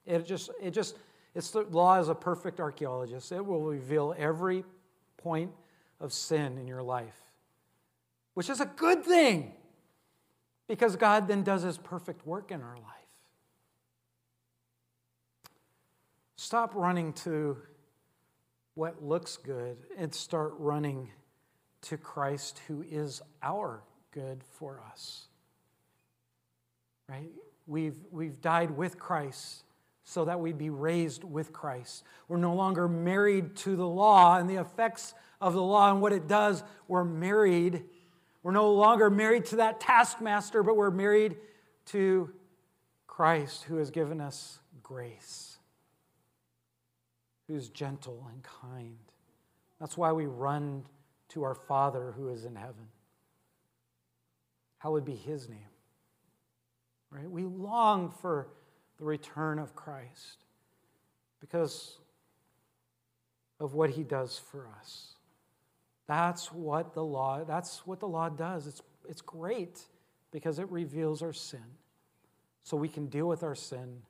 It 0.05 0.25
just, 0.25 0.49
it 0.61 0.71
just, 0.71 0.97
it's 1.35 1.51
the 1.51 1.63
law 1.63 1.99
is 1.99 2.07
a 2.07 2.15
perfect 2.15 2.59
archaeologist. 2.59 3.31
It 3.31 3.45
will 3.45 3.63
reveal 3.63 4.15
every 4.17 4.63
point 5.17 5.51
of 5.99 6.13
sin 6.13 6.57
in 6.57 6.67
your 6.67 6.83
life, 6.83 7.19
which 8.33 8.49
is 8.49 8.59
a 8.59 8.65
good 8.65 9.03
thing 9.03 9.53
because 10.67 10.95
God 10.95 11.27
then 11.27 11.43
does 11.43 11.63
his 11.63 11.77
perfect 11.77 12.25
work 12.25 12.51
in 12.51 12.61
our 12.61 12.75
life. 12.75 12.93
Stop 16.35 16.75
running 16.75 17.13
to 17.13 17.57
what 18.75 19.03
looks 19.03 19.37
good 19.37 19.77
and 19.97 20.13
start 20.13 20.53
running 20.57 21.09
to 21.81 21.97
Christ 21.97 22.61
who 22.67 22.83
is 22.89 23.21
our 23.41 23.83
good 24.11 24.43
for 24.43 24.81
us. 24.91 25.27
Right? 27.07 27.31
We've, 27.67 27.97
we've 28.11 28.41
died 28.41 28.71
with 28.71 28.97
Christ 28.97 29.63
so 30.05 30.25
that 30.25 30.39
we'd 30.39 30.57
be 30.57 30.69
raised 30.69 31.23
with 31.23 31.53
Christ. 31.53 32.03
We're 32.27 32.37
no 32.37 32.53
longer 32.53 32.87
married 32.87 33.55
to 33.57 33.75
the 33.75 33.87
law 33.87 34.37
and 34.37 34.49
the 34.49 34.59
effects 34.59 35.13
of 35.39 35.53
the 35.53 35.61
law 35.61 35.91
and 35.91 36.01
what 36.01 36.11
it 36.13 36.27
does. 36.27 36.63
We're 36.87 37.05
married. 37.05 37.83
We're 38.43 38.51
no 38.51 38.73
longer 38.73 39.09
married 39.09 39.45
to 39.45 39.55
that 39.57 39.79
taskmaster, 39.79 40.61
but 40.63 40.75
we're 40.75 40.91
married 40.91 41.37
to 41.87 42.29
Christ 43.07 43.63
who 43.63 43.77
has 43.77 43.89
given 43.89 44.19
us 44.19 44.59
grace, 44.81 45.57
who's 47.47 47.69
gentle 47.69 48.27
and 48.31 48.43
kind. 48.43 48.97
That's 49.79 49.97
why 49.97 50.11
we 50.11 50.25
run 50.25 50.83
to 51.29 51.43
our 51.43 51.55
Father 51.55 52.13
who 52.17 52.29
is 52.29 52.43
in 52.43 52.55
heaven. 52.55 52.87
Hallowed 54.77 55.05
be 55.05 55.15
his 55.15 55.47
name. 55.47 55.59
Right? 57.09 57.29
We 57.29 57.43
long 57.43 58.11
for 58.21 58.49
the 58.97 59.05
return 59.05 59.59
of 59.59 59.75
Christ 59.75 60.43
because 61.39 61.97
of 63.59 63.73
what 63.73 63.91
he 63.91 64.03
does 64.03 64.39
for 64.51 64.67
us. 64.79 65.13
That's 66.07 66.51
what 66.51 66.93
the 66.93 67.03
law, 67.03 67.43
that's 67.43 67.85
what 67.87 67.99
the 67.99 68.07
law 68.07 68.29
does. 68.29 68.67
It's, 68.67 68.81
it's 69.07 69.21
great 69.21 69.81
because 70.31 70.59
it 70.59 70.69
reveals 70.69 71.21
our 71.21 71.33
sin. 71.33 71.63
So 72.63 72.77
we 72.77 72.89
can 72.89 73.07
deal 73.07 73.27
with 73.27 73.43
our 73.43 73.55
sin 73.55 74.01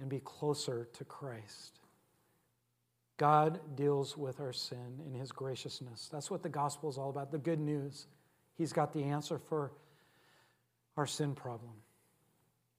and 0.00 0.08
be 0.08 0.20
closer 0.20 0.88
to 0.92 1.04
Christ. 1.04 1.78
God 3.16 3.60
deals 3.76 4.16
with 4.16 4.40
our 4.40 4.52
sin 4.52 5.00
in 5.06 5.14
his 5.14 5.30
graciousness. 5.30 6.08
That's 6.12 6.30
what 6.30 6.42
the 6.42 6.48
gospel 6.48 6.90
is 6.90 6.98
all 6.98 7.10
about, 7.10 7.30
the 7.30 7.38
good 7.38 7.60
news. 7.60 8.06
He's 8.54 8.72
got 8.72 8.92
the 8.92 9.04
answer 9.04 9.38
for 9.38 9.72
our 10.96 11.06
sin 11.06 11.34
problem 11.34 11.74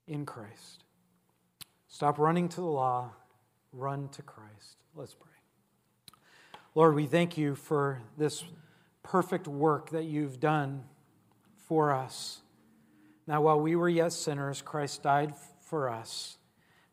in 0.07 0.25
Christ. 0.25 0.83
Stop 1.87 2.19
running 2.19 2.49
to 2.49 2.57
the 2.57 2.67
law, 2.67 3.11
run 3.71 4.09
to 4.09 4.21
Christ. 4.21 4.77
Let's 4.95 5.13
pray. 5.13 5.32
Lord, 6.75 6.95
we 6.95 7.05
thank 7.05 7.37
you 7.37 7.55
for 7.55 8.01
this 8.17 8.43
perfect 9.03 9.47
work 9.47 9.91
that 9.91 10.05
you've 10.05 10.39
done 10.39 10.83
for 11.67 11.91
us. 11.91 12.41
Now, 13.27 13.41
while 13.41 13.59
we 13.59 13.75
were 13.75 13.89
yet 13.89 14.11
sinners, 14.13 14.61
Christ 14.61 15.03
died 15.03 15.33
for 15.61 15.89
us. 15.89 16.37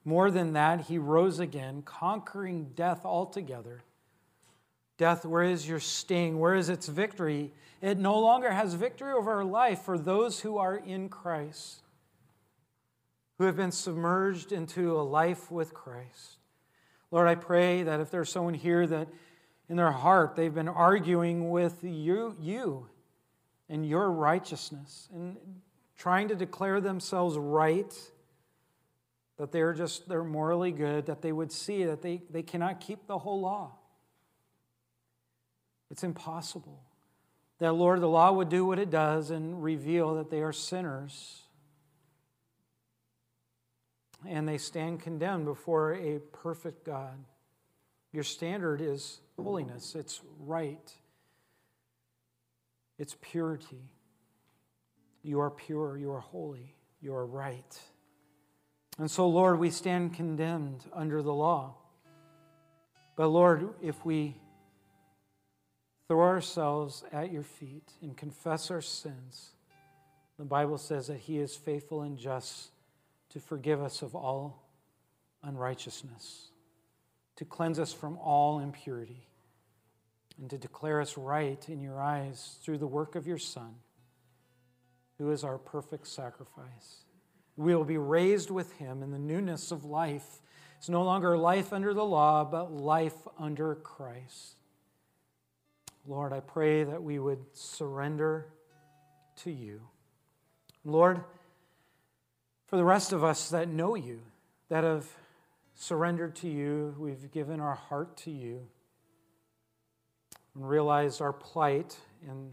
More 0.04 0.30
than 0.30 0.52
that, 0.52 0.82
he 0.82 0.98
rose 0.98 1.38
again, 1.38 1.82
conquering 1.82 2.70
death 2.74 3.04
altogether 3.04 3.82
Death, 5.00 5.24
where 5.24 5.44
is 5.44 5.66
your 5.66 5.80
sting? 5.80 6.38
Where 6.38 6.54
is 6.54 6.68
its 6.68 6.86
victory? 6.86 7.54
It 7.80 7.96
no 7.96 8.18
longer 8.18 8.50
has 8.50 8.74
victory 8.74 9.14
over 9.14 9.32
our 9.32 9.44
life 9.46 9.80
for 9.80 9.96
those 9.96 10.40
who 10.40 10.58
are 10.58 10.76
in 10.76 11.08
Christ, 11.08 11.80
who 13.38 13.44
have 13.44 13.56
been 13.56 13.72
submerged 13.72 14.52
into 14.52 15.00
a 15.00 15.00
life 15.00 15.50
with 15.50 15.72
Christ. 15.72 16.36
Lord, 17.10 17.28
I 17.28 17.34
pray 17.34 17.82
that 17.82 18.00
if 18.00 18.10
there's 18.10 18.28
someone 18.28 18.52
here 18.52 18.86
that 18.86 19.08
in 19.70 19.76
their 19.76 19.92
heart 19.92 20.34
they've 20.34 20.54
been 20.54 20.68
arguing 20.68 21.48
with 21.48 21.82
you, 21.84 22.36
you 22.40 22.88
and 23.68 23.88
your 23.88 24.10
righteousness 24.10 25.08
and 25.14 25.36
trying 25.96 26.28
to 26.28 26.34
declare 26.34 26.80
themselves 26.80 27.38
right, 27.38 27.94
that 29.38 29.52
they're 29.52 29.72
just 29.72 30.08
they're 30.08 30.24
morally 30.24 30.72
good, 30.72 31.06
that 31.06 31.22
they 31.22 31.30
would 31.30 31.52
see 31.52 31.84
that 31.84 32.02
they, 32.02 32.20
they 32.30 32.42
cannot 32.42 32.80
keep 32.80 33.06
the 33.06 33.16
whole 33.16 33.40
law. 33.40 33.70
It's 35.90 36.02
impossible. 36.02 36.82
That, 37.58 37.72
Lord, 37.74 38.00
the 38.00 38.08
law 38.08 38.32
would 38.32 38.48
do 38.48 38.64
what 38.64 38.78
it 38.78 38.90
does 38.90 39.30
and 39.30 39.62
reveal 39.62 40.14
that 40.14 40.30
they 40.30 40.40
are 40.40 40.52
sinners. 40.52 41.42
And 44.26 44.48
they 44.48 44.58
stand 44.58 45.00
condemned 45.00 45.44
before 45.44 45.94
a 45.94 46.18
perfect 46.18 46.84
God. 46.84 47.24
Your 48.12 48.24
standard 48.24 48.80
is 48.80 49.20
holiness, 49.36 49.94
it's 49.94 50.20
right, 50.38 50.92
it's 52.98 53.16
purity. 53.20 53.94
You 55.22 55.40
are 55.40 55.50
pure, 55.50 55.96
you 55.96 56.12
are 56.12 56.20
holy, 56.20 56.74
you 57.00 57.14
are 57.14 57.26
right. 57.26 57.80
And 58.98 59.10
so, 59.10 59.28
Lord, 59.28 59.58
we 59.58 59.70
stand 59.70 60.14
condemned 60.14 60.84
under 60.92 61.22
the 61.22 61.32
law. 61.32 61.76
But, 63.16 63.28
Lord, 63.28 63.70
if 63.82 64.04
we 64.04 64.36
throw 66.08 66.22
ourselves 66.22 67.04
at 67.12 67.30
your 67.32 67.42
feet 67.42 67.92
and 68.02 68.16
confess 68.16 68.70
our 68.70 68.80
sins, 68.80 69.50
the 70.38 70.44
Bible 70.44 70.78
says 70.78 71.06
that 71.06 71.18
He 71.18 71.38
is 71.38 71.54
faithful 71.54 72.02
and 72.02 72.18
just 72.18 72.70
to 73.30 73.40
forgive 73.40 73.80
us 73.80 74.02
of 74.02 74.14
all 74.14 74.66
unrighteousness, 75.42 76.50
to 77.40 77.46
cleanse 77.46 77.78
us 77.78 77.90
from 77.90 78.18
all 78.18 78.60
impurity, 78.60 79.26
and 80.38 80.50
to 80.50 80.58
declare 80.58 81.00
us 81.00 81.16
right 81.16 81.66
in 81.70 81.80
your 81.80 81.98
eyes 81.98 82.58
through 82.62 82.76
the 82.76 82.86
work 82.86 83.14
of 83.14 83.26
your 83.26 83.38
Son, 83.38 83.76
who 85.16 85.30
is 85.30 85.42
our 85.42 85.56
perfect 85.56 86.06
sacrifice. 86.06 87.06
We 87.56 87.74
will 87.74 87.86
be 87.86 87.96
raised 87.96 88.50
with 88.50 88.70
Him 88.72 89.02
in 89.02 89.10
the 89.10 89.18
newness 89.18 89.72
of 89.72 89.86
life. 89.86 90.42
It's 90.76 90.90
no 90.90 91.02
longer 91.02 91.38
life 91.38 91.72
under 91.72 91.94
the 91.94 92.04
law, 92.04 92.44
but 92.44 92.74
life 92.74 93.16
under 93.38 93.74
Christ. 93.74 94.56
Lord, 96.06 96.34
I 96.34 96.40
pray 96.40 96.84
that 96.84 97.02
we 97.02 97.18
would 97.18 97.46
surrender 97.54 98.48
to 99.36 99.50
you. 99.50 99.80
Lord, 100.84 101.24
for 102.66 102.76
the 102.76 102.84
rest 102.84 103.14
of 103.14 103.24
us 103.24 103.48
that 103.48 103.70
know 103.70 103.94
you, 103.94 104.20
that 104.68 104.84
have 104.84 105.06
surrendered 105.80 106.36
to 106.36 106.46
you, 106.46 106.94
we've 106.98 107.32
given 107.32 107.58
our 107.58 107.74
heart 107.74 108.14
to 108.14 108.30
you, 108.30 108.60
and 110.54 110.68
realized 110.68 111.22
our 111.22 111.32
plight, 111.32 111.96
and 112.28 112.50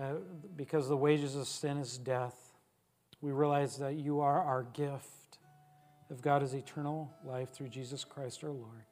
uh, 0.00 0.14
because 0.56 0.88
the 0.88 0.96
wages 0.96 1.36
of 1.36 1.46
sin 1.46 1.76
is 1.76 1.98
death, 1.98 2.34
we 3.20 3.32
realize 3.32 3.76
that 3.76 3.96
you 3.96 4.20
are 4.20 4.42
our 4.42 4.62
gift 4.72 5.38
of 6.10 6.22
God 6.22 6.42
is 6.42 6.54
eternal 6.54 7.12
life 7.22 7.50
through 7.50 7.68
Jesus 7.68 8.02
Christ 8.02 8.42
our 8.42 8.50
Lord. 8.50 8.86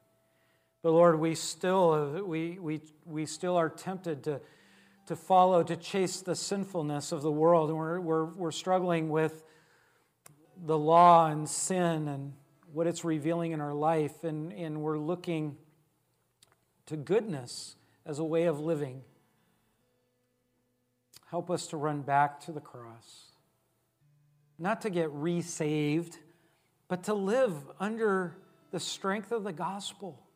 But 0.83 0.91
Lord, 0.91 1.19
we 1.19 1.35
still, 1.37 2.23
we, 2.27 2.59
we, 2.59 2.83
we 3.07 3.25
still 3.25 3.57
are 3.57 3.71
tempted 3.71 4.23
to, 4.25 4.39
to 5.07 5.17
follow, 5.17 5.63
to 5.63 5.77
chase 5.79 6.21
the 6.21 6.37
sinfulness 6.37 7.11
of 7.11 7.23
the 7.23 7.33
world. 7.33 7.71
And 7.71 7.79
we're, 7.79 8.01
we're, 8.01 8.25
we're 8.27 8.53
struggling 8.53 9.09
with 9.09 9.45
the 10.63 10.77
law 10.77 11.27
and 11.29 11.49
sin 11.49 12.07
and 12.07 12.35
what 12.73 12.87
it's 12.87 13.05
revealing 13.05 13.53
in 13.53 13.61
our 13.61 13.75
life. 13.75 14.25
And, 14.25 14.53
and 14.53 14.81
we're 14.81 14.99
looking 14.99 15.57
to 16.87 16.97
goodness 16.97 17.77
as 18.05 18.19
a 18.19 18.25
way 18.25 18.45
of 18.45 18.61
living. 18.61 19.03
Help 21.27 21.51
us 21.51 21.67
to 21.69 21.77
run 21.77 22.03
back 22.03 22.41
to 22.41 22.53
the 22.53 22.61
cross. 22.61 23.33
Not 24.59 24.83
to 24.83 24.91
get 24.91 25.11
resaved, 25.13 26.19
but 26.89 27.05
to 27.05 27.15
live 27.15 27.55
under 27.79 28.37
the 28.71 28.81
strength 28.81 29.33
of 29.33 29.45
the 29.45 29.53
gospel 29.53 30.27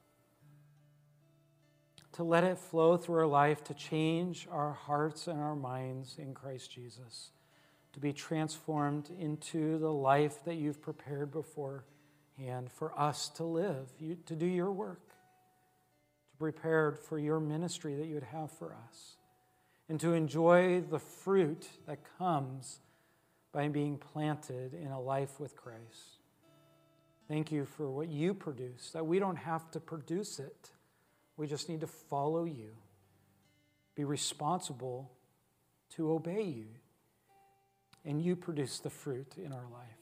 to 2.14 2.22
let 2.22 2.44
it 2.44 2.58
flow 2.58 2.96
through 2.96 3.18
our 3.18 3.26
life 3.26 3.64
to 3.64 3.74
change 3.74 4.46
our 4.50 4.72
hearts 4.72 5.26
and 5.26 5.40
our 5.40 5.56
minds 5.56 6.16
in 6.16 6.32
Christ 6.32 6.70
Jesus, 6.70 7.32
to 7.92 7.98
be 7.98 8.12
transformed 8.12 9.10
into 9.18 9.78
the 9.78 9.92
life 9.92 10.44
that 10.44 10.54
you've 10.54 10.80
prepared 10.80 11.32
beforehand 12.36 12.70
for 12.70 12.98
us 12.98 13.28
to 13.30 13.44
live, 13.44 13.88
you, 13.98 14.16
to 14.26 14.34
do 14.34 14.46
your 14.46 14.72
work, 14.72 15.08
to 15.08 16.36
prepare 16.38 16.92
for 16.92 17.18
your 17.18 17.40
ministry 17.40 17.94
that 17.96 18.06
you 18.06 18.14
would 18.14 18.24
have 18.24 18.50
for 18.50 18.76
us, 18.88 19.16
and 19.88 20.00
to 20.00 20.12
enjoy 20.12 20.80
the 20.80 20.98
fruit 20.98 21.68
that 21.86 21.98
comes 22.18 22.80
by 23.52 23.68
being 23.68 23.96
planted 23.96 24.74
in 24.74 24.88
a 24.88 25.00
life 25.00 25.38
with 25.38 25.54
Christ. 25.56 26.18
Thank 27.28 27.52
you 27.52 27.64
for 27.64 27.90
what 27.90 28.08
you 28.08 28.34
produce, 28.34 28.90
that 28.90 29.06
we 29.06 29.18
don't 29.18 29.36
have 29.36 29.70
to 29.72 29.80
produce 29.80 30.38
it. 30.38 30.70
We 31.36 31.46
just 31.46 31.68
need 31.68 31.80
to 31.80 31.86
follow 31.86 32.44
you, 32.44 32.70
be 33.94 34.04
responsible 34.04 35.10
to 35.90 36.12
obey 36.12 36.42
you, 36.42 36.66
and 38.04 38.20
you 38.20 38.36
produce 38.36 38.80
the 38.80 38.90
fruit 38.90 39.34
in 39.42 39.52
our 39.52 39.66
life. 39.72 39.98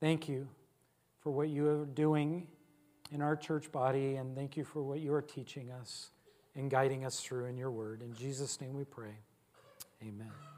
Thank 0.00 0.28
you 0.28 0.48
for 1.20 1.30
what 1.30 1.48
you 1.48 1.68
are 1.68 1.84
doing 1.84 2.46
in 3.12 3.22
our 3.22 3.36
church 3.36 3.70
body, 3.72 4.16
and 4.16 4.36
thank 4.36 4.56
you 4.56 4.64
for 4.64 4.82
what 4.82 5.00
you 5.00 5.12
are 5.12 5.22
teaching 5.22 5.70
us 5.70 6.10
and 6.54 6.70
guiding 6.70 7.04
us 7.04 7.20
through 7.20 7.46
in 7.46 7.56
your 7.56 7.70
word. 7.70 8.02
In 8.02 8.14
Jesus' 8.14 8.60
name 8.60 8.74
we 8.74 8.84
pray. 8.84 9.18
Amen. 10.02 10.49